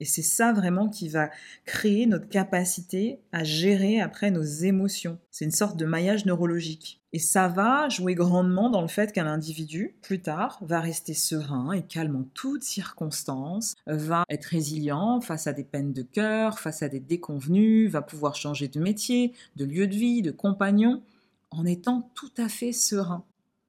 Et 0.01 0.07
c'est 0.07 0.23
ça 0.23 0.53
vraiment 0.53 0.89
qui 0.89 1.09
va 1.09 1.31
créer 1.67 2.07
notre 2.07 2.29
capacité 2.29 3.21
à 3.33 3.45
gérer 3.45 4.01
après 4.01 4.31
nos 4.31 4.43
émotions. 4.43 5.19
C'est 5.31 5.45
une 5.45 5.51
sorte 5.51 5.77
de 5.77 5.85
maillage 5.85 6.25
neurologique. 6.25 7.01
Et 7.13 7.19
ça 7.19 7.49
va 7.49 7.89
jouer 7.89 8.15
grandement 8.15 8.71
dans 8.71 8.83
le 8.83 8.89
fait 8.89 9.13
qu'un 9.13 9.27
individu, 9.27 9.97
plus 10.01 10.23
tard, 10.23 10.59
va 10.63 10.81
rester 10.81 11.13
serein 11.13 11.73
et 11.73 11.83
calme 11.83 12.17
en 12.17 12.25
toutes 12.35 12.63
circonstances, 12.63 13.75
va 13.87 14.25
être 14.31 14.45
résilient 14.45 15.21
face 15.21 15.47
à 15.47 15.53
des 15.53 15.65
peines 15.65 15.93
de 15.93 16.03
cœur, 16.03 16.61
face 16.61 16.83
à 16.83 16.89
des 16.89 17.01
déconvenus, 17.01 17.91
va 17.91 18.01
pouvoir 18.01 18.37
changer 18.37 18.69
de 18.69 18.81
métier, 18.81 19.35
de 19.57 19.65
lieu 19.65 19.87
de 19.87 19.97
vie, 19.97 20.23
de 20.23 20.31
compagnon, 20.31 21.03
en 21.51 21.67
étant 21.67 22.11
tout 22.15 22.33
à 22.39 22.49
fait 22.49 22.73
serein. 22.73 23.25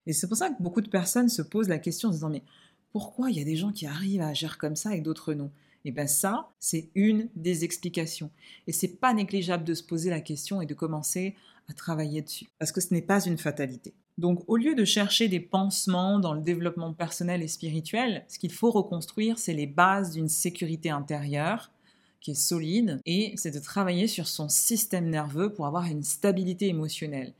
Et 0.06 0.14
c'est 0.14 0.28
pour 0.28 0.38
ça 0.38 0.50
que 0.50 0.62
beaucoup 0.62 0.82
de 0.82 0.90
personnes 0.90 1.30
se 1.30 1.42
posent 1.42 1.70
la 1.70 1.80
question 1.80 2.10
en 2.10 2.12
se 2.12 2.18
disant 2.18 2.30
mais 2.30 2.44
pourquoi 2.92 3.32
il 3.32 3.38
y 3.38 3.42
a 3.42 3.46
des 3.46 3.56
gens 3.56 3.72
qui 3.72 3.88
arrivent 3.88 4.22
à 4.22 4.28
agir 4.28 4.58
comme 4.58 4.76
ça 4.76 4.96
et 4.96 5.02
d'autres 5.02 5.34
non? 5.34 5.52
Eh 5.86 5.92
bien 5.92 6.08
ça, 6.08 6.50
c'est 6.60 6.90
une 6.96 7.30
des 7.36 7.64
explications. 7.64 8.30
Et 8.68 8.72
c'est 8.72 9.00
pas 9.00 9.14
négligeable 9.14 9.64
de 9.64 9.74
se 9.74 9.84
poser 9.84 10.10
la 10.10 10.22
question 10.22 10.62
et 10.62 10.66
de 10.66 10.74
commencer 10.74 11.36
à 11.70 11.74
travailler 11.74 12.22
dessus, 12.22 12.48
parce 12.60 12.72
que 12.72 12.82
ce 12.82 12.94
n'est 12.94 13.02
pas 13.02 13.24
une 13.24 13.38
fatalité. 13.38 13.94
Donc 14.18 14.44
au 14.48 14.58
lieu 14.58 14.76
de 14.76 14.86
chercher 14.86 15.28
des 15.28 15.40
pansements 15.40 16.20
dans 16.20 16.34
le 16.34 16.42
développement 16.42 16.94
personnel 16.94 17.42
et 17.42 17.48
spirituel, 17.48 18.26
ce 18.28 18.40
qu'il 18.40 18.52
faut 18.52 18.72
reconstruire, 18.72 19.40
c'est 19.40 19.54
les 19.54 19.68
bases 19.68 20.12
d'une 20.12 20.30
sécurité 20.30 20.90
intérieure 20.90 21.72
qui 22.20 22.32
est 22.32 22.36
solide, 22.36 23.02
et 23.06 23.34
c'est 23.36 23.52
de 23.52 23.60
travailler 23.60 24.08
sur 24.08 24.28
son 24.28 24.48
système 24.48 25.10
nerveux 25.10 25.52
pour 25.52 25.66
avoir 25.66 25.86
une 25.86 26.04
stabilité 26.04 26.68
émotionnelle. 26.68 27.34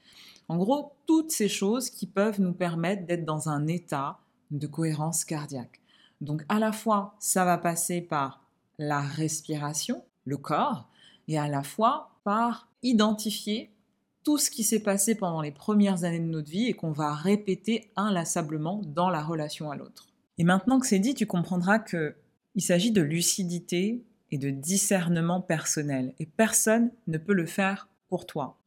En 0.48 0.58
gros, 0.58 0.94
toutes 1.06 1.32
ces 1.32 1.48
choses 1.48 1.92
qui 1.92 2.08
peuvent 2.08 2.42
nous 2.42 2.54
permettre 2.54 3.06
d'être 3.06 3.26
dans 3.26 3.48
un 3.48 3.68
état 3.68 4.18
de 4.50 4.66
cohérence 4.66 5.24
cardiaque. 5.24 5.81
Donc 6.22 6.44
à 6.50 6.60
la 6.60 6.72
fois, 6.72 7.16
ça 7.20 7.44
va 7.46 7.58
passer 7.58 8.02
par 8.02 8.42
la 8.78 9.02
respiration, 9.02 10.04
le 10.26 10.38
corps, 10.38 10.88
et 11.28 11.38
à 11.38 11.48
la 11.48 11.64
fois 11.64 12.12
par 12.24 12.70
identifier 12.84 13.72
tout 14.24 14.38
ce 14.38 14.52
qui 14.52 14.64
s'est 14.64 14.84
passé 14.84 15.16
pendant 15.16 15.42
les 15.42 15.52
premières 15.52 16.04
années 16.04 16.20
de 16.20 16.26
notre 16.26 16.50
vie 16.50 16.68
et 16.68 16.74
qu'on 16.74 16.92
va 16.92 17.14
répéter 17.14 17.92
inlassablement 17.96 18.82
dans 18.86 19.10
la 19.10 19.24
relation 19.24 19.72
à 19.72 19.76
l'autre. 19.76 20.10
Et 20.38 20.44
maintenant 20.44 20.80
que 20.80 20.88
c'est 20.88 21.00
dit, 21.00 21.16
tu 21.16 21.26
comprendras 21.26 21.80
que 21.80 22.16
il 22.54 22.62
s'agit 22.62 22.92
de 22.92 23.02
lucidité 23.02 24.04
et 24.30 24.38
de 24.38 24.50
discernement 24.50 25.42
personnel 25.42 26.14
et 26.20 26.26
personne 26.26 26.92
ne 27.08 27.18
peut 27.18 27.34
le 27.34 27.46
faire 27.46 27.88
pour 28.10 28.26
toi. 28.26 28.61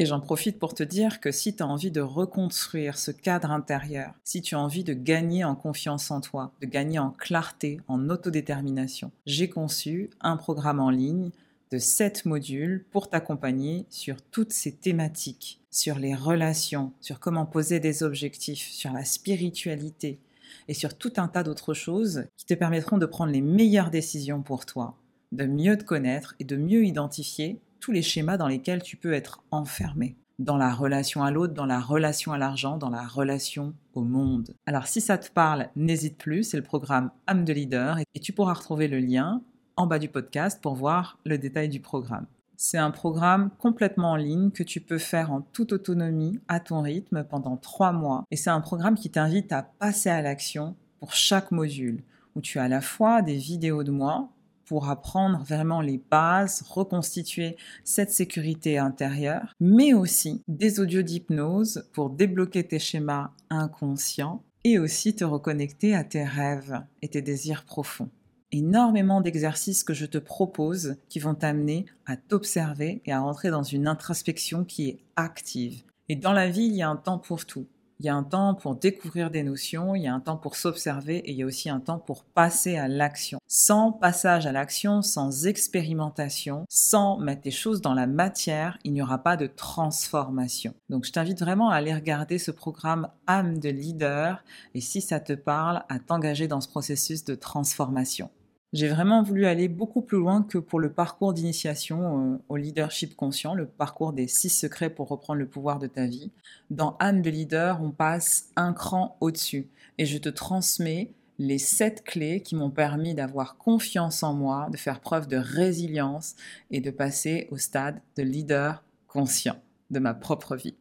Et 0.00 0.06
j'en 0.06 0.18
profite 0.18 0.58
pour 0.58 0.72
te 0.72 0.82
dire 0.82 1.20
que 1.20 1.30
si 1.30 1.54
tu 1.54 1.62
as 1.62 1.66
envie 1.66 1.90
de 1.90 2.00
reconstruire 2.00 2.96
ce 2.96 3.10
cadre 3.10 3.50
intérieur, 3.50 4.14
si 4.24 4.40
tu 4.40 4.54
as 4.54 4.58
envie 4.58 4.82
de 4.82 4.94
gagner 4.94 5.44
en 5.44 5.54
confiance 5.54 6.10
en 6.10 6.22
toi, 6.22 6.54
de 6.62 6.66
gagner 6.66 6.98
en 6.98 7.10
clarté, 7.10 7.82
en 7.86 8.08
autodétermination, 8.08 9.12
j'ai 9.26 9.50
conçu 9.50 10.08
un 10.22 10.38
programme 10.38 10.80
en 10.80 10.88
ligne 10.88 11.28
de 11.70 11.76
7 11.76 12.24
modules 12.24 12.86
pour 12.90 13.10
t'accompagner 13.10 13.84
sur 13.90 14.22
toutes 14.22 14.54
ces 14.54 14.72
thématiques, 14.72 15.60
sur 15.70 15.98
les 15.98 16.14
relations, 16.14 16.94
sur 17.02 17.20
comment 17.20 17.44
poser 17.44 17.78
des 17.78 18.02
objectifs, 18.02 18.70
sur 18.70 18.94
la 18.94 19.04
spiritualité 19.04 20.18
et 20.66 20.72
sur 20.72 20.96
tout 20.96 21.12
un 21.18 21.28
tas 21.28 21.42
d'autres 21.42 21.74
choses 21.74 22.24
qui 22.38 22.46
te 22.46 22.54
permettront 22.54 22.96
de 22.96 23.04
prendre 23.04 23.32
les 23.32 23.42
meilleures 23.42 23.90
décisions 23.90 24.40
pour 24.40 24.64
toi, 24.64 24.96
de 25.32 25.44
mieux 25.44 25.76
te 25.76 25.84
connaître 25.84 26.36
et 26.40 26.44
de 26.44 26.56
mieux 26.56 26.86
identifier 26.86 27.60
tous 27.80 27.92
les 27.92 28.02
schémas 28.02 28.36
dans 28.36 28.48
lesquels 28.48 28.82
tu 28.82 28.96
peux 28.96 29.12
être 29.12 29.42
enfermé 29.50 30.16
dans 30.38 30.56
la 30.56 30.72
relation 30.72 31.22
à 31.22 31.30
l'autre, 31.30 31.52
dans 31.52 31.66
la 31.66 31.80
relation 31.80 32.32
à 32.32 32.38
l'argent, 32.38 32.78
dans 32.78 32.88
la 32.88 33.06
relation 33.06 33.74
au 33.94 34.02
monde. 34.02 34.54
Alors 34.66 34.86
si 34.86 35.00
ça 35.00 35.18
te 35.18 35.30
parle, 35.30 35.68
n'hésite 35.76 36.16
plus, 36.16 36.44
c'est 36.44 36.56
le 36.56 36.62
programme 36.62 37.10
âme 37.26 37.44
de 37.44 37.52
leader 37.52 37.98
et 38.14 38.20
tu 38.20 38.32
pourras 38.32 38.54
retrouver 38.54 38.88
le 38.88 39.00
lien 39.00 39.42
en 39.76 39.86
bas 39.86 39.98
du 39.98 40.08
podcast 40.08 40.60
pour 40.62 40.74
voir 40.74 41.18
le 41.24 41.36
détail 41.36 41.68
du 41.68 41.80
programme. 41.80 42.26
C'est 42.56 42.78
un 42.78 42.90
programme 42.90 43.50
complètement 43.58 44.12
en 44.12 44.16
ligne 44.16 44.50
que 44.50 44.62
tu 44.62 44.82
peux 44.82 44.98
faire 44.98 45.32
en 45.32 45.40
toute 45.40 45.72
autonomie, 45.72 46.38
à 46.46 46.60
ton 46.60 46.82
rythme, 46.82 47.24
pendant 47.24 47.56
trois 47.56 47.92
mois. 47.92 48.24
Et 48.30 48.36
c'est 48.36 48.50
un 48.50 48.60
programme 48.60 48.96
qui 48.96 49.10
t'invite 49.10 49.50
à 49.52 49.62
passer 49.62 50.10
à 50.10 50.20
l'action 50.20 50.76
pour 50.98 51.14
chaque 51.14 51.52
module, 51.52 52.02
où 52.34 52.42
tu 52.42 52.58
as 52.58 52.64
à 52.64 52.68
la 52.68 52.82
fois 52.82 53.22
des 53.22 53.38
vidéos 53.38 53.82
de 53.82 53.90
moi 53.90 54.28
pour 54.70 54.88
apprendre 54.88 55.42
vraiment 55.42 55.80
les 55.80 56.00
bases, 56.12 56.62
reconstituer 56.68 57.56
cette 57.82 58.12
sécurité 58.12 58.78
intérieure, 58.78 59.56
mais 59.58 59.94
aussi 59.94 60.44
des 60.46 60.78
audios 60.78 61.02
d'hypnose 61.02 61.88
pour 61.92 62.08
débloquer 62.08 62.62
tes 62.62 62.78
schémas 62.78 63.32
inconscients 63.50 64.44
et 64.62 64.78
aussi 64.78 65.16
te 65.16 65.24
reconnecter 65.24 65.96
à 65.96 66.04
tes 66.04 66.22
rêves 66.22 66.84
et 67.02 67.08
tes 67.08 67.20
désirs 67.20 67.64
profonds. 67.64 68.10
Énormément 68.52 69.20
d'exercices 69.20 69.82
que 69.82 69.92
je 69.92 70.06
te 70.06 70.18
propose 70.18 70.98
qui 71.08 71.18
vont 71.18 71.34
t'amener 71.34 71.86
à 72.06 72.16
t'observer 72.16 73.02
et 73.06 73.12
à 73.12 73.22
rentrer 73.22 73.50
dans 73.50 73.64
une 73.64 73.88
introspection 73.88 74.62
qui 74.64 74.88
est 74.88 75.00
active. 75.16 75.82
Et 76.08 76.14
dans 76.14 76.32
la 76.32 76.48
vie, 76.48 76.66
il 76.66 76.76
y 76.76 76.82
a 76.82 76.88
un 76.88 76.94
temps 76.94 77.18
pour 77.18 77.44
tout. 77.44 77.66
Il 78.00 78.06
y 78.06 78.08
a 78.08 78.14
un 78.14 78.22
temps 78.22 78.54
pour 78.54 78.76
découvrir 78.76 79.30
des 79.30 79.42
notions, 79.42 79.94
il 79.94 80.04
y 80.04 80.06
a 80.06 80.14
un 80.14 80.20
temps 80.20 80.38
pour 80.38 80.56
s'observer 80.56 81.18
et 81.18 81.32
il 81.32 81.36
y 81.36 81.42
a 81.42 81.46
aussi 81.46 81.68
un 81.68 81.80
temps 81.80 81.98
pour 81.98 82.24
passer 82.24 82.78
à 82.78 82.88
l'action. 82.88 83.38
Sans 83.46 83.92
passage 83.92 84.46
à 84.46 84.52
l'action, 84.52 85.02
sans 85.02 85.46
expérimentation, 85.46 86.64
sans 86.70 87.18
mettre 87.18 87.42
des 87.42 87.50
choses 87.50 87.82
dans 87.82 87.92
la 87.92 88.06
matière, 88.06 88.78
il 88.84 88.94
n'y 88.94 89.02
aura 89.02 89.18
pas 89.18 89.36
de 89.36 89.46
transformation. 89.46 90.72
Donc 90.88 91.04
je 91.04 91.12
t'invite 91.12 91.40
vraiment 91.40 91.68
à 91.68 91.74
aller 91.74 91.92
regarder 91.92 92.38
ce 92.38 92.50
programme 92.50 93.10
âme 93.26 93.58
de 93.58 93.68
leader 93.68 94.44
et 94.74 94.80
si 94.80 95.02
ça 95.02 95.20
te 95.20 95.34
parle, 95.34 95.84
à 95.90 95.98
t'engager 95.98 96.48
dans 96.48 96.62
ce 96.62 96.68
processus 96.68 97.26
de 97.26 97.34
transformation. 97.34 98.30
J'ai 98.72 98.86
vraiment 98.86 99.24
voulu 99.24 99.46
aller 99.46 99.66
beaucoup 99.66 100.00
plus 100.00 100.18
loin 100.18 100.44
que 100.44 100.56
pour 100.56 100.78
le 100.78 100.92
parcours 100.92 101.34
d'initiation 101.34 102.34
euh, 102.34 102.38
au 102.48 102.56
leadership 102.56 103.16
conscient, 103.16 103.54
le 103.54 103.66
parcours 103.66 104.12
des 104.12 104.28
six 104.28 104.48
secrets 104.48 104.90
pour 104.90 105.08
reprendre 105.08 105.40
le 105.40 105.46
pouvoir 105.46 105.80
de 105.80 105.88
ta 105.88 106.06
vie. 106.06 106.30
Dans 106.70 106.96
âme 107.00 107.20
de 107.20 107.30
leader, 107.30 107.82
on 107.82 107.90
passe 107.90 108.48
un 108.54 108.72
cran 108.72 109.16
au-dessus 109.20 109.68
et 109.98 110.06
je 110.06 110.18
te 110.18 110.28
transmets 110.28 111.10
les 111.40 111.58
sept 111.58 112.04
clés 112.04 112.42
qui 112.42 112.54
m'ont 112.54 112.70
permis 112.70 113.14
d'avoir 113.14 113.56
confiance 113.56 114.22
en 114.22 114.34
moi, 114.34 114.68
de 114.70 114.76
faire 114.76 115.00
preuve 115.00 115.26
de 115.26 115.38
résilience 115.38 116.36
et 116.70 116.80
de 116.80 116.92
passer 116.92 117.48
au 117.50 117.56
stade 117.56 118.00
de 118.16 118.22
leader 118.22 118.84
conscient 119.08 119.56
de 119.90 119.98
ma 119.98 120.14
propre 120.14 120.54
vie. 120.54 120.76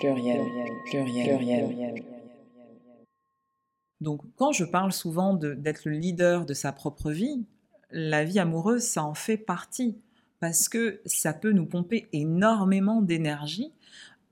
Pluriel, 0.00 0.40
pluriel, 0.90 1.38
pluriel, 1.38 1.66
pluriel. 1.66 2.21
Donc 4.02 4.22
quand 4.36 4.50
je 4.50 4.64
parle 4.64 4.92
souvent 4.92 5.34
d'être 5.34 5.84
le 5.84 5.92
leader 5.92 6.44
de 6.44 6.54
sa 6.54 6.72
propre 6.72 7.12
vie, 7.12 7.44
la 7.92 8.24
vie 8.24 8.40
amoureuse, 8.40 8.82
ça 8.82 9.04
en 9.04 9.14
fait 9.14 9.36
partie, 9.36 9.96
parce 10.40 10.68
que 10.68 11.00
ça 11.06 11.32
peut 11.32 11.52
nous 11.52 11.66
pomper 11.66 12.08
énormément 12.12 13.00
d'énergie, 13.00 13.72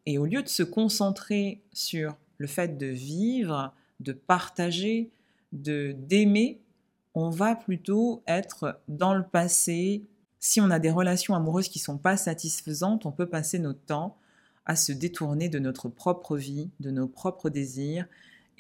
et 0.07 0.19
au 0.19 0.27
lieu 0.27 0.43
de 0.43 0.49
se 0.49 0.65
concentrer 0.65 1.63
sur 1.73 2.17
le 2.39 2.49
fait 2.49 2.79
de 2.79 2.87
vivre, 2.87 3.73
de 4.01 4.13
partager, 4.13 5.11
de 5.53 5.95
d'aimer, 5.97 6.61
on 7.15 7.31
va 7.31 7.55
plutôt 7.55 8.23
être 8.27 8.81
dans 8.89 9.15
le 9.15 9.23
passé. 9.23 10.03
Si 10.41 10.61
on 10.61 10.71
a 10.71 10.81
des 10.81 10.91
relations 10.91 11.37
amoureuses 11.37 11.69
qui 11.69 11.79
ne 11.79 11.85
sont 11.85 11.99
pas 11.99 12.17
satisfaisantes, 12.17 13.07
on 13.07 13.13
peut 13.13 13.27
passer 13.27 13.61
notre 13.61 13.81
temps 13.81 14.17
à 14.67 14.75
se 14.75 14.91
détourner 14.91 15.49
de 15.49 15.59
notre 15.61 15.89
propre 15.89 16.37
vie, 16.37 16.71
de 16.81 16.91
nos 16.91 17.07
propres 17.07 17.51
désirs, 17.51 18.07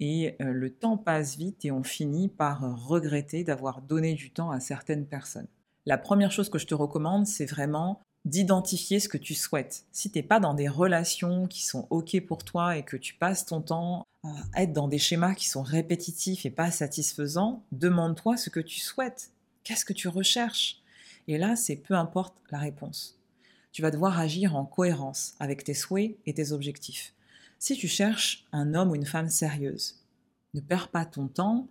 et 0.00 0.34
euh, 0.40 0.52
le 0.52 0.70
temps 0.70 0.96
passe 0.96 1.36
vite 1.36 1.64
et 1.64 1.70
on 1.70 1.84
finit 1.84 2.28
par 2.28 2.88
regretter 2.88 3.44
d'avoir 3.44 3.82
donné 3.82 4.14
du 4.14 4.30
temps 4.30 4.50
à 4.50 4.58
certaines 4.58 5.06
personnes. 5.06 5.46
La 5.86 5.98
première 5.98 6.32
chose 6.32 6.48
que 6.48 6.58
je 6.58 6.66
te 6.66 6.74
recommande, 6.74 7.26
c'est 7.26 7.46
vraiment 7.46 8.00
d'identifier 8.24 9.00
ce 9.00 9.08
que 9.08 9.18
tu 9.18 9.34
souhaites. 9.34 9.84
Si 9.92 10.10
tu 10.10 10.18
n'es 10.18 10.22
pas 10.22 10.40
dans 10.40 10.54
des 10.54 10.68
relations 10.68 11.46
qui 11.46 11.64
sont 11.64 11.86
OK 11.90 12.18
pour 12.26 12.44
toi 12.44 12.76
et 12.76 12.82
que 12.82 12.96
tu 12.96 13.14
passes 13.14 13.46
ton 13.46 13.60
temps 13.60 14.06
à 14.52 14.62
être 14.62 14.72
dans 14.74 14.88
des 14.88 14.98
schémas 14.98 15.34
qui 15.34 15.48
sont 15.48 15.62
répétitifs 15.62 16.44
et 16.44 16.50
pas 16.50 16.70
satisfaisants, 16.70 17.62
demande-toi 17.72 18.36
ce 18.36 18.50
que 18.50 18.60
tu 18.60 18.80
souhaites. 18.80 19.30
Qu'est-ce 19.64 19.86
que 19.86 19.94
tu 19.94 20.08
recherches? 20.08 20.82
Et 21.28 21.38
là, 21.38 21.56
c'est 21.56 21.76
peu 21.76 21.94
importe 21.94 22.34
la 22.50 22.58
réponse. 22.58 23.18
Tu 23.72 23.82
vas 23.82 23.90
devoir 23.90 24.18
agir 24.18 24.56
en 24.56 24.64
cohérence 24.64 25.34
avec 25.38 25.64
tes 25.64 25.74
souhaits 25.74 26.16
et 26.26 26.34
tes 26.34 26.52
objectifs. 26.52 27.14
Si 27.60 27.76
tu 27.76 27.88
cherches 27.88 28.46
un 28.52 28.72
homme 28.72 28.90
ou 28.90 28.94
une 28.94 29.04
femme 29.04 29.28
sérieuse, 29.28 29.96
ne 30.54 30.60
perds 30.60 30.88
pas 30.88 31.04
ton 31.04 31.28
temps 31.28 31.68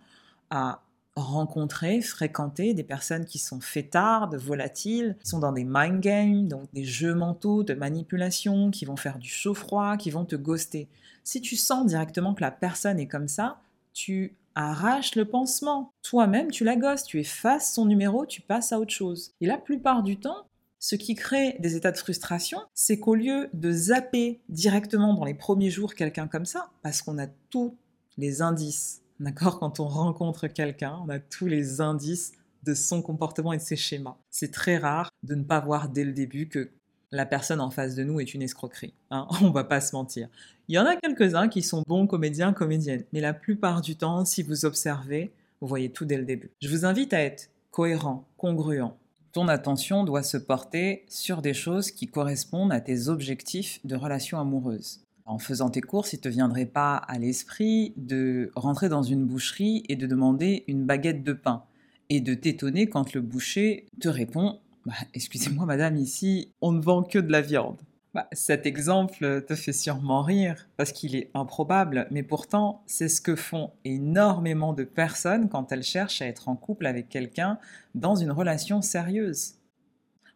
à 0.48 0.82
rencontrer, 1.16 2.00
fréquenter 2.00 2.74
des 2.74 2.84
personnes 2.84 3.24
qui 3.24 3.40
sont 3.40 3.60
fêtardes, 3.60 4.36
volatiles, 4.36 5.16
qui 5.20 5.28
sont 5.28 5.40
dans 5.40 5.50
des 5.50 5.64
mind 5.64 5.98
games, 5.98 6.46
donc 6.46 6.72
des 6.72 6.84
jeux 6.84 7.14
mentaux 7.14 7.64
de 7.64 7.74
manipulation, 7.74 8.70
qui 8.70 8.84
vont 8.84 8.96
faire 8.96 9.18
du 9.18 9.28
chaud-froid, 9.28 9.96
qui 9.96 10.12
vont 10.12 10.24
te 10.24 10.36
ghoster. 10.36 10.86
Si 11.24 11.40
tu 11.40 11.56
sens 11.56 11.84
directement 11.86 12.34
que 12.34 12.42
la 12.42 12.52
personne 12.52 13.00
est 13.00 13.08
comme 13.08 13.28
ça, 13.28 13.58
tu 13.92 14.36
arraches 14.54 15.16
le 15.16 15.24
pansement. 15.24 15.92
Toi-même, 16.02 16.52
tu 16.52 16.62
la 16.62 16.76
gosses, 16.76 17.02
tu 17.02 17.18
effaces 17.18 17.74
son 17.74 17.86
numéro, 17.86 18.26
tu 18.26 18.40
passes 18.40 18.70
à 18.70 18.78
autre 18.78 18.94
chose. 18.94 19.32
Et 19.40 19.46
la 19.46 19.58
plupart 19.58 20.04
du 20.04 20.18
temps, 20.18 20.46
ce 20.80 20.96
qui 20.96 21.14
crée 21.14 21.56
des 21.60 21.76
états 21.76 21.92
de 21.92 21.98
frustration, 21.98 22.58
c'est 22.74 22.98
qu'au 22.98 23.14
lieu 23.14 23.50
de 23.52 23.70
zapper 23.70 24.40
directement 24.48 25.12
dans 25.12 25.26
les 25.26 25.34
premiers 25.34 25.70
jours 25.70 25.94
quelqu'un 25.94 26.26
comme 26.26 26.46
ça, 26.46 26.70
parce 26.82 27.02
qu'on 27.02 27.18
a 27.18 27.26
tous 27.50 27.76
les 28.16 28.40
indices, 28.40 29.02
d'accord 29.20 29.58
Quand 29.60 29.78
on 29.78 29.86
rencontre 29.86 30.48
quelqu'un, 30.48 30.98
on 31.04 31.10
a 31.10 31.18
tous 31.18 31.46
les 31.46 31.82
indices 31.82 32.32
de 32.62 32.72
son 32.74 33.02
comportement 33.02 33.52
et 33.52 33.58
de 33.58 33.62
ses 33.62 33.76
schémas. 33.76 34.16
C'est 34.30 34.52
très 34.52 34.78
rare 34.78 35.10
de 35.22 35.34
ne 35.34 35.44
pas 35.44 35.60
voir 35.60 35.90
dès 35.90 36.04
le 36.04 36.12
début 36.12 36.48
que 36.48 36.70
la 37.12 37.26
personne 37.26 37.60
en 37.60 37.70
face 37.70 37.94
de 37.94 38.02
nous 38.02 38.18
est 38.18 38.32
une 38.32 38.42
escroquerie. 38.42 38.94
Hein 39.10 39.26
on 39.42 39.50
va 39.50 39.64
pas 39.64 39.82
se 39.82 39.94
mentir. 39.94 40.28
Il 40.68 40.74
y 40.74 40.78
en 40.78 40.86
a 40.86 40.96
quelques-uns 40.96 41.48
qui 41.48 41.62
sont 41.62 41.82
bons 41.86 42.06
comédiens, 42.06 42.54
comédiennes, 42.54 43.04
mais 43.12 43.20
la 43.20 43.34
plupart 43.34 43.82
du 43.82 43.96
temps, 43.96 44.24
si 44.24 44.42
vous 44.42 44.64
observez, 44.64 45.30
vous 45.60 45.68
voyez 45.68 45.90
tout 45.90 46.06
dès 46.06 46.16
le 46.16 46.24
début. 46.24 46.50
Je 46.62 46.68
vous 46.68 46.86
invite 46.86 47.12
à 47.12 47.20
être 47.20 47.50
cohérent, 47.70 48.26
congruent, 48.38 48.94
ton 49.32 49.48
attention 49.48 50.04
doit 50.04 50.22
se 50.22 50.36
porter 50.36 51.04
sur 51.08 51.42
des 51.42 51.54
choses 51.54 51.90
qui 51.90 52.08
correspondent 52.08 52.72
à 52.72 52.80
tes 52.80 53.08
objectifs 53.08 53.80
de 53.84 53.94
relation 53.94 54.38
amoureuse. 54.38 55.00
En 55.24 55.38
faisant 55.38 55.70
tes 55.70 55.80
courses, 55.80 56.12
il 56.12 56.16
ne 56.16 56.22
te 56.22 56.28
viendrait 56.28 56.66
pas 56.66 56.96
à 56.96 57.18
l'esprit 57.18 57.92
de 57.96 58.50
rentrer 58.56 58.88
dans 58.88 59.04
une 59.04 59.24
boucherie 59.24 59.84
et 59.88 59.94
de 59.94 60.06
demander 60.06 60.64
une 60.66 60.84
baguette 60.84 61.22
de 61.22 61.32
pain 61.32 61.62
et 62.08 62.20
de 62.20 62.34
t'étonner 62.34 62.88
quand 62.88 63.12
le 63.14 63.20
boucher 63.20 63.86
te 64.00 64.08
répond 64.08 64.58
bah, 64.84 64.94
Excusez-moi 65.14 65.66
madame, 65.66 65.96
ici 65.96 66.52
on 66.60 66.72
ne 66.72 66.80
vend 66.80 67.04
que 67.04 67.18
de 67.18 67.30
la 67.30 67.42
viande. 67.42 67.80
Bah, 68.12 68.26
cet 68.32 68.66
exemple 68.66 69.44
te 69.46 69.54
fait 69.54 69.72
sûrement 69.72 70.22
rire 70.22 70.68
parce 70.76 70.90
qu'il 70.90 71.14
est 71.14 71.30
improbable, 71.32 72.08
mais 72.10 72.24
pourtant 72.24 72.82
c'est 72.86 73.08
ce 73.08 73.20
que 73.20 73.36
font 73.36 73.70
énormément 73.84 74.72
de 74.72 74.82
personnes 74.82 75.48
quand 75.48 75.70
elles 75.70 75.84
cherchent 75.84 76.20
à 76.20 76.26
être 76.26 76.48
en 76.48 76.56
couple 76.56 76.86
avec 76.86 77.08
quelqu'un 77.08 77.60
dans 77.94 78.16
une 78.16 78.32
relation 78.32 78.82
sérieuse. 78.82 79.54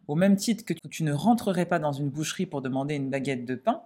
Au 0.07 0.15
même 0.15 0.37
titre 0.37 0.63
que 0.63 0.73
tu 0.87 1.03
ne 1.03 1.11
rentrerais 1.11 1.65
pas 1.65 1.79
dans 1.79 1.91
une 1.91 2.09
boucherie 2.09 2.45
pour 2.45 2.61
demander 2.61 2.95
une 2.95 3.09
baguette 3.09 3.45
de 3.45 3.55
pain, 3.55 3.81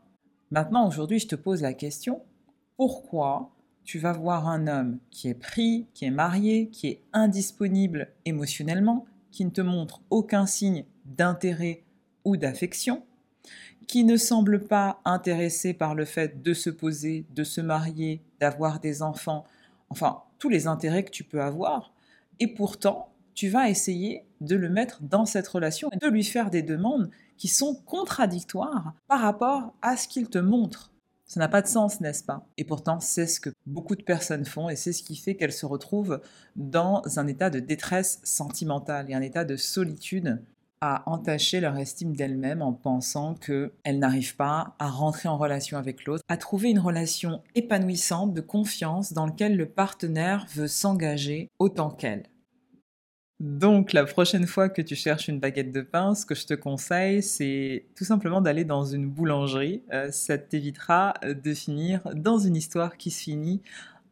maintenant 0.51 0.87
aujourd'hui 0.87 1.17
je 1.17 1.27
te 1.27 1.35
pose 1.35 1.63
la 1.63 1.73
question, 1.73 2.21
pourquoi 2.77 3.49
tu 3.83 3.97
vas 3.97 4.13
voir 4.13 4.47
un 4.47 4.67
homme 4.67 4.99
qui 5.09 5.29
est 5.29 5.33
pris, 5.33 5.87
qui 5.95 6.05
est 6.05 6.11
marié, 6.11 6.69
qui 6.69 6.89
est 6.89 7.01
indisponible 7.11 8.09
émotionnellement, 8.25 9.07
qui 9.31 9.45
ne 9.45 9.49
te 9.49 9.61
montre 9.61 10.01
aucun 10.11 10.45
signe 10.45 10.85
d'intérêt 11.05 11.81
ou 12.23 12.37
d'affection, 12.37 13.01
qui 13.89 14.03
ne 14.03 14.17
semble 14.17 14.59
pas 14.59 15.01
intéressé 15.03 15.73
par 15.73 15.95
le 15.95 16.05
fait 16.05 16.43
de 16.43 16.53
se 16.53 16.69
poser, 16.69 17.25
de 17.33 17.43
se 17.43 17.59
marier, 17.59 18.21
d'avoir 18.39 18.79
des 18.79 19.01
enfants, 19.01 19.45
enfin 19.89 20.21
tous 20.37 20.47
les 20.47 20.67
intérêts 20.67 21.03
que 21.03 21.09
tu 21.09 21.23
peux 21.23 21.41
avoir, 21.41 21.91
et 22.39 22.45
pourtant 22.45 23.09
tu 23.33 23.49
vas 23.49 23.67
essayer 23.67 24.25
de 24.41 24.55
le 24.55 24.69
mettre 24.69 25.01
dans 25.01 25.25
cette 25.25 25.47
relation 25.47 25.89
et 25.91 25.97
de 25.97 26.07
lui 26.07 26.23
faire 26.23 26.51
des 26.51 26.61
demandes 26.61 27.09
qui 27.35 27.47
sont 27.47 27.73
contradictoires 27.87 28.93
par 29.07 29.21
rapport 29.21 29.73
à 29.81 29.97
ce 29.97 30.07
qu'il 30.07 30.29
te 30.29 30.37
montre. 30.37 30.91
Ça 31.25 31.39
n'a 31.39 31.47
pas 31.47 31.63
de 31.63 31.67
sens, 31.67 31.99
n'est-ce 31.99 32.23
pas? 32.23 32.45
Et 32.57 32.65
pourtant, 32.65 32.99
c'est 32.99 33.25
ce 33.25 33.39
que 33.39 33.49
beaucoup 33.65 33.95
de 33.95 34.03
personnes 34.03 34.45
font 34.45 34.69
et 34.69 34.75
c'est 34.75 34.93
ce 34.93 35.01
qui 35.01 35.15
fait 35.15 35.33
qu'elles 35.33 35.51
se 35.51 35.65
retrouvent 35.65 36.21
dans 36.55 37.01
un 37.17 37.25
état 37.25 37.49
de 37.49 37.59
détresse 37.59 38.21
sentimentale 38.23 39.09
et 39.09 39.15
un 39.15 39.21
état 39.21 39.45
de 39.45 39.55
solitude 39.55 40.39
à 40.81 41.03
entacher 41.09 41.59
leur 41.59 41.77
estime 41.77 42.15
d'elles-mêmes 42.15 42.61
en 42.61 42.73
pensant 42.73 43.35
qu'elles 43.35 43.99
n'arrivent 43.99 44.35
pas 44.35 44.75
à 44.79 44.89
rentrer 44.89 45.29
en 45.29 45.37
relation 45.37 45.77
avec 45.77 46.05
l'autre, 46.05 46.23
à 46.27 46.37
trouver 46.37 46.69
une 46.69 46.79
relation 46.79 47.41
épanouissante 47.55 48.33
de 48.33 48.41
confiance 48.41 49.13
dans 49.13 49.25
laquelle 49.25 49.57
le 49.57 49.67
partenaire 49.67 50.45
veut 50.53 50.67
s'engager 50.67 51.49
autant 51.59 51.89
qu'elle. 51.89 52.23
Donc 53.39 53.93
la 53.93 54.03
prochaine 54.03 54.45
fois 54.45 54.67
que 54.67 54.81
tu 54.81 54.95
cherches 54.95 55.29
une 55.29 55.39
baguette 55.39 55.71
de 55.71 55.81
pain, 55.81 56.13
ce 56.13 56.25
que 56.25 56.35
je 56.35 56.45
te 56.45 56.53
conseille, 56.53 57.23
c'est 57.23 57.85
tout 57.95 58.03
simplement 58.03 58.41
d'aller 58.41 58.65
dans 58.65 58.83
une 58.83 59.09
boulangerie. 59.09 59.83
Euh, 59.93 60.11
ça 60.11 60.37
t'évitera 60.37 61.13
de 61.23 61.53
finir 61.53 62.01
dans 62.15 62.37
une 62.37 62.57
histoire 62.57 62.97
qui 62.97 63.11
se 63.11 63.23
finit 63.23 63.61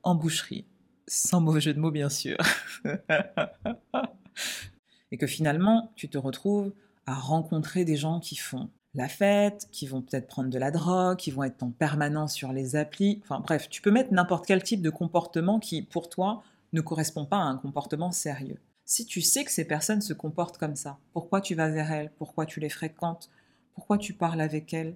en 0.03 0.15
boucherie. 0.15 0.65
Sans 1.08 1.41
mauvais 1.41 1.60
jeu 1.60 1.73
de 1.73 1.80
mots, 1.80 1.91
bien 1.91 2.10
sûr. 2.10 2.38
Et 5.11 5.17
que 5.17 5.27
finalement, 5.27 5.91
tu 5.95 6.09
te 6.09 6.17
retrouves 6.17 6.73
à 7.05 7.15
rencontrer 7.15 7.85
des 7.85 7.95
gens 7.95 8.19
qui 8.19 8.35
font 8.35 8.69
la 8.93 9.07
fête, 9.07 9.67
qui 9.71 9.85
vont 9.87 10.01
peut-être 10.01 10.27
prendre 10.27 10.49
de 10.49 10.57
la 10.57 10.71
drogue, 10.71 11.17
qui 11.17 11.31
vont 11.31 11.43
être 11.43 11.61
en 11.63 11.69
permanence 11.69 12.33
sur 12.33 12.51
les 12.51 12.75
applis. 12.75 13.21
Enfin 13.23 13.39
bref, 13.39 13.69
tu 13.69 13.81
peux 13.81 13.91
mettre 13.91 14.11
n'importe 14.11 14.45
quel 14.45 14.63
type 14.63 14.81
de 14.81 14.89
comportement 14.89 15.59
qui, 15.59 15.81
pour 15.83 16.09
toi, 16.09 16.43
ne 16.73 16.81
correspond 16.81 17.25
pas 17.25 17.37
à 17.37 17.43
un 17.43 17.57
comportement 17.57 18.11
sérieux. 18.11 18.59
Si 18.85 19.05
tu 19.05 19.21
sais 19.21 19.43
que 19.43 19.51
ces 19.51 19.65
personnes 19.65 20.01
se 20.01 20.13
comportent 20.13 20.57
comme 20.57 20.75
ça, 20.75 20.97
pourquoi 21.13 21.41
tu 21.41 21.55
vas 21.55 21.69
vers 21.69 21.91
elles? 21.91 22.11
Pourquoi 22.17 22.45
tu 22.45 22.59
les 22.59 22.69
fréquentes? 22.69 23.29
Pourquoi 23.75 23.97
tu 23.97 24.13
parles 24.13 24.41
avec 24.41 24.73
elles? 24.73 24.95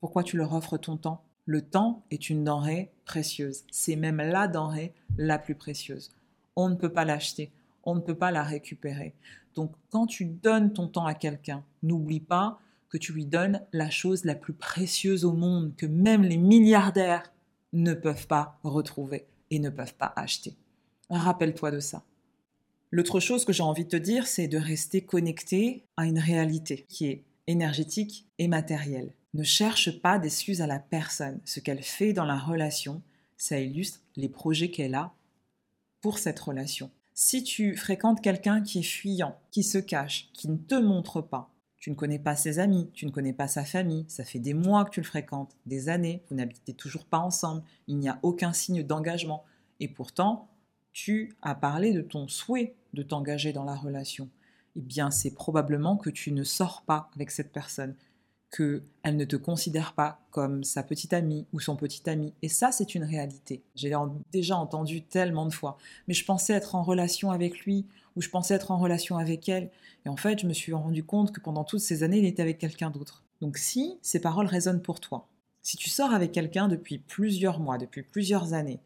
Pourquoi 0.00 0.22
tu 0.22 0.36
leur 0.36 0.52
offres 0.52 0.76
ton 0.76 0.96
temps? 0.96 1.22
Le 1.46 1.62
temps 1.62 2.02
est 2.10 2.28
une 2.28 2.44
denrée 2.44 2.90
précieuse. 3.04 3.64
C'est 3.70 3.96
même 3.96 4.18
la 4.18 4.48
denrée 4.48 4.92
la 5.16 5.38
plus 5.38 5.54
précieuse. 5.54 6.10
On 6.56 6.68
ne 6.68 6.74
peut 6.74 6.92
pas 6.92 7.04
l'acheter, 7.04 7.50
on 7.84 7.94
ne 7.94 8.00
peut 8.00 8.14
pas 8.14 8.30
la 8.30 8.42
récupérer. 8.42 9.14
Donc 9.54 9.72
quand 9.90 10.06
tu 10.06 10.24
donnes 10.24 10.72
ton 10.72 10.88
temps 10.88 11.06
à 11.06 11.14
quelqu'un, 11.14 11.64
n'oublie 11.82 12.20
pas 12.20 12.60
que 12.88 12.98
tu 12.98 13.12
lui 13.12 13.24
donnes 13.24 13.62
la 13.72 13.90
chose 13.90 14.24
la 14.24 14.34
plus 14.34 14.52
précieuse 14.52 15.24
au 15.24 15.32
monde, 15.32 15.74
que 15.76 15.86
même 15.86 16.22
les 16.22 16.36
milliardaires 16.36 17.32
ne 17.72 17.94
peuvent 17.94 18.26
pas 18.26 18.58
retrouver 18.64 19.26
et 19.50 19.58
ne 19.58 19.70
peuvent 19.70 19.94
pas 19.94 20.12
acheter. 20.16 20.56
Rappelle-toi 21.08 21.70
de 21.70 21.80
ça. 21.80 22.04
L'autre 22.92 23.20
chose 23.20 23.44
que 23.44 23.52
j'ai 23.52 23.62
envie 23.62 23.84
de 23.84 23.90
te 23.90 23.96
dire, 23.96 24.26
c'est 24.26 24.48
de 24.48 24.58
rester 24.58 25.02
connecté 25.02 25.84
à 25.96 26.06
une 26.06 26.18
réalité 26.18 26.84
qui 26.88 27.06
est 27.06 27.24
énergétique 27.46 28.26
et 28.38 28.48
matérielle. 28.48 29.12
Ne 29.34 29.44
cherche 29.44 30.00
pas 30.00 30.18
d'excuses 30.18 30.60
à 30.60 30.66
la 30.66 30.80
personne. 30.80 31.40
Ce 31.44 31.60
qu'elle 31.60 31.82
fait 31.82 32.12
dans 32.12 32.24
la 32.24 32.36
relation, 32.36 33.02
ça 33.36 33.60
illustre 33.60 34.00
les 34.16 34.28
projets 34.28 34.72
qu'elle 34.72 34.96
a 34.96 35.14
pour 36.00 36.18
cette 36.18 36.40
relation. 36.40 36.90
Si 37.22 37.44
tu 37.44 37.76
fréquentes 37.76 38.22
quelqu'un 38.22 38.62
qui 38.62 38.78
est 38.78 38.82
fuyant, 38.82 39.38
qui 39.50 39.62
se 39.62 39.76
cache, 39.76 40.30
qui 40.32 40.48
ne 40.48 40.56
te 40.56 40.74
montre 40.74 41.20
pas, 41.20 41.52
tu 41.76 41.90
ne 41.90 41.94
connais 41.94 42.18
pas 42.18 42.34
ses 42.34 42.58
amis, 42.58 42.88
tu 42.94 43.04
ne 43.04 43.10
connais 43.10 43.34
pas 43.34 43.46
sa 43.46 43.62
famille, 43.62 44.06
ça 44.08 44.24
fait 44.24 44.38
des 44.38 44.54
mois 44.54 44.86
que 44.86 44.90
tu 44.90 45.00
le 45.00 45.06
fréquentes, 45.06 45.54
des 45.66 45.90
années, 45.90 46.22
vous 46.30 46.36
n'habitez 46.36 46.72
toujours 46.72 47.04
pas 47.04 47.18
ensemble, 47.18 47.62
il 47.88 47.98
n'y 47.98 48.08
a 48.08 48.18
aucun 48.22 48.54
signe 48.54 48.82
d'engagement, 48.82 49.44
et 49.80 49.88
pourtant, 49.88 50.48
tu 50.94 51.36
as 51.42 51.54
parlé 51.54 51.92
de 51.92 52.00
ton 52.00 52.26
souhait 52.26 52.74
de 52.94 53.02
t'engager 53.02 53.52
dans 53.52 53.64
la 53.64 53.76
relation, 53.76 54.30
eh 54.74 54.80
bien 54.80 55.10
c'est 55.10 55.34
probablement 55.34 55.98
que 55.98 56.08
tu 56.08 56.32
ne 56.32 56.42
sors 56.42 56.84
pas 56.86 57.10
avec 57.14 57.32
cette 57.32 57.52
personne, 57.52 57.96
qu'elle 58.50 58.82
ne 59.16 59.24
te 59.24 59.36
considère 59.36 59.92
pas 59.92 60.20
comme 60.30 60.64
sa 60.64 60.82
petite 60.82 61.12
amie 61.12 61.46
ou 61.52 61.60
son 61.60 61.76
petit 61.76 62.08
ami. 62.10 62.32
Et 62.42 62.48
ça, 62.48 62.72
c'est 62.72 62.94
une 62.94 63.04
réalité. 63.04 63.62
J'ai 63.76 63.94
déjà 64.32 64.56
entendu 64.56 65.02
tellement 65.02 65.46
de 65.46 65.52
fois. 65.52 65.78
Mais 66.08 66.14
je 66.14 66.24
pensais 66.24 66.52
être 66.52 66.74
en 66.74 66.82
relation 66.82 67.30
avec 67.30 67.60
lui 67.60 67.86
ou 68.16 68.22
je 68.22 68.28
pensais 68.28 68.54
être 68.54 68.70
en 68.70 68.78
relation 68.78 69.18
avec 69.18 69.48
elle. 69.48 69.70
Et 70.04 70.08
en 70.08 70.16
fait, 70.16 70.40
je 70.40 70.46
me 70.46 70.52
suis 70.52 70.72
rendu 70.72 71.04
compte 71.04 71.32
que 71.32 71.40
pendant 71.40 71.64
toutes 71.64 71.80
ces 71.80 72.02
années, 72.02 72.18
il 72.18 72.24
était 72.24 72.42
avec 72.42 72.58
quelqu'un 72.58 72.90
d'autre. 72.90 73.22
Donc 73.40 73.56
si 73.56 73.98
ces 74.02 74.20
paroles 74.20 74.46
résonnent 74.46 74.82
pour 74.82 75.00
toi, 75.00 75.28
si 75.62 75.76
tu 75.76 75.88
sors 75.88 76.12
avec 76.12 76.32
quelqu'un 76.32 76.68
depuis 76.68 76.98
plusieurs 76.98 77.60
mois, 77.60 77.78
depuis 77.78 78.02
plusieurs 78.02 78.52
années, 78.54 78.80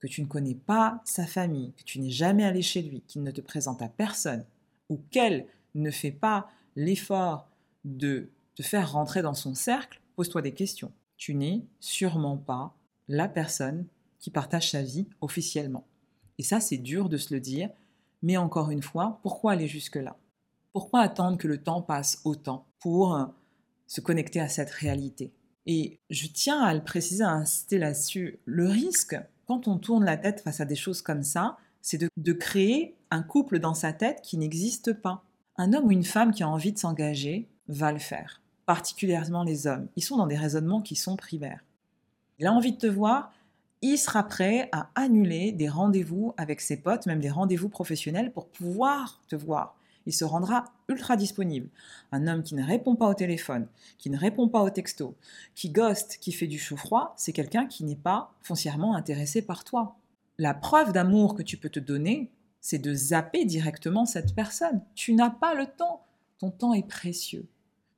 que 0.00 0.06
tu 0.06 0.22
ne 0.22 0.26
connais 0.26 0.54
pas 0.54 1.00
sa 1.04 1.26
famille, 1.26 1.72
que 1.76 1.82
tu 1.82 1.98
n'es 2.00 2.10
jamais 2.10 2.44
allé 2.44 2.62
chez 2.62 2.82
lui, 2.82 3.02
qu'il 3.06 3.22
ne 3.22 3.30
te 3.32 3.40
présente 3.40 3.82
à 3.82 3.88
personne, 3.88 4.44
ou 4.88 5.00
qu'elle 5.10 5.46
ne 5.74 5.90
fait 5.90 6.12
pas 6.12 6.48
l'effort 6.76 7.48
de 7.84 8.28
te 8.58 8.62
faire 8.64 8.90
rentrer 8.90 9.22
dans 9.22 9.34
son 9.34 9.54
cercle, 9.54 10.00
pose-toi 10.16 10.42
des 10.42 10.52
questions. 10.52 10.90
Tu 11.16 11.32
n'es 11.36 11.64
sûrement 11.78 12.36
pas 12.36 12.74
la 13.06 13.28
personne 13.28 13.86
qui 14.18 14.30
partage 14.30 14.72
sa 14.72 14.82
vie 14.82 15.06
officiellement. 15.20 15.86
Et 16.38 16.42
ça, 16.42 16.58
c'est 16.58 16.76
dur 16.76 17.08
de 17.08 17.18
se 17.18 17.32
le 17.32 17.38
dire, 17.38 17.70
mais 18.20 18.36
encore 18.36 18.72
une 18.72 18.82
fois, 18.82 19.20
pourquoi 19.22 19.52
aller 19.52 19.68
jusque-là? 19.68 20.16
Pourquoi 20.72 21.02
attendre 21.02 21.38
que 21.38 21.46
le 21.46 21.62
temps 21.62 21.82
passe 21.82 22.20
autant 22.24 22.66
pour 22.80 23.16
se 23.86 24.00
connecter 24.00 24.40
à 24.40 24.48
cette 24.48 24.70
réalité? 24.70 25.32
Et 25.66 26.00
je 26.10 26.26
tiens 26.26 26.60
à 26.60 26.74
le 26.74 26.82
préciser, 26.82 27.22
à 27.22 27.30
insister 27.30 27.78
là-dessus, 27.78 28.40
le 28.44 28.66
risque 28.66 29.16
quand 29.46 29.68
on 29.68 29.78
tourne 29.78 30.04
la 30.04 30.16
tête 30.16 30.40
face 30.40 30.60
à 30.60 30.64
des 30.64 30.74
choses 30.74 31.00
comme 31.00 31.22
ça, 31.22 31.58
c'est 31.80 32.10
de, 32.16 32.32
créer 32.32 32.96
un 33.12 33.22
couple 33.22 33.60
dans 33.60 33.74
sa 33.74 33.92
tête 33.92 34.20
qui 34.22 34.36
n'existe 34.36 34.94
pas. 34.94 35.22
Un 35.56 35.74
homme 35.74 35.86
ou 35.86 35.92
une 35.92 36.02
femme 36.02 36.32
qui 36.32 36.42
a 36.42 36.48
envie 36.48 36.72
de 36.72 36.78
s'engager 36.78 37.48
va 37.68 37.92
le 37.92 38.00
faire, 38.00 38.42
particulièrement 38.68 39.42
les 39.42 39.66
hommes. 39.66 39.88
Ils 39.96 40.04
sont 40.04 40.18
dans 40.18 40.28
des 40.28 40.36
raisonnements 40.36 40.82
qui 40.82 40.94
sont 40.94 41.16
primaires. 41.16 41.64
Il 42.38 42.46
a 42.46 42.52
envie 42.52 42.72
de 42.72 42.78
te 42.78 42.86
voir, 42.86 43.32
il 43.82 43.96
sera 43.96 44.22
prêt 44.22 44.68
à 44.70 44.90
annuler 44.94 45.50
des 45.50 45.68
rendez-vous 45.68 46.34
avec 46.36 46.60
ses 46.60 46.76
potes, 46.76 47.06
même 47.06 47.20
des 47.20 47.30
rendez-vous 47.30 47.68
professionnels 47.68 48.32
pour 48.32 48.46
pouvoir 48.46 49.20
te 49.26 49.34
voir 49.34 49.78
il 50.08 50.14
se 50.14 50.24
rendra 50.24 50.64
ultra 50.88 51.16
disponible. 51.16 51.68
Un 52.12 52.26
homme 52.26 52.42
qui 52.42 52.54
ne 52.54 52.64
répond 52.64 52.96
pas 52.96 53.08
au 53.08 53.14
téléphone, 53.14 53.68
qui 53.98 54.08
ne 54.08 54.16
répond 54.16 54.48
pas 54.48 54.62
au 54.62 54.70
texto, 54.70 55.14
qui 55.54 55.68
ghost, 55.68 56.16
qui 56.18 56.32
fait 56.32 56.46
du 56.46 56.58
chaud-froid, 56.58 57.12
c'est 57.18 57.34
quelqu'un 57.34 57.66
qui 57.66 57.84
n'est 57.84 57.94
pas 57.94 58.32
foncièrement 58.40 58.96
intéressé 58.96 59.42
par 59.42 59.64
toi. 59.64 59.96
La 60.38 60.54
preuve 60.54 60.92
d'amour 60.92 61.34
que 61.34 61.42
tu 61.42 61.58
peux 61.58 61.68
te 61.68 61.78
donner, 61.78 62.30
c'est 62.62 62.78
de 62.78 62.94
zapper 62.94 63.44
directement 63.44 64.06
cette 64.06 64.34
personne. 64.34 64.80
Tu 64.94 65.12
n'as 65.12 65.28
pas 65.28 65.52
le 65.52 65.66
temps. 65.66 66.06
Ton 66.38 66.50
temps 66.50 66.72
est 66.72 66.88
précieux. 66.88 67.46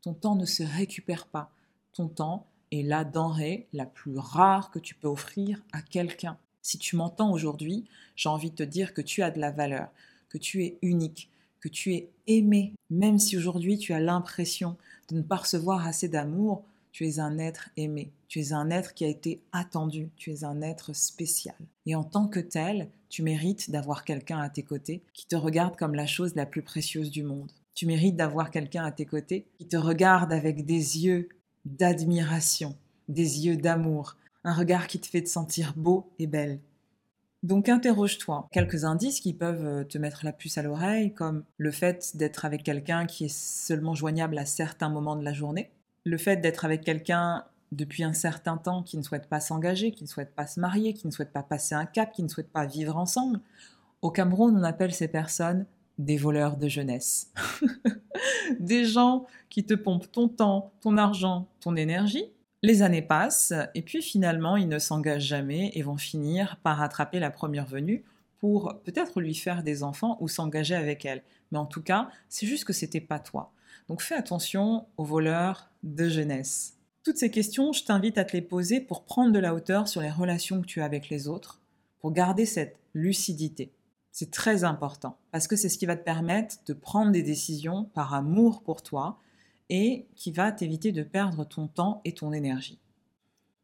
Ton 0.02 0.14
temps 0.14 0.34
ne 0.34 0.46
se 0.46 0.62
récupère 0.62 1.26
pas. 1.26 1.50
Ton 1.92 2.08
temps 2.08 2.46
est 2.72 2.82
la 2.82 3.04
denrée 3.04 3.66
la 3.72 3.84
plus 3.84 4.16
rare 4.16 4.70
que 4.70 4.78
tu 4.78 4.94
peux 4.94 5.08
offrir 5.08 5.62
à 5.72 5.82
quelqu'un. 5.82 6.38
Si 6.62 6.78
tu 6.78 6.96
m'entends 6.96 7.32
aujourd'hui, 7.32 7.84
j'ai 8.16 8.28
envie 8.28 8.50
de 8.50 8.56
te 8.56 8.62
dire 8.62 8.94
que 8.94 9.02
tu 9.02 9.22
as 9.22 9.30
de 9.30 9.40
la 9.40 9.50
valeur, 9.50 9.88
que 10.28 10.38
tu 10.38 10.64
es 10.64 10.78
unique, 10.82 11.30
que 11.60 11.68
tu 11.68 11.92
es 11.94 12.08
aimé, 12.26 12.72
même 12.88 13.18
si 13.18 13.36
aujourd'hui 13.36 13.78
tu 13.78 13.92
as 13.92 14.00
l'impression 14.00 14.76
de 15.10 15.16
ne 15.16 15.22
pas 15.22 15.36
recevoir 15.36 15.86
assez 15.86 16.08
d'amour, 16.08 16.64
tu 16.92 17.06
es 17.06 17.20
un 17.20 17.38
être 17.38 17.70
aimé, 17.76 18.10
tu 18.28 18.40
es 18.40 18.52
un 18.52 18.70
être 18.70 18.94
qui 18.94 19.04
a 19.04 19.08
été 19.08 19.40
attendu, 19.52 20.10
tu 20.16 20.32
es 20.32 20.44
un 20.44 20.62
être 20.62 20.94
spécial. 20.94 21.56
Et 21.86 21.94
en 21.94 22.04
tant 22.04 22.26
que 22.26 22.40
tel, 22.40 22.88
tu 23.08 23.22
mérites 23.22 23.70
d'avoir 23.70 24.04
quelqu'un 24.04 24.38
à 24.38 24.48
tes 24.48 24.62
côtés 24.62 25.02
qui 25.12 25.26
te 25.26 25.36
regarde 25.36 25.76
comme 25.76 25.94
la 25.94 26.06
chose 26.06 26.34
la 26.34 26.46
plus 26.46 26.62
précieuse 26.62 27.10
du 27.10 27.22
monde. 27.22 27.50
Tu 27.74 27.86
mérites 27.86 28.16
d'avoir 28.16 28.50
quelqu'un 28.50 28.84
à 28.84 28.92
tes 28.92 29.06
côtés 29.06 29.46
qui 29.58 29.66
te 29.66 29.76
regarde 29.76 30.32
avec 30.32 30.64
des 30.66 31.04
yeux 31.04 31.28
d'admiration, 31.64 32.76
des 33.08 33.46
yeux 33.46 33.56
d'amour, 33.56 34.16
un 34.44 34.54
regard 34.54 34.86
qui 34.86 35.00
te 35.00 35.06
fait 35.06 35.22
te 35.22 35.28
sentir 35.28 35.74
beau 35.76 36.10
et 36.18 36.26
belle. 36.26 36.60
Donc 37.42 37.70
interroge-toi. 37.70 38.48
Quelques 38.52 38.84
indices 38.84 39.20
qui 39.20 39.32
peuvent 39.32 39.64
euh, 39.64 39.84
te 39.84 39.96
mettre 39.96 40.24
la 40.24 40.32
puce 40.32 40.58
à 40.58 40.62
l'oreille, 40.62 41.14
comme 41.14 41.44
le 41.56 41.70
fait 41.70 42.16
d'être 42.16 42.44
avec 42.44 42.62
quelqu'un 42.62 43.06
qui 43.06 43.24
est 43.24 43.34
seulement 43.34 43.94
joignable 43.94 44.36
à 44.36 44.44
certains 44.44 44.90
moments 44.90 45.16
de 45.16 45.24
la 45.24 45.32
journée, 45.32 45.70
le 46.04 46.18
fait 46.18 46.36
d'être 46.36 46.66
avec 46.66 46.84
quelqu'un 46.84 47.44
depuis 47.72 48.02
un 48.02 48.12
certain 48.12 48.58
temps 48.58 48.82
qui 48.82 48.98
ne 48.98 49.02
souhaite 49.02 49.28
pas 49.28 49.40
s'engager, 49.40 49.92
qui 49.92 50.04
ne 50.04 50.08
souhaite 50.08 50.34
pas 50.34 50.46
se 50.46 50.60
marier, 50.60 50.92
qui 50.92 51.06
ne 51.06 51.12
souhaite 51.12 51.32
pas 51.32 51.42
passer 51.42 51.74
un 51.74 51.86
cap, 51.86 52.12
qui 52.12 52.22
ne 52.22 52.28
souhaite 52.28 52.50
pas 52.50 52.66
vivre 52.66 52.96
ensemble. 52.96 53.40
Au 54.02 54.10
Cameroun, 54.10 54.56
on 54.56 54.62
appelle 54.62 54.92
ces 54.92 55.08
personnes 55.08 55.66
des 56.04 56.16
voleurs 56.16 56.56
de 56.56 56.68
jeunesse. 56.68 57.32
des 58.60 58.84
gens 58.84 59.26
qui 59.48 59.64
te 59.64 59.74
pompent 59.74 60.10
ton 60.10 60.28
temps, 60.28 60.72
ton 60.80 60.96
argent, 60.96 61.46
ton 61.60 61.76
énergie 61.76 62.24
les 62.62 62.82
années 62.82 63.02
passent 63.02 63.54
et 63.74 63.82
puis 63.82 64.02
finalement 64.02 64.56
ils 64.56 64.68
ne 64.68 64.78
s'engagent 64.78 65.24
jamais 65.24 65.70
et 65.74 65.82
vont 65.82 65.96
finir 65.96 66.56
par 66.62 66.78
rattraper 66.78 67.18
la 67.18 67.30
première 67.30 67.66
venue 67.66 68.04
pour 68.38 68.74
peut-être 68.84 69.20
lui 69.20 69.34
faire 69.34 69.62
des 69.62 69.82
enfants 69.82 70.16
ou 70.20 70.28
s'engager 70.28 70.74
avec 70.74 71.04
elle. 71.04 71.22
Mais 71.52 71.58
en 71.58 71.66
tout 71.66 71.82
cas, 71.82 72.08
c'est 72.28 72.46
juste 72.46 72.64
que 72.64 72.72
c'était 72.72 73.00
pas 73.00 73.18
toi. 73.18 73.52
Donc 73.88 74.00
fais 74.00 74.14
attention 74.14 74.86
aux 74.96 75.04
voleurs 75.04 75.70
de 75.82 76.08
jeunesse. 76.08 76.76
Toutes 77.02 77.18
ces 77.18 77.30
questions, 77.30 77.72
je 77.72 77.84
t'invite 77.84 78.18
à 78.18 78.24
te 78.24 78.32
les 78.32 78.42
poser 78.42 78.80
pour 78.80 79.04
prendre 79.04 79.32
de 79.32 79.38
la 79.38 79.54
hauteur 79.54 79.88
sur 79.88 80.00
les 80.00 80.10
relations 80.10 80.60
que 80.60 80.66
tu 80.66 80.80
as 80.80 80.84
avec 80.84 81.08
les 81.08 81.28
autres, 81.28 81.60
pour 82.00 82.12
garder 82.12 82.46
cette 82.46 82.76
lucidité. 82.94 83.72
C'est 84.12 84.30
très 84.30 84.64
important 84.64 85.18
parce 85.30 85.46
que 85.46 85.56
c'est 85.56 85.68
ce 85.68 85.78
qui 85.78 85.86
va 85.86 85.96
te 85.96 86.04
permettre 86.04 86.56
de 86.66 86.72
prendre 86.72 87.12
des 87.12 87.22
décisions 87.22 87.84
par 87.94 88.14
amour 88.14 88.62
pour 88.62 88.82
toi 88.82 89.18
et 89.68 90.06
qui 90.16 90.32
va 90.32 90.50
t'éviter 90.50 90.92
de 90.92 91.02
perdre 91.02 91.44
ton 91.44 91.68
temps 91.68 92.00
et 92.04 92.12
ton 92.12 92.32
énergie. 92.32 92.80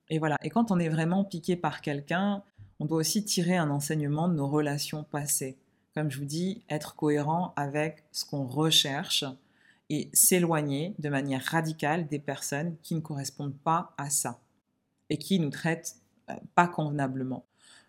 Et 0.09 0.19
voilà, 0.19 0.37
et 0.43 0.51
quand 0.51 0.71
on 0.71 0.79
est 0.79 0.89
vraiment 0.89 1.25
piqué 1.25 1.57
par 1.57 1.81
quelqu'un, 1.81 2.45
on 2.79 2.85
doit 2.85 2.99
aussi 2.99 3.25
tirer 3.25 3.57
un 3.57 3.71
enseignement 3.71 4.29
de 4.29 4.35
nos 4.35 4.47
relations 4.47 5.03
passées. 5.03 5.59
Comme 5.95 6.11
je 6.11 6.19
vous 6.19 6.27
dis, 6.27 6.63
être 6.69 6.95
cohérent 6.95 7.53
avec 7.57 8.05
ce 8.13 8.25
qu'on 8.25 8.47
recherche 8.47 9.25
et 9.89 10.11
s'éloigner 10.13 10.95
de 10.99 11.09
manière 11.09 11.43
radicale 11.43 12.07
des 12.07 12.19
personnes 12.19 12.77
qui 12.83 12.95
ne 12.95 13.01
correspondent 13.01 13.59
pas 13.59 13.95
à 13.99 14.11
ça 14.11 14.41
et 15.11 15.17
qui 15.17 15.41
nous 15.41 15.51
traitent 15.51 15.97
euh, 16.31 16.35
pas 16.55 16.69
convenablement. 16.69 17.45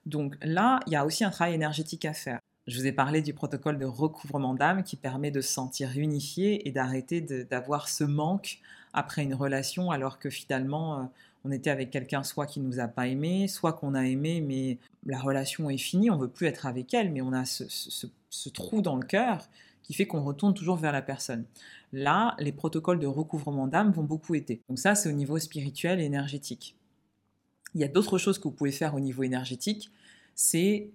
Donc 0.06 0.38
là, 0.42 0.80
il 0.88 0.94
y 0.94 0.96
a 0.96 1.06
aussi 1.06 1.24
un 1.24 1.32
travail 1.32 1.56
énergétique 1.56 2.06
à 2.06 2.14
faire. 2.14 2.40
Je 2.68 2.78
vous 2.78 2.86
ai 2.86 2.92
parlé 2.92 3.22
du 3.22 3.34
protocole 3.34 3.78
de 3.78 3.86
recouvrement 3.86 4.54
d'âme 4.54 4.84
qui 4.84 4.98
permet 4.98 5.32
de 5.32 5.40
se 5.40 5.54
sentir 5.54 5.98
unifié 5.98 6.68
et 6.68 6.72
d'arrêter 6.72 7.22
d'avoir 7.22 7.88
ce 7.88 8.04
manque 8.04 8.60
après 8.94 9.24
une 9.24 9.34
relation 9.34 9.90
alors 9.90 10.20
que 10.20 10.30
finalement 10.30 11.00
euh, 11.00 11.04
on 11.46 11.52
était 11.52 11.70
avec 11.70 11.92
quelqu'un 11.92 12.24
soit 12.24 12.46
qui 12.46 12.60
nous 12.60 12.80
a 12.80 12.88
pas 12.88 13.08
aimé, 13.08 13.48
soit 13.48 13.74
qu'on 13.74 13.94
a 13.94 14.04
aimé 14.04 14.42
mais 14.42 14.78
la 15.06 15.20
relation 15.20 15.70
est 15.70 15.78
finie, 15.78 16.12
on 16.12 16.18
veut 16.18 16.28
plus 16.28 16.48
être 16.48 16.66
avec 16.66 16.94
elle 16.94 17.12
mais 17.12 17.22
on 17.22 17.32
a 17.32 17.46
ce 17.46 18.50
trou 18.50 18.82
dans 18.82 18.98
le 18.98 19.06
cœur 19.06 19.48
qui 19.88 19.94
fait 19.94 20.06
qu'on 20.06 20.24
retourne 20.24 20.54
toujours 20.54 20.76
vers 20.76 20.92
la 20.92 21.02
personne. 21.02 21.46
Là, 21.94 22.36
les 22.40 22.52
protocoles 22.52 23.00
de 23.00 23.08
recouvrement 23.08 23.68
d'âme 23.68 23.92
vont 23.92 24.04
beaucoup 24.04 24.36
aider. 24.36 24.60
Donc 24.68 24.80
ça, 24.80 24.96
c'est 24.96 25.08
au 25.08 25.14
niveau 25.14 25.40
spirituel 25.40 26.02
et 26.02 26.04
énergétique. 26.04 26.76
Il 27.74 27.80
y 27.80 27.86
a 27.86 27.88
d'autres 27.88 28.18
choses 28.18 28.38
que 28.38 28.44
vous 28.44 28.52
pouvez 28.52 28.74
faire 28.74 28.96
au 28.96 29.00
niveau 29.00 29.24
énergétique, 29.24 29.90
c'est 30.36 30.90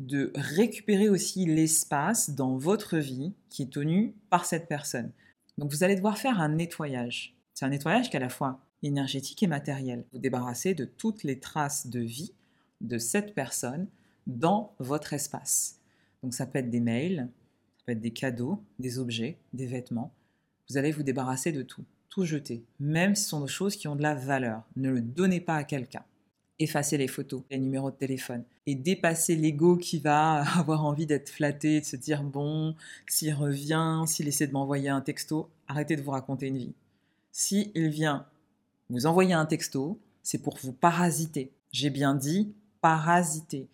de 0.00 0.32
récupérer 0.34 1.10
aussi 1.10 1.44
l'espace 1.44 2.30
dans 2.30 2.56
votre 2.56 2.96
vie 2.96 3.34
qui 3.50 3.62
est 3.62 3.72
tenu 3.72 4.14
par 4.30 4.46
cette 4.46 4.66
personne. 4.66 5.12
Donc 5.58 5.70
vous 5.70 5.84
allez 5.84 5.94
devoir 5.94 6.16
faire 6.16 6.40
un 6.40 6.48
nettoyage. 6.48 7.36
C'est 7.52 7.66
un 7.66 7.68
nettoyage 7.68 8.08
qui 8.08 8.16
est 8.16 8.20
à 8.20 8.22
la 8.22 8.30
fois 8.30 8.60
énergétique 8.82 9.42
et 9.42 9.46
matériel. 9.46 10.06
Vous 10.12 10.18
débarrassez 10.18 10.74
de 10.74 10.86
toutes 10.86 11.22
les 11.22 11.38
traces 11.38 11.86
de 11.86 12.00
vie 12.00 12.32
de 12.80 12.96
cette 12.96 13.34
personne 13.34 13.88
dans 14.26 14.74
votre 14.78 15.12
espace. 15.12 15.80
Donc 16.22 16.32
ça 16.32 16.46
peut 16.46 16.60
être 16.60 16.70
des 16.70 16.80
mails, 16.80 17.28
ça 17.76 17.82
peut 17.84 17.92
être 17.92 18.00
des 18.00 18.12
cadeaux, 18.12 18.64
des 18.78 18.98
objets, 18.98 19.38
des 19.52 19.66
vêtements. 19.66 20.14
Vous 20.70 20.78
allez 20.78 20.92
vous 20.92 21.02
débarrasser 21.02 21.52
de 21.52 21.62
tout, 21.62 21.84
tout 22.08 22.24
jeter, 22.24 22.64
même 22.78 23.14
si 23.14 23.24
ce 23.24 23.30
sont 23.30 23.42
des 23.42 23.48
choses 23.48 23.76
qui 23.76 23.86
ont 23.86 23.96
de 23.96 24.02
la 24.02 24.14
valeur. 24.14 24.62
Ne 24.76 24.90
le 24.90 25.02
donnez 25.02 25.40
pas 25.40 25.56
à 25.56 25.64
quelqu'un. 25.64 26.04
Effacez 26.60 26.96
les 26.96 27.08
photos, 27.08 27.42
les 27.50 27.58
numéros 27.58 27.90
de 27.90 27.96
téléphone 27.96 28.44
et 28.66 28.76
dépasser 28.76 29.34
l'ego 29.34 29.76
qui 29.76 29.98
va 29.98 30.42
avoir 30.58 30.84
envie 30.84 31.06
d'être 31.06 31.30
flatté, 31.30 31.80
de 31.80 31.84
se 31.84 31.96
dire 31.96 32.22
bon, 32.22 32.76
s'il 33.08 33.34
revient, 33.34 34.04
s'il 34.06 34.28
essaie 34.28 34.46
de 34.46 34.52
m'envoyer 34.52 34.90
un 34.90 35.00
texto, 35.00 35.48
arrêtez 35.66 35.96
de 35.96 36.02
vous 36.02 36.12
raconter 36.12 36.46
une 36.46 36.58
vie. 36.58 36.74
S'il 37.32 37.88
vient 37.88 38.26
vous 38.90 39.06
envoyer 39.06 39.32
un 39.32 39.46
texto, 39.46 39.98
c'est 40.22 40.42
pour 40.42 40.58
vous 40.62 40.72
parasiter. 40.72 41.50
J'ai 41.72 41.90
bien 41.90 42.14
dit 42.14 42.52
parasiter. 42.80 43.66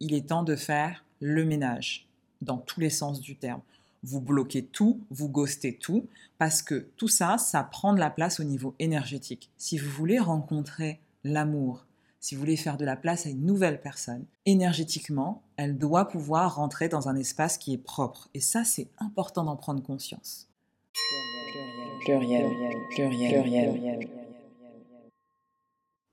Il 0.00 0.14
est 0.14 0.28
temps 0.28 0.42
de 0.42 0.56
faire 0.56 1.04
le 1.20 1.44
ménage 1.44 2.06
dans 2.42 2.58
tous 2.58 2.80
les 2.80 2.90
sens 2.90 3.20
du 3.20 3.36
terme. 3.36 3.62
Vous 4.02 4.20
bloquez 4.20 4.64
tout, 4.64 5.00
vous 5.10 5.28
ghostez 5.28 5.74
tout, 5.74 6.06
parce 6.36 6.60
que 6.60 6.86
tout 6.96 7.08
ça, 7.08 7.38
ça 7.38 7.62
prend 7.62 7.94
de 7.94 8.00
la 8.00 8.10
place 8.10 8.38
au 8.38 8.44
niveau 8.44 8.74
énergétique. 8.78 9.50
Si 9.56 9.78
vous 9.78 9.88
voulez 9.90 10.18
rencontrer 10.18 11.00
l'amour, 11.22 11.86
si 12.24 12.34
vous 12.34 12.40
voulez 12.40 12.56
faire 12.56 12.78
de 12.78 12.86
la 12.86 12.96
place 12.96 13.26
à 13.26 13.28
une 13.28 13.44
nouvelle 13.44 13.82
personne, 13.82 14.24
énergétiquement, 14.46 15.42
elle 15.58 15.76
doit 15.76 16.08
pouvoir 16.08 16.54
rentrer 16.54 16.88
dans 16.88 17.10
un 17.10 17.16
espace 17.16 17.58
qui 17.58 17.74
est 17.74 17.78
propre. 17.78 18.30
Et 18.32 18.40
ça, 18.40 18.64
c'est 18.64 18.88
important 18.96 19.44
d'en 19.44 19.56
prendre 19.56 19.82
conscience. 19.82 20.48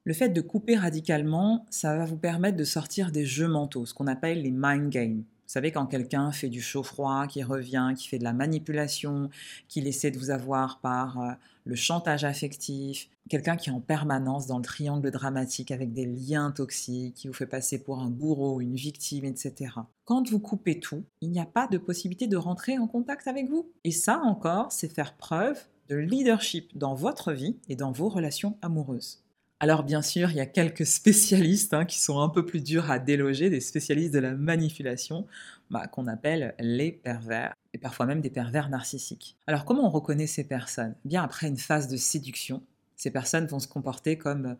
Le 0.03 0.13
fait 0.13 0.27
de 0.27 0.41
couper 0.41 0.75
radicalement, 0.75 1.65
ça 1.69 1.95
va 1.95 2.03
vous 2.03 2.17
permettre 2.17 2.57
de 2.57 2.65
sortir 2.65 3.13
des 3.13 3.25
jeux 3.25 3.47
mentaux, 3.47 3.85
ce 3.85 3.93
qu'on 3.93 4.07
appelle 4.07 4.41
les 4.41 4.51
mind 4.51 4.89
games. 4.89 5.23
Vous 5.51 5.55
savez, 5.55 5.73
quand 5.73 5.85
quelqu'un 5.85 6.31
fait 6.31 6.47
du 6.47 6.61
chaud-froid, 6.61 7.27
qui 7.27 7.43
revient, 7.43 7.91
qui 7.97 8.07
fait 8.07 8.17
de 8.17 8.23
la 8.23 8.31
manipulation, 8.31 9.29
qu'il 9.67 9.85
essaie 9.85 10.09
de 10.09 10.17
vous 10.17 10.29
avoir 10.29 10.79
par 10.79 11.19
euh, 11.19 11.31
le 11.65 11.75
chantage 11.75 12.23
affectif, 12.23 13.09
quelqu'un 13.29 13.57
qui 13.57 13.69
est 13.69 13.73
en 13.73 13.81
permanence 13.81 14.47
dans 14.47 14.59
le 14.59 14.63
triangle 14.63 15.11
dramatique 15.11 15.71
avec 15.71 15.91
des 15.91 16.05
liens 16.05 16.51
toxiques, 16.51 17.15
qui 17.15 17.27
vous 17.27 17.33
fait 17.33 17.47
passer 17.47 17.83
pour 17.83 17.99
un 17.99 18.09
bourreau, 18.09 18.61
une 18.61 18.75
victime, 18.75 19.25
etc. 19.25 19.73
Quand 20.05 20.29
vous 20.29 20.39
coupez 20.39 20.79
tout, 20.79 21.03
il 21.19 21.31
n'y 21.31 21.41
a 21.41 21.45
pas 21.45 21.67
de 21.67 21.77
possibilité 21.77 22.27
de 22.27 22.37
rentrer 22.37 22.77
en 22.77 22.87
contact 22.87 23.27
avec 23.27 23.49
vous. 23.49 23.69
Et 23.83 23.91
ça 23.91 24.21
encore, 24.23 24.71
c'est 24.71 24.87
faire 24.87 25.17
preuve 25.17 25.61
de 25.89 25.97
leadership 25.97 26.77
dans 26.77 26.95
votre 26.95 27.33
vie 27.33 27.57
et 27.67 27.75
dans 27.75 27.91
vos 27.91 28.07
relations 28.07 28.57
amoureuses. 28.61 29.20
Alors 29.63 29.83
bien 29.83 30.01
sûr, 30.01 30.31
il 30.31 30.37
y 30.37 30.39
a 30.39 30.47
quelques 30.47 30.87
spécialistes 30.87 31.75
hein, 31.75 31.85
qui 31.85 31.99
sont 31.99 32.19
un 32.19 32.29
peu 32.29 32.43
plus 32.43 32.61
durs 32.61 32.89
à 32.89 32.97
déloger, 32.97 33.51
des 33.51 33.59
spécialistes 33.59 34.11
de 34.11 34.17
la 34.17 34.33
manipulation, 34.33 35.27
bah, 35.69 35.85
qu'on 35.85 36.07
appelle 36.07 36.55
les 36.57 36.91
pervers, 36.91 37.53
et 37.75 37.77
parfois 37.77 38.07
même 38.07 38.21
des 38.21 38.31
pervers 38.31 38.69
narcissiques. 38.69 39.37
Alors 39.45 39.63
comment 39.63 39.85
on 39.85 39.91
reconnaît 39.91 40.25
ces 40.25 40.45
personnes? 40.45 40.95
Bien 41.05 41.21
après 41.21 41.47
une 41.47 41.59
phase 41.59 41.87
de 41.87 41.95
séduction, 41.95 42.63
ces 42.95 43.11
personnes 43.11 43.45
vont 43.45 43.59
se 43.59 43.67
comporter 43.67 44.17
comme 44.17 44.57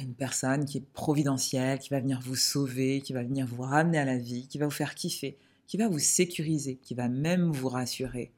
une 0.00 0.14
personne 0.14 0.64
qui 0.64 0.78
est 0.78 0.92
providentielle, 0.92 1.80
qui 1.80 1.90
va 1.90 1.98
venir 1.98 2.20
vous 2.22 2.36
sauver, 2.36 3.00
qui 3.00 3.14
va 3.14 3.24
venir 3.24 3.48
vous 3.48 3.62
ramener 3.62 3.98
à 3.98 4.04
la 4.04 4.16
vie, 4.16 4.46
qui 4.46 4.58
va 4.58 4.66
vous 4.66 4.70
faire 4.70 4.94
kiffer, 4.94 5.36
qui 5.66 5.76
va 5.76 5.88
vous 5.88 5.98
sécuriser, 5.98 6.76
qui 6.76 6.94
va 6.94 7.08
même 7.08 7.50
vous 7.50 7.68
rassurer. 7.68 8.30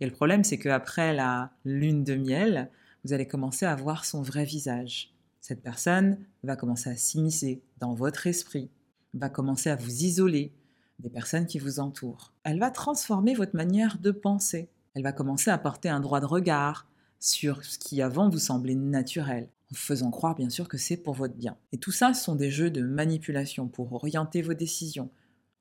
Et 0.00 0.06
le 0.06 0.12
problème, 0.12 0.44
c'est 0.44 0.58
qu'après 0.58 1.12
la 1.12 1.50
lune 1.64 2.04
de 2.04 2.14
miel, 2.14 2.70
vous 3.04 3.12
allez 3.12 3.26
commencer 3.26 3.66
à 3.66 3.74
voir 3.74 4.04
son 4.04 4.22
vrai 4.22 4.44
visage 4.44 5.10
cette 5.40 5.62
personne 5.62 6.18
va 6.42 6.56
commencer 6.56 6.90
à 6.90 6.96
s'immiscer 6.96 7.62
dans 7.78 7.94
votre 7.94 8.26
esprit, 8.26 8.70
va 9.14 9.28
commencer 9.28 9.70
à 9.70 9.76
vous 9.76 10.04
isoler 10.04 10.52
des 10.98 11.10
personnes 11.10 11.46
qui 11.46 11.58
vous 11.58 11.80
entourent. 11.80 12.32
Elle 12.44 12.58
va 12.58 12.70
transformer 12.70 13.34
votre 13.34 13.56
manière 13.56 13.98
de 13.98 14.10
penser. 14.10 14.68
Elle 14.94 15.02
va 15.02 15.12
commencer 15.12 15.50
à 15.50 15.58
porter 15.58 15.88
un 15.88 16.00
droit 16.00 16.20
de 16.20 16.26
regard 16.26 16.86
sur 17.18 17.64
ce 17.64 17.78
qui 17.78 18.02
avant 18.02 18.28
vous 18.28 18.38
semblait 18.38 18.74
naturel, 18.74 19.48
en 19.72 19.74
faisant 19.74 20.10
croire 20.10 20.34
bien 20.34 20.50
sûr 20.50 20.68
que 20.68 20.78
c'est 20.78 20.96
pour 20.96 21.14
votre 21.14 21.34
bien. 21.34 21.56
Et 21.72 21.78
tout 21.78 21.92
ça 21.92 22.14
sont 22.14 22.34
des 22.34 22.50
jeux 22.50 22.70
de 22.70 22.82
manipulation 22.82 23.68
pour 23.68 23.92
orienter 23.92 24.42
vos 24.42 24.54
décisions. 24.54 25.10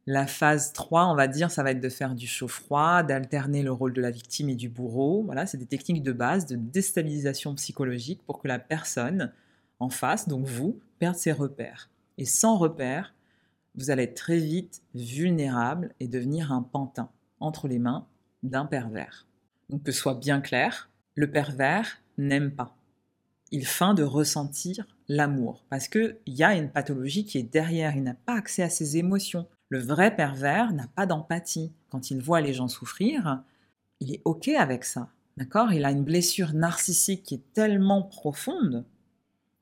La 0.05 0.25
phase 0.25 0.73
3, 0.73 1.05
on 1.05 1.15
va 1.15 1.27
dire, 1.27 1.51
ça 1.51 1.61
va 1.61 1.71
être 1.71 1.81
de 1.81 1.89
faire 1.89 2.15
du 2.15 2.25
chaud-froid, 2.25 3.03
d'alterner 3.03 3.61
le 3.61 3.71
rôle 3.71 3.93
de 3.93 4.01
la 4.01 4.09
victime 4.09 4.49
et 4.49 4.55
du 4.55 4.67
bourreau. 4.67 5.23
Voilà, 5.23 5.45
c'est 5.45 5.57
des 5.57 5.67
techniques 5.67 6.01
de 6.01 6.13
base 6.13 6.47
de 6.47 6.55
déstabilisation 6.55 7.53
psychologique 7.55 8.21
pour 8.25 8.41
que 8.41 8.47
la 8.47 8.57
personne 8.57 9.31
en 9.79 9.89
face, 9.89 10.27
donc 10.27 10.45
vous, 10.45 10.79
perdre 10.99 11.17
ses 11.17 11.31
repères. 11.31 11.89
Et 12.17 12.25
sans 12.25 12.57
repères, 12.57 13.13
vous 13.75 13.91
allez 13.91 14.03
être 14.03 14.15
très 14.15 14.37
vite 14.37 14.81
vulnérable 14.93 15.93
et 15.99 16.07
devenir 16.07 16.51
un 16.51 16.61
pantin 16.61 17.09
entre 17.39 17.67
les 17.67 17.79
mains 17.79 18.07
d'un 18.43 18.65
pervers. 18.65 19.25
Donc 19.69 19.83
que 19.83 19.91
ce 19.91 19.99
soit 19.99 20.15
bien 20.15 20.41
clair, 20.41 20.89
le 21.15 21.31
pervers 21.31 22.01
n'aime 22.17 22.51
pas. 22.51 22.75
Il 23.51 23.65
feint 23.65 23.93
de 23.93 24.03
ressentir 24.03 24.85
l'amour 25.07 25.65
parce 25.69 25.87
qu'il 25.87 26.17
y 26.27 26.43
a 26.43 26.55
une 26.55 26.69
pathologie 26.69 27.25
qui 27.25 27.37
est 27.37 27.43
derrière, 27.43 27.95
il 27.95 28.03
n'a 28.03 28.13
pas 28.13 28.35
accès 28.35 28.63
à 28.63 28.69
ses 28.69 28.97
émotions. 28.97 29.47
Le 29.69 29.79
vrai 29.79 30.15
pervers 30.15 30.73
n'a 30.73 30.87
pas 30.87 31.05
d'empathie. 31.05 31.71
Quand 31.89 32.11
il 32.11 32.21
voit 32.21 32.41
les 32.41 32.53
gens 32.53 32.67
souffrir, 32.67 33.43
il 33.99 34.13
est 34.13 34.21
OK 34.25 34.49
avec 34.49 34.83
ça. 34.83 35.09
D'accord? 35.37 35.71
Il 35.71 35.85
a 35.85 35.91
une 35.91 36.03
blessure 36.03 36.53
narcissique 36.53 37.23
qui 37.23 37.35
est 37.35 37.53
tellement 37.53 38.03
profonde 38.03 38.85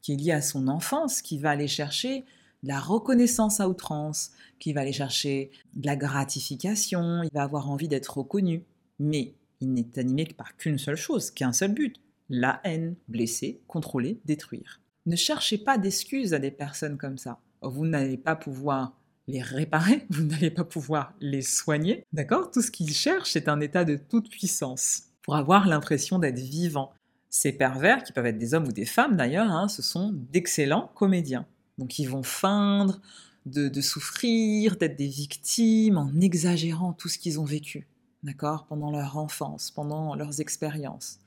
qui 0.07 0.13
est 0.13 0.15
lié 0.15 0.31
à 0.31 0.41
son 0.41 0.69
enfance, 0.69 1.21
qui 1.21 1.37
va 1.37 1.49
aller 1.49 1.67
chercher 1.67 2.23
de 2.63 2.69
la 2.69 2.79
reconnaissance 2.79 3.59
à 3.59 3.67
outrance, 3.67 4.31
qui 4.57 4.71
va 4.71 4.79
aller 4.79 4.93
chercher 4.93 5.51
de 5.73 5.85
la 5.85 5.97
gratification, 5.97 7.23
il 7.23 7.29
va 7.33 7.43
avoir 7.43 7.69
envie 7.69 7.89
d'être 7.89 8.19
reconnu. 8.19 8.63
Mais 8.99 9.33
il 9.59 9.73
n'est 9.73 9.99
animé 9.99 10.23
par 10.23 10.55
qu'une 10.55 10.77
seule 10.77 10.95
chose, 10.95 11.29
qu'un 11.29 11.51
seul 11.51 11.73
but, 11.73 11.97
la 12.29 12.61
haine, 12.63 12.95
blesser, 13.09 13.59
contrôler, 13.67 14.21
détruire. 14.23 14.79
Ne 15.07 15.17
cherchez 15.17 15.57
pas 15.57 15.77
d'excuses 15.77 16.33
à 16.33 16.39
des 16.39 16.51
personnes 16.51 16.97
comme 16.97 17.17
ça. 17.17 17.41
Vous 17.61 17.85
n'allez 17.85 18.15
pas 18.15 18.37
pouvoir 18.37 18.97
les 19.27 19.41
réparer, 19.41 20.05
vous 20.09 20.23
n'allez 20.23 20.51
pas 20.51 20.63
pouvoir 20.63 21.15
les 21.19 21.41
soigner. 21.41 22.05
D'accord? 22.13 22.49
Tout 22.51 22.61
ce 22.61 22.71
qu'ils 22.71 22.93
cherchent, 22.93 23.31
c'est 23.33 23.49
un 23.49 23.59
état 23.59 23.83
de 23.83 23.97
toute 23.97 24.29
puissance 24.29 25.03
pour 25.21 25.35
avoir 25.35 25.67
l'impression 25.67 26.17
d'être 26.17 26.39
vivant, 26.39 26.93
ces 27.37 27.51
pervers, 27.51 28.03
qui 28.03 28.13
peuvent 28.13 28.25
être 28.25 28.39
des 28.39 28.55
hommes 28.55 28.67
ou 28.67 28.71
des 28.71 28.85
femmes 28.85 29.15
d'ailleurs, 29.15 29.51
hein, 29.51 29.67
ce 29.67 29.83
sont 29.83 30.11
d'excellents 30.11 30.91
comédiens. 30.95 31.45
Donc 31.77 31.99
ils 31.99 32.09
vont 32.09 32.23
feindre 32.23 32.99
de, 33.45 33.81
souffrir, 33.81 34.75
d'être 34.75 34.95
des 34.95 35.07
victimes, 35.07 35.97
en 35.99 36.19
exagérant 36.19 36.93
tout 36.93 37.09
ce 37.09 37.19
qu'ils 37.19 37.39
ont 37.39 37.45
vécu, 37.45 37.87
d'accord, 38.23 38.65
pendant 38.65 38.89
leur 38.89 39.17
enfance, 39.17 39.69
pendant 39.69 40.15
leurs 40.15 40.41
expériences. 40.41 41.19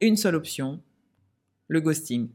Une 0.00 0.16
seule 0.16 0.34
option, 0.34 0.80
le 1.68 1.80
ghosting, 1.80 2.28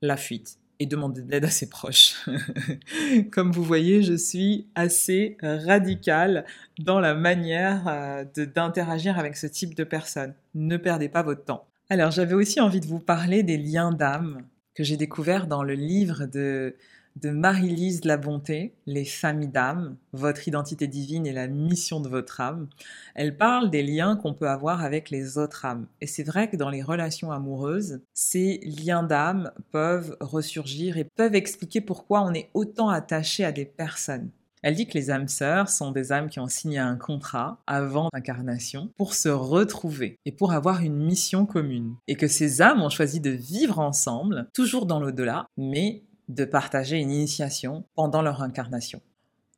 la 0.00 0.16
fuite. 0.16 0.58
et 0.78 0.86
demander 0.86 1.20
de 1.20 1.30
l'aide 1.30 1.44
à 1.44 1.50
ses 1.50 1.68
proches. 1.68 2.26
Comme 3.30 3.52
vous 3.52 3.62
voyez, 3.62 4.02
je 4.02 4.14
suis 4.14 4.66
assez 4.74 5.36
radicale 5.42 6.46
dans 6.78 7.00
la 7.00 7.12
manière 7.12 7.86
euh, 7.86 8.24
d'interagir 8.24 9.18
avec 9.18 9.36
ce 9.36 9.46
type 9.46 9.74
de 9.74 9.84
personnes. 9.84 10.32
Ne 10.54 10.78
perdez 10.78 11.10
pas 11.10 11.22
votre 11.22 11.44
temps. 11.44 11.69
Alors 11.90 12.10
j'avais 12.10 12.34
aussi 12.34 12.60
envie 12.60 12.80
de 12.80 12.86
vous 12.86 13.00
parler 13.00 13.42
des 13.42 13.58
liens 13.58 13.92
d'âme 13.92 14.46
que 14.74 14.84
j'ai 14.84 14.96
découverts 14.96 15.46
dans 15.46 15.62
le 15.62 15.74
livre 15.74 16.24
de 16.26 16.76
de 17.16 17.30
Marie-Lise 17.30 18.04
La 18.04 18.16
Bonté, 18.16 18.72
Les 18.86 19.04
familles 19.04 19.48
d'âme, 19.48 19.96
votre 20.12 20.46
identité 20.46 20.86
divine 20.86 21.26
et 21.26 21.32
la 21.32 21.48
mission 21.48 22.00
de 22.00 22.08
votre 22.08 22.40
âme. 22.40 22.68
Elle 23.16 23.36
parle 23.36 23.68
des 23.68 23.82
liens 23.82 24.14
qu'on 24.14 24.32
peut 24.32 24.48
avoir 24.48 24.84
avec 24.84 25.10
les 25.10 25.36
autres 25.36 25.64
âmes. 25.64 25.88
Et 26.00 26.06
c'est 26.06 26.22
vrai 26.22 26.48
que 26.48 26.56
dans 26.56 26.70
les 26.70 26.82
relations 26.82 27.32
amoureuses, 27.32 28.00
ces 28.14 28.60
liens 28.64 29.02
d'âme 29.02 29.50
peuvent 29.72 30.16
ressurgir 30.20 30.96
et 30.98 31.04
peuvent 31.04 31.34
expliquer 31.34 31.80
pourquoi 31.80 32.22
on 32.22 32.32
est 32.32 32.48
autant 32.54 32.88
attaché 32.88 33.44
à 33.44 33.50
des 33.50 33.66
personnes. 33.66 34.30
Elle 34.62 34.74
dit 34.74 34.86
que 34.86 34.94
les 34.94 35.10
âmes 35.10 35.28
sœurs 35.28 35.70
sont 35.70 35.90
des 35.90 36.12
âmes 36.12 36.28
qui 36.28 36.38
ont 36.38 36.48
signé 36.48 36.78
un 36.78 36.96
contrat 36.96 37.62
avant 37.66 38.08
l'incarnation 38.12 38.90
pour 38.96 39.14
se 39.14 39.30
retrouver 39.30 40.18
et 40.26 40.32
pour 40.32 40.52
avoir 40.52 40.82
une 40.82 40.96
mission 40.96 41.46
commune. 41.46 41.96
Et 42.08 42.16
que 42.16 42.28
ces 42.28 42.60
âmes 42.60 42.82
ont 42.82 42.90
choisi 42.90 43.20
de 43.20 43.30
vivre 43.30 43.78
ensemble, 43.78 44.48
toujours 44.54 44.84
dans 44.84 45.00
l'au-delà, 45.00 45.46
mais 45.56 46.04
de 46.28 46.44
partager 46.44 46.98
une 46.98 47.10
initiation 47.10 47.84
pendant 47.94 48.20
leur 48.20 48.42
incarnation. 48.42 49.00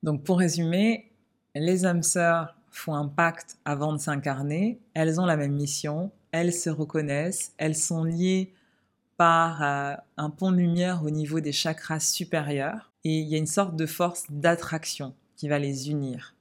Donc 0.05 0.23
pour 0.23 0.39
résumer, 0.39 1.13
les 1.55 1.85
âmes 1.85 2.05
sœurs 2.05 2.57
font 2.71 2.95
un 2.95 3.09
pacte 3.09 3.59
avant 3.65 3.93
de 3.93 3.99
s'incarner, 3.99 4.81
elles 4.95 5.21
ont 5.21 5.27
la 5.27 5.37
même 5.37 5.53
mission, 5.53 6.13
elles 6.31 6.53
se 6.53 6.71
reconnaissent, 6.71 7.53
elles 7.59 7.77
sont 7.77 8.05
liées 8.05 8.55
par 9.19 9.63
euh, 9.63 9.95
un 10.17 10.31
pont 10.31 10.53
de 10.53 10.57
lumière 10.57 11.03
au 11.05 11.11
niveau 11.11 11.41
des 11.41 11.53
chakras 11.53 12.01
supérieurs 12.01 12.92
et 13.05 13.19
il 13.19 13.29
y 13.29 13.35
a 13.35 13.39
une 13.39 13.47
sorte 13.47 13.77
de 13.77 13.87
force 13.87 14.25
d'attraction 14.31 15.15
qui 15.37 15.49
va 15.49 15.59
les 15.59 15.91
unir. 15.91 16.35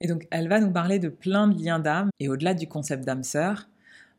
Et 0.00 0.06
donc 0.06 0.26
elle 0.30 0.48
va 0.48 0.60
nous 0.60 0.70
parler 0.70 0.98
de 0.98 1.08
plein 1.08 1.48
de 1.48 1.62
liens 1.62 1.78
d'âme 1.78 2.10
et 2.20 2.28
au-delà 2.28 2.54
du 2.54 2.68
concept 2.68 3.04
d'âme 3.04 3.24
sœur, 3.24 3.68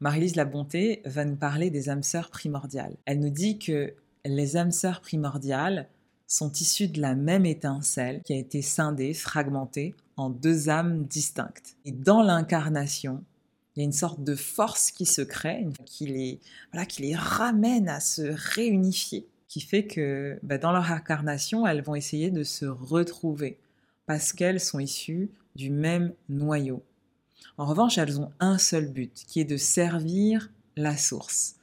Marie-Lise 0.02 0.36
La 0.36 0.46
Bonté 0.46 1.02
va 1.06 1.26
nous 1.26 1.36
parler 1.36 1.70
des 1.70 1.90
âmes 1.90 2.04
sœurs 2.04 2.30
primordiales. 2.30 2.96
Elle 3.06 3.20
nous 3.20 3.30
dit 3.30 3.60
que 3.60 3.94
les 4.26 4.58
âmes 4.58 4.72
sœurs 4.72 5.02
primordiales 5.02 5.88
sont 6.28 6.52
issues 6.54 6.88
de 6.88 7.02
la 7.02 7.16
même 7.16 7.46
étincelle 7.46 8.22
qui 8.24 8.34
a 8.34 8.38
été 8.38 8.62
scindée, 8.62 9.14
fragmentée 9.14 9.96
en 10.16 10.30
deux 10.30 10.70
âmes 10.70 11.06
distinctes. 11.06 11.76
Et 11.86 11.92
dans 11.92 12.22
l'incarnation, 12.22 13.24
il 13.76 13.80
y 13.80 13.82
a 13.82 13.86
une 13.86 13.92
sorte 13.92 14.24
de 14.24 14.36
force 14.36 14.92
qui 14.92 15.06
se 15.06 15.22
crée, 15.22 15.68
qui 15.86 16.06
les, 16.06 16.40
voilà, 16.72 16.86
qui 16.86 17.02
les 17.02 17.16
ramène 17.16 17.90
à 17.90 18.00
se 18.00 18.22
réunifier, 18.54 19.28
qui 19.50 19.60
fait 19.60 19.86
que 19.86 20.40
bah, 20.44 20.58
dans 20.58 20.72
leur 20.72 20.90
incarnation, 20.92 21.68
elles 21.68 21.82
vont 21.82 21.96
essayer 21.96 22.32
de 22.32 22.44
se 22.44 22.66
retrouver 22.66 23.60
parce 24.06 24.32
qu'elles 24.32 24.62
sont 24.62 24.80
issues 24.80 25.30
du 25.56 25.70
même 25.70 26.14
noyau. 26.30 26.84
En 27.58 27.66
revanche, 27.66 27.98
elles 27.98 28.22
ont 28.22 28.32
un 28.40 28.58
seul 28.58 28.88
but, 28.88 29.12
qui 29.28 29.42
est 29.42 29.46
de 29.46 29.58
servir 29.58 30.50
la 30.78 30.96
source. 30.96 31.56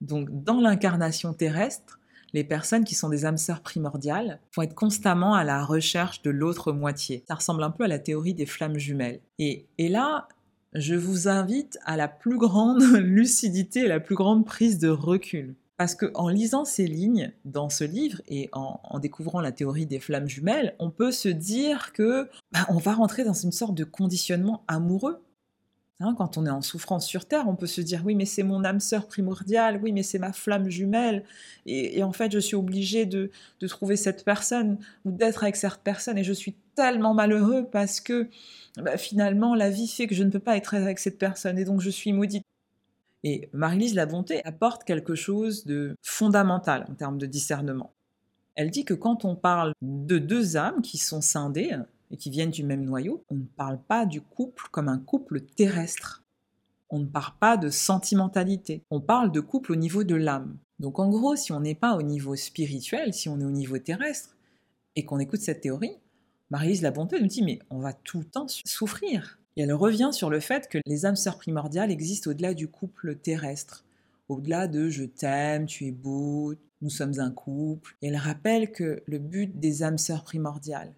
Donc 0.00 0.28
dans 0.44 0.60
l'incarnation 0.60 1.34
terrestre, 1.34 1.98
les 2.32 2.44
personnes 2.44 2.84
qui 2.84 2.94
sont 2.94 3.10
des 3.10 3.26
âmes 3.26 3.36
sœurs 3.36 3.60
primordiales 3.60 4.40
vont 4.56 4.62
être 4.62 4.74
constamment 4.74 5.34
à 5.34 5.44
la 5.44 5.64
recherche 5.64 6.22
de 6.22 6.30
l'autre 6.30 6.72
moitié. 6.72 7.24
Ça 7.28 7.34
ressemble 7.34 7.62
un 7.62 7.70
peu 7.70 7.84
à 7.84 7.88
la 7.88 7.98
théorie 7.98 8.34
des 8.34 8.46
flammes 8.46 8.78
jumelles. 8.78 9.20
Et, 9.38 9.66
là, 9.78 10.28
je 10.72 10.94
vous 10.94 11.28
invite 11.28 11.78
à 11.84 11.96
la 11.96 12.08
plus 12.08 12.38
grande 12.38 12.82
lucidité 12.94 13.80
et 13.80 13.88
la 13.88 14.00
plus 14.00 14.14
grande 14.14 14.46
prise 14.46 14.78
de 14.78 14.88
recul. 14.88 15.54
Parce 15.76 15.94
qu'en 15.94 16.28
lisant 16.28 16.64
ces 16.64 16.86
lignes 16.86 17.32
dans 17.44 17.68
ce 17.68 17.84
livre 17.84 18.20
et 18.28 18.50
en, 18.52 18.98
découvrant 19.00 19.40
la 19.40 19.52
théorie 19.52 19.86
des 19.86 19.98
flammes 19.98 20.28
jumelles, 20.28 20.76
on 20.78 20.90
peut 20.90 21.12
se 21.12 21.28
dire 21.28 21.92
que 21.92 22.28
bah, 22.52 22.66
on 22.68 22.78
va 22.78 22.94
rentrer 22.94 23.24
dans 23.24 23.32
une 23.32 23.52
sorte 23.52 23.74
de 23.74 23.84
conditionnement 23.84 24.64
amoureux 24.68 25.22
Hein, 26.02 26.14
quand 26.18 26.36
on 26.36 26.46
est 26.46 26.50
en 26.50 26.62
souffrance 26.62 27.06
sur 27.06 27.26
Terre, 27.26 27.44
on 27.46 27.54
peut 27.54 27.66
se 27.68 27.80
dire 27.80 28.02
oui, 28.04 28.16
mais 28.16 28.24
c'est 28.24 28.42
mon 28.42 28.64
âme 28.64 28.80
sœur 28.80 29.06
primordiale, 29.06 29.78
oui, 29.82 29.92
mais 29.92 30.02
c'est 30.02 30.18
ma 30.18 30.32
flamme 30.32 30.68
jumelle, 30.68 31.24
et, 31.64 32.02
en 32.02 32.12
fait, 32.12 32.32
je 32.32 32.40
suis 32.40 32.56
obligé 32.56 33.06
de, 33.06 33.30
trouver 33.68 33.96
cette 33.96 34.24
personne 34.24 34.78
ou 35.04 35.12
d'être 35.12 35.44
avec 35.44 35.54
cette 35.54 35.78
personne, 35.84 36.18
et 36.18 36.24
je 36.24 36.32
suis 36.32 36.56
tellement 36.74 37.14
malheureux 37.14 37.68
parce 37.70 38.00
que 38.00 38.28
bah, 38.76 38.96
finalement, 38.96 39.54
la 39.54 39.70
vie 39.70 39.86
fait 39.86 40.08
que 40.08 40.14
je 40.14 40.24
ne 40.24 40.30
peux 40.30 40.40
pas 40.40 40.56
être 40.56 40.74
avec 40.74 40.98
cette 40.98 41.18
personne, 41.18 41.58
et 41.58 41.64
donc 41.64 41.80
je 41.80 41.90
suis 41.90 42.12
maudite. 42.12 42.44
Et 43.24 43.48
Marie-Lise 43.52 43.94
La 43.94 44.06
Bonté 44.06 44.44
apporte 44.44 44.84
quelque 44.84 45.14
chose 45.14 45.64
de 45.64 45.96
fondamental 46.02 46.86
en 46.90 46.94
termes 46.94 47.18
de 47.18 47.26
discernement. 47.26 47.92
Elle 48.54 48.70
dit 48.70 48.84
que 48.84 48.94
quand 48.94 49.24
on 49.24 49.36
parle 49.36 49.72
de 49.80 50.18
deux 50.18 50.56
âmes 50.56 50.82
qui 50.82 50.98
sont 50.98 51.20
scindées, 51.20 51.78
et 52.12 52.16
qui 52.16 52.30
viennent 52.30 52.50
du 52.50 52.62
même 52.62 52.84
noyau, 52.84 53.24
on 53.30 53.36
ne 53.36 53.44
parle 53.56 53.80
pas 53.80 54.06
du 54.06 54.20
couple 54.20 54.66
comme 54.70 54.88
un 54.88 54.98
couple 54.98 55.40
terrestre. 55.40 56.22
On 56.90 56.98
ne 56.98 57.06
parle 57.06 57.32
pas 57.40 57.56
de 57.56 57.70
sentimentalité. 57.70 58.82
On 58.90 59.00
parle 59.00 59.32
de 59.32 59.40
couple 59.40 59.72
au 59.72 59.76
niveau 59.76 60.04
de 60.04 60.14
l'âme. 60.14 60.58
Donc 60.78 60.98
en 60.98 61.08
gros, 61.08 61.36
si 61.36 61.52
on 61.52 61.60
n'est 61.60 61.74
pas 61.74 61.96
au 61.96 62.02
niveau 62.02 62.36
spirituel, 62.36 63.14
si 63.14 63.30
on 63.30 63.40
est 63.40 63.44
au 63.44 63.50
niveau 63.50 63.78
terrestre, 63.78 64.36
et 64.94 65.06
qu'on 65.06 65.18
écoute 65.18 65.40
cette 65.40 65.62
théorie, 65.62 65.96
Marie-Lise 66.50 66.82
La 66.82 66.90
Bonté 66.90 67.18
nous 67.18 67.26
dit 67.26 67.42
mais 67.42 67.60
on 67.70 67.78
va 67.78 67.94
tout 67.94 68.18
le 68.18 68.26
temps 68.26 68.46
souffrir. 68.48 69.38
Et 69.56 69.62
elle 69.62 69.72
revient 69.72 70.10
sur 70.12 70.30
le 70.30 70.40
fait 70.40 70.68
que 70.68 70.78
les 70.86 71.06
âmes 71.06 71.16
sœurs 71.16 71.38
primordiales 71.38 71.90
existent 71.90 72.30
au-delà 72.30 72.54
du 72.54 72.68
couple 72.68 73.16
terrestre, 73.16 73.84
au-delà 74.28 74.66
de 74.66 74.88
je 74.88 75.04
t'aime, 75.04 75.66
tu 75.66 75.86
es 75.86 75.90
beau, 75.90 76.54
nous 76.80 76.90
sommes 76.90 77.18
un 77.20 77.30
couple. 77.30 77.96
Et 78.02 78.08
elle 78.08 78.16
rappelle 78.16 78.72
que 78.72 79.02
le 79.06 79.18
but 79.18 79.58
des 79.58 79.82
âmes 79.82 79.98
sœurs 79.98 80.24
primordiales, 80.24 80.92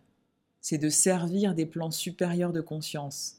c'est 0.61 0.79
de 0.79 0.89
servir 0.89 1.55
des 1.55 1.67
plans 1.67 1.91
supérieurs 1.91 2.53
de 2.53 2.61
conscience. 2.61 3.37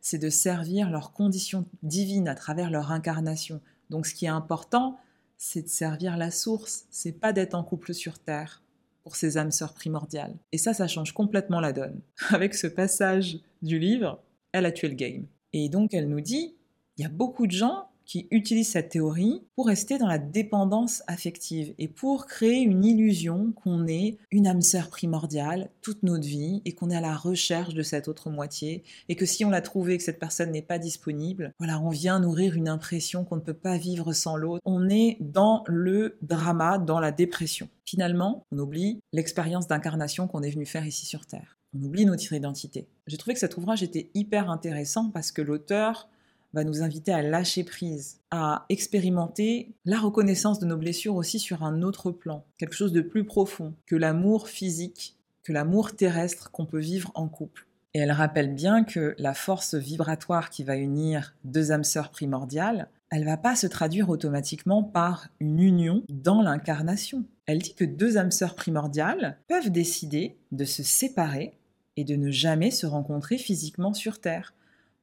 C'est 0.00 0.18
de 0.18 0.30
servir 0.30 0.90
leurs 0.90 1.12
conditions 1.12 1.64
divines 1.82 2.28
à 2.28 2.34
travers 2.34 2.70
leur 2.70 2.90
incarnation. 2.90 3.60
Donc 3.90 4.06
ce 4.06 4.14
qui 4.14 4.26
est 4.26 4.28
important, 4.28 4.98
c'est 5.38 5.62
de 5.62 5.68
servir 5.68 6.16
la 6.16 6.30
source, 6.30 6.86
c'est 6.90 7.12
pas 7.12 7.32
d'être 7.32 7.54
en 7.54 7.62
couple 7.62 7.94
sur 7.94 8.18
terre 8.18 8.62
pour 9.02 9.16
ces 9.16 9.38
âmes 9.38 9.50
sœurs 9.50 9.74
primordiales. 9.74 10.34
Et 10.52 10.58
ça, 10.58 10.74
ça 10.74 10.86
change 10.86 11.12
complètement 11.12 11.60
la 11.60 11.72
donne. 11.72 12.00
Avec 12.30 12.54
ce 12.54 12.66
passage 12.66 13.38
du 13.62 13.78
livre, 13.78 14.22
elle 14.52 14.66
a 14.66 14.72
tué 14.72 14.88
le 14.88 14.94
game. 14.94 15.26
Et 15.52 15.68
donc 15.68 15.94
elle 15.94 16.08
nous 16.08 16.20
dit, 16.20 16.54
il 16.96 17.02
y 17.02 17.06
a 17.06 17.10
beaucoup 17.10 17.46
de 17.46 17.52
gens 17.52 17.88
qui 18.04 18.28
utilisent 18.30 18.70
cette 18.70 18.90
théorie 18.90 19.42
pour 19.54 19.66
rester 19.66 19.98
dans 19.98 20.06
la 20.06 20.18
dépendance 20.18 21.02
affective 21.06 21.74
et 21.78 21.88
pour 21.88 22.26
créer 22.26 22.60
une 22.60 22.84
illusion 22.84 23.52
qu'on 23.52 23.86
est 23.86 24.18
une 24.30 24.46
âme 24.46 24.60
sœur 24.60 24.88
primordiale 24.90 25.70
toute 25.80 26.02
notre 26.02 26.26
vie 26.26 26.62
et 26.64 26.72
qu'on 26.72 26.90
est 26.90 26.96
à 26.96 27.00
la 27.00 27.16
recherche 27.16 27.74
de 27.74 27.82
cette 27.82 28.08
autre 28.08 28.30
moitié 28.30 28.82
et 29.08 29.16
que 29.16 29.26
si 29.26 29.44
on 29.44 29.50
l'a 29.50 29.60
trouvé 29.60 29.96
que 29.96 30.04
cette 30.04 30.18
personne 30.18 30.50
n'est 30.50 30.62
pas 30.62 30.78
disponible, 30.78 31.52
voilà, 31.58 31.80
on 31.80 31.90
vient 31.90 32.20
nourrir 32.20 32.54
une 32.54 32.68
impression 32.68 33.24
qu'on 33.24 33.36
ne 33.36 33.40
peut 33.40 33.54
pas 33.54 33.78
vivre 33.78 34.12
sans 34.12 34.36
l'autre. 34.36 34.60
On 34.64 34.88
est 34.88 35.16
dans 35.20 35.64
le 35.66 36.18
drama, 36.22 36.78
dans 36.78 37.00
la 37.00 37.12
dépression. 37.12 37.68
Finalement, 37.84 38.44
on 38.52 38.58
oublie 38.58 39.00
l'expérience 39.12 39.68
d'incarnation 39.68 40.26
qu'on 40.26 40.42
est 40.42 40.50
venu 40.50 40.66
faire 40.66 40.86
ici 40.86 41.06
sur 41.06 41.26
Terre. 41.26 41.56
On 41.74 41.82
oublie 41.84 42.04
notre 42.04 42.32
identité. 42.32 42.86
J'ai 43.06 43.16
trouvé 43.16 43.34
que 43.34 43.40
cet 43.40 43.56
ouvrage 43.56 43.82
était 43.82 44.10
hyper 44.14 44.50
intéressant 44.50 45.10
parce 45.10 45.32
que 45.32 45.40
l'auteur 45.40 46.08
va 46.52 46.64
nous 46.64 46.82
inviter 46.82 47.12
à 47.12 47.22
lâcher 47.22 47.64
prise, 47.64 48.20
à 48.30 48.66
expérimenter 48.68 49.74
la 49.86 49.98
reconnaissance 49.98 50.58
de 50.58 50.66
nos 50.66 50.76
blessures 50.76 51.14
aussi 51.14 51.38
sur 51.38 51.62
un 51.62 51.80
autre 51.80 52.10
plan, 52.10 52.44
quelque 52.58 52.74
chose 52.74 52.92
de 52.92 53.00
plus 53.00 53.24
profond 53.24 53.74
que 53.86 53.96
l'amour 53.96 54.48
physique, 54.48 55.16
que 55.42 55.52
l'amour 55.52 55.96
terrestre 55.96 56.50
qu'on 56.50 56.66
peut 56.66 56.78
vivre 56.78 57.10
en 57.14 57.28
couple. 57.28 57.66
Et 57.94 58.00
elle 58.00 58.12
rappelle 58.12 58.54
bien 58.54 58.84
que 58.84 59.14
la 59.18 59.34
force 59.34 59.74
vibratoire 59.74 60.50
qui 60.50 60.64
va 60.64 60.76
unir 60.76 61.34
deux 61.44 61.72
âmes 61.72 61.84
sœurs 61.84 62.10
primordiales, 62.10 62.88
elle 63.10 63.24
va 63.24 63.36
pas 63.36 63.56
se 63.56 63.66
traduire 63.66 64.08
automatiquement 64.08 64.82
par 64.82 65.28
une 65.40 65.60
union 65.60 66.02
dans 66.08 66.40
l'incarnation. 66.40 67.24
Elle 67.44 67.58
dit 67.58 67.74
que 67.74 67.84
deux 67.84 68.16
âmes 68.16 68.30
sœurs 68.30 68.54
primordiales 68.54 69.38
peuvent 69.48 69.70
décider 69.70 70.38
de 70.52 70.64
se 70.64 70.82
séparer 70.82 71.52
et 71.96 72.04
de 72.04 72.16
ne 72.16 72.30
jamais 72.30 72.70
se 72.70 72.86
rencontrer 72.86 73.38
physiquement 73.38 73.94
sur 73.94 74.20
Terre. 74.20 74.54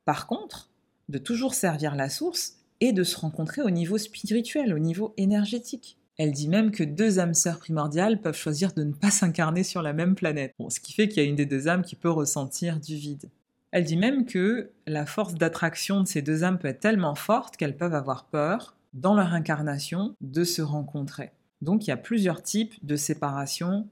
Par 0.05 0.27
contre, 0.27 0.69
de 1.09 1.17
toujours 1.17 1.53
servir 1.53 1.95
la 1.95 2.09
source 2.09 2.57
et 2.81 2.93
de 2.93 3.03
se 3.03 3.17
rencontrer 3.17 3.61
au 3.61 3.69
niveau 3.69 3.97
spirituel, 3.97 4.73
au 4.73 4.79
niveau 4.79 5.13
énergétique. 5.17 5.97
Elle 6.17 6.31
dit 6.33 6.49
même 6.49 6.71
que 6.71 6.83
deux 6.83 7.19
âmes 7.19 7.33
sœurs 7.33 7.59
primordiales 7.59 8.21
peuvent 8.21 8.35
choisir 8.35 8.73
de 8.73 8.83
ne 8.83 8.91
pas 8.93 9.11
s'incarner 9.11 9.63
sur 9.63 9.81
la 9.81 9.93
même 9.93 10.15
planète, 10.15 10.53
ce 10.69 10.79
qui 10.79 10.93
fait 10.93 11.07
qu'il 11.07 11.23
y 11.23 11.25
a 11.25 11.29
une 11.29 11.35
des 11.35 11.45
deux 11.45 11.67
âmes 11.67 11.83
qui 11.83 11.95
peut 11.95 12.09
ressentir 12.09 12.79
du 12.79 12.95
vide. 12.95 13.29
Elle 13.71 13.85
dit 13.85 13.97
même 13.97 14.25
que 14.25 14.71
la 14.87 15.05
force 15.05 15.35
d'attraction 15.35 16.01
de 16.01 16.07
ces 16.07 16.21
deux 16.21 16.43
âmes 16.43 16.59
peut 16.59 16.67
être 16.67 16.79
tellement 16.79 17.15
forte 17.15 17.55
qu'elles 17.55 17.77
peuvent 17.77 17.93
avoir 17.93 18.25
peur, 18.25 18.75
dans 18.93 19.13
leur 19.13 19.33
incarnation, 19.33 20.15
de 20.21 20.43
se 20.43 20.61
rencontrer. 20.61 21.31
Donc 21.61 21.85
il 21.85 21.89
y 21.89 21.93
a 21.93 21.97
plusieurs 21.97 22.41
types 22.41 22.73
de 22.83 22.95
séparation 22.95 23.87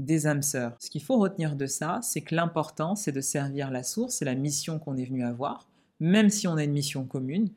des 0.00 0.26
âmes 0.26 0.42
sœurs. 0.42 0.76
Ce 0.80 0.90
qu'il 0.90 1.02
faut 1.02 1.18
retenir 1.18 1.54
de 1.54 1.66
ça, 1.66 2.00
c'est 2.02 2.22
que 2.22 2.34
l'important, 2.34 2.96
c'est 2.96 3.12
de 3.12 3.20
servir 3.20 3.70
la 3.70 3.84
source, 3.84 4.16
c'est 4.16 4.24
la 4.24 4.34
mission 4.34 4.78
qu'on 4.78 4.96
est 4.96 5.04
venu 5.04 5.22
avoir, 5.22 5.68
même 6.00 6.30
si 6.30 6.48
on 6.48 6.56
a 6.56 6.64
une 6.64 6.72
mission 6.72 7.04
commune, 7.04 7.50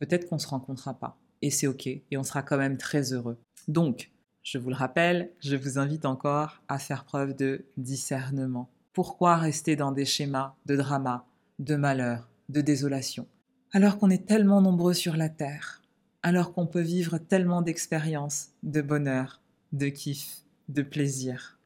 peut-être 0.00 0.28
qu'on 0.28 0.36
ne 0.36 0.40
se 0.40 0.48
rencontrera 0.48 0.94
pas. 0.94 1.16
Et 1.42 1.50
c'est 1.50 1.66
OK, 1.66 1.86
et 1.86 2.16
on 2.16 2.22
sera 2.24 2.42
quand 2.42 2.56
même 2.56 2.78
très 2.78 3.12
heureux. 3.12 3.38
Donc, 3.68 4.10
Je 4.44 4.58
vous 4.58 4.70
le 4.70 4.74
rappelle, 4.74 5.30
je 5.38 5.54
vous 5.54 5.78
invite 5.78 6.04
encore 6.04 6.62
à 6.66 6.80
faire 6.80 7.04
preuve 7.04 7.36
de 7.36 7.64
discernement. 7.76 8.68
Pourquoi 8.92 9.36
rester 9.36 9.76
dans 9.76 9.92
des 9.92 10.04
schémas 10.04 10.56
de 10.66 10.74
drama, 10.74 11.24
de 11.60 11.76
malheur, 11.76 12.28
de 12.48 12.60
désolation 12.60 13.28
Alors 13.72 13.98
qu'on 13.98 14.10
est 14.10 14.26
tellement 14.26 14.60
nombreux 14.60 14.94
sur 14.94 15.16
la 15.16 15.28
Terre, 15.28 15.80
alors 16.24 16.52
qu'on 16.52 16.66
peut 16.66 16.80
vivre 16.80 17.18
tellement 17.18 17.62
d'expériences, 17.62 18.48
de 18.64 18.82
bonheur, 18.82 19.40
de 19.70 19.86
kiff, 19.88 20.42
de 20.68 20.82
plaisir? 20.82 21.60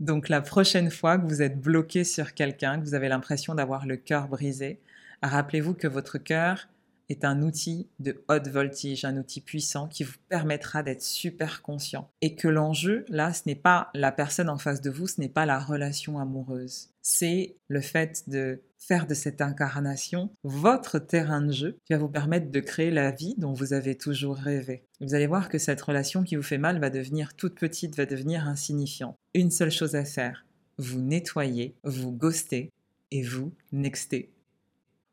Donc 0.00 0.28
la 0.28 0.40
prochaine 0.40 0.90
fois 0.90 1.18
que 1.18 1.26
vous 1.26 1.42
êtes 1.42 1.60
bloqué 1.60 2.04
sur 2.04 2.34
quelqu'un, 2.34 2.78
que 2.78 2.84
vous 2.84 2.94
avez 2.94 3.08
l'impression 3.08 3.54
d'avoir 3.54 3.86
le 3.86 3.96
cœur 3.96 4.28
brisé, 4.28 4.80
rappelez-vous 5.22 5.74
que 5.74 5.88
votre 5.88 6.18
cœur 6.18 6.68
est 7.08 7.24
un 7.24 7.42
outil 7.42 7.88
de 8.00 8.22
haute 8.28 8.48
voltige, 8.48 9.04
un 9.04 9.16
outil 9.16 9.40
puissant 9.40 9.86
qui 9.86 10.04
vous 10.04 10.16
permettra 10.28 10.82
d'être 10.82 11.02
super 11.02 11.62
conscient. 11.62 12.10
Et 12.20 12.34
que 12.34 12.48
l'enjeu, 12.48 13.04
là, 13.08 13.32
ce 13.32 13.42
n'est 13.46 13.54
pas 13.54 13.90
la 13.94 14.12
personne 14.12 14.48
en 14.48 14.58
face 14.58 14.80
de 14.80 14.90
vous, 14.90 15.06
ce 15.06 15.20
n'est 15.20 15.28
pas 15.28 15.46
la 15.46 15.58
relation 15.58 16.18
amoureuse. 16.18 16.90
C'est 17.02 17.56
le 17.68 17.80
fait 17.80 18.28
de 18.28 18.60
faire 18.78 19.06
de 19.06 19.14
cette 19.14 19.40
incarnation 19.40 20.30
votre 20.42 20.98
terrain 20.98 21.42
de 21.42 21.52
jeu 21.52 21.78
qui 21.84 21.92
va 21.92 21.98
vous 21.98 22.08
permettre 22.08 22.50
de 22.50 22.60
créer 22.60 22.90
la 22.90 23.10
vie 23.10 23.34
dont 23.38 23.52
vous 23.52 23.72
avez 23.72 23.96
toujours 23.96 24.36
rêvé. 24.36 24.85
Vous 25.00 25.14
allez 25.14 25.26
voir 25.26 25.50
que 25.50 25.58
cette 25.58 25.82
relation 25.82 26.22
qui 26.22 26.36
vous 26.36 26.42
fait 26.42 26.56
mal 26.56 26.80
va 26.80 26.88
devenir 26.88 27.34
toute 27.34 27.58
petite, 27.58 27.96
va 27.96 28.06
devenir 28.06 28.48
insignifiante. 28.48 29.16
Une 29.34 29.50
seule 29.50 29.70
chose 29.70 29.94
à 29.94 30.04
faire, 30.04 30.46
vous 30.78 31.00
nettoyez, 31.00 31.74
vous 31.84 32.12
ghostez 32.12 32.70
et 33.10 33.22
vous 33.22 33.52
nextez. 33.72 34.30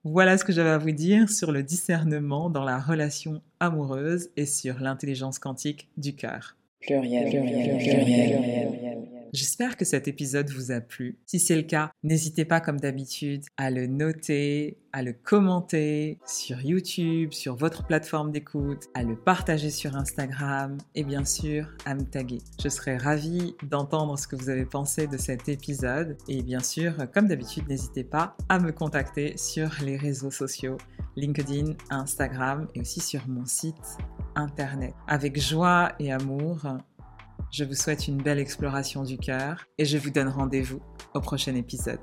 Voilà 0.05 0.37
ce 0.37 0.45
que 0.45 0.53
j'avais 0.53 0.69
à 0.69 0.77
vous 0.77 0.91
dire 0.91 1.29
sur 1.29 1.51
le 1.51 1.63
discernement 1.63 2.49
dans 2.49 2.63
la 2.63 2.79
relation 2.79 3.41
amoureuse 3.59 4.29
et 4.37 4.45
sur 4.45 4.79
l'intelligence 4.79 5.39
quantique 5.39 5.89
du 5.97 6.15
cœur. 6.15 6.55
Pluriel, 6.79 7.29
pluriel, 7.29 7.77
pluriel. 7.77 8.82
J'espère 9.33 9.77
que 9.77 9.83
cet 9.83 10.07
épisode 10.07 10.51
vous 10.51 10.71
a 10.71 10.79
plu. 10.79 11.17
Si 11.25 11.39
c'est 11.39 11.55
le 11.55 11.63
cas, 11.63 11.91
n'hésitez 12.03 12.45
pas 12.45 12.61
comme 12.61 12.79
d'habitude 12.79 13.43
à 13.57 13.71
le 13.71 13.87
noter, 13.87 14.77
à 14.91 15.01
le 15.01 15.11
commenter 15.11 16.19
sur 16.27 16.61
YouTube, 16.61 17.33
sur 17.33 17.55
votre 17.55 17.83
plateforme 17.87 18.31
d'écoute, 18.31 18.83
à 18.93 19.01
le 19.01 19.15
partager 19.15 19.71
sur 19.71 19.95
Instagram 19.95 20.77
et 20.93 21.03
bien 21.03 21.25
sûr 21.25 21.67
à 21.85 21.95
me 21.95 22.03
taguer. 22.03 22.43
Je 22.61 22.69
serai 22.69 22.95
ravie 22.95 23.55
d'entendre 23.63 24.19
ce 24.19 24.27
que 24.27 24.35
vous 24.35 24.51
avez 24.51 24.65
pensé 24.65 25.07
de 25.07 25.17
cet 25.17 25.49
épisode 25.49 26.15
et 26.27 26.43
bien 26.43 26.59
sûr, 26.59 26.93
comme 27.11 27.27
d'habitude, 27.27 27.67
n'hésitez 27.67 28.03
pas 28.03 28.37
à 28.49 28.59
me 28.59 28.71
contacter 28.71 29.35
sur 29.37 29.71
les 29.83 29.97
réseaux 29.97 30.29
sociaux, 30.29 30.77
LinkedIn, 31.15 31.73
Instagram 31.89 32.67
et 32.75 32.81
aussi 32.81 33.01
sur 33.01 33.27
mon 33.27 33.47
site 33.47 33.97
internet. 34.35 34.93
Avec 35.07 35.41
joie 35.41 35.93
et 35.97 36.11
amour, 36.11 36.67
je 37.53 37.63
vous 37.63 37.75
souhaite 37.75 38.07
une 38.07 38.17
belle 38.17 38.39
exploration 38.39 39.03
du 39.03 39.19
cœur 39.19 39.67
et 39.77 39.85
je 39.85 39.99
vous 39.99 40.09
donne 40.09 40.27
rendez-vous 40.27 40.81
au 41.13 41.21
prochain 41.21 41.53
épisode. 41.53 41.99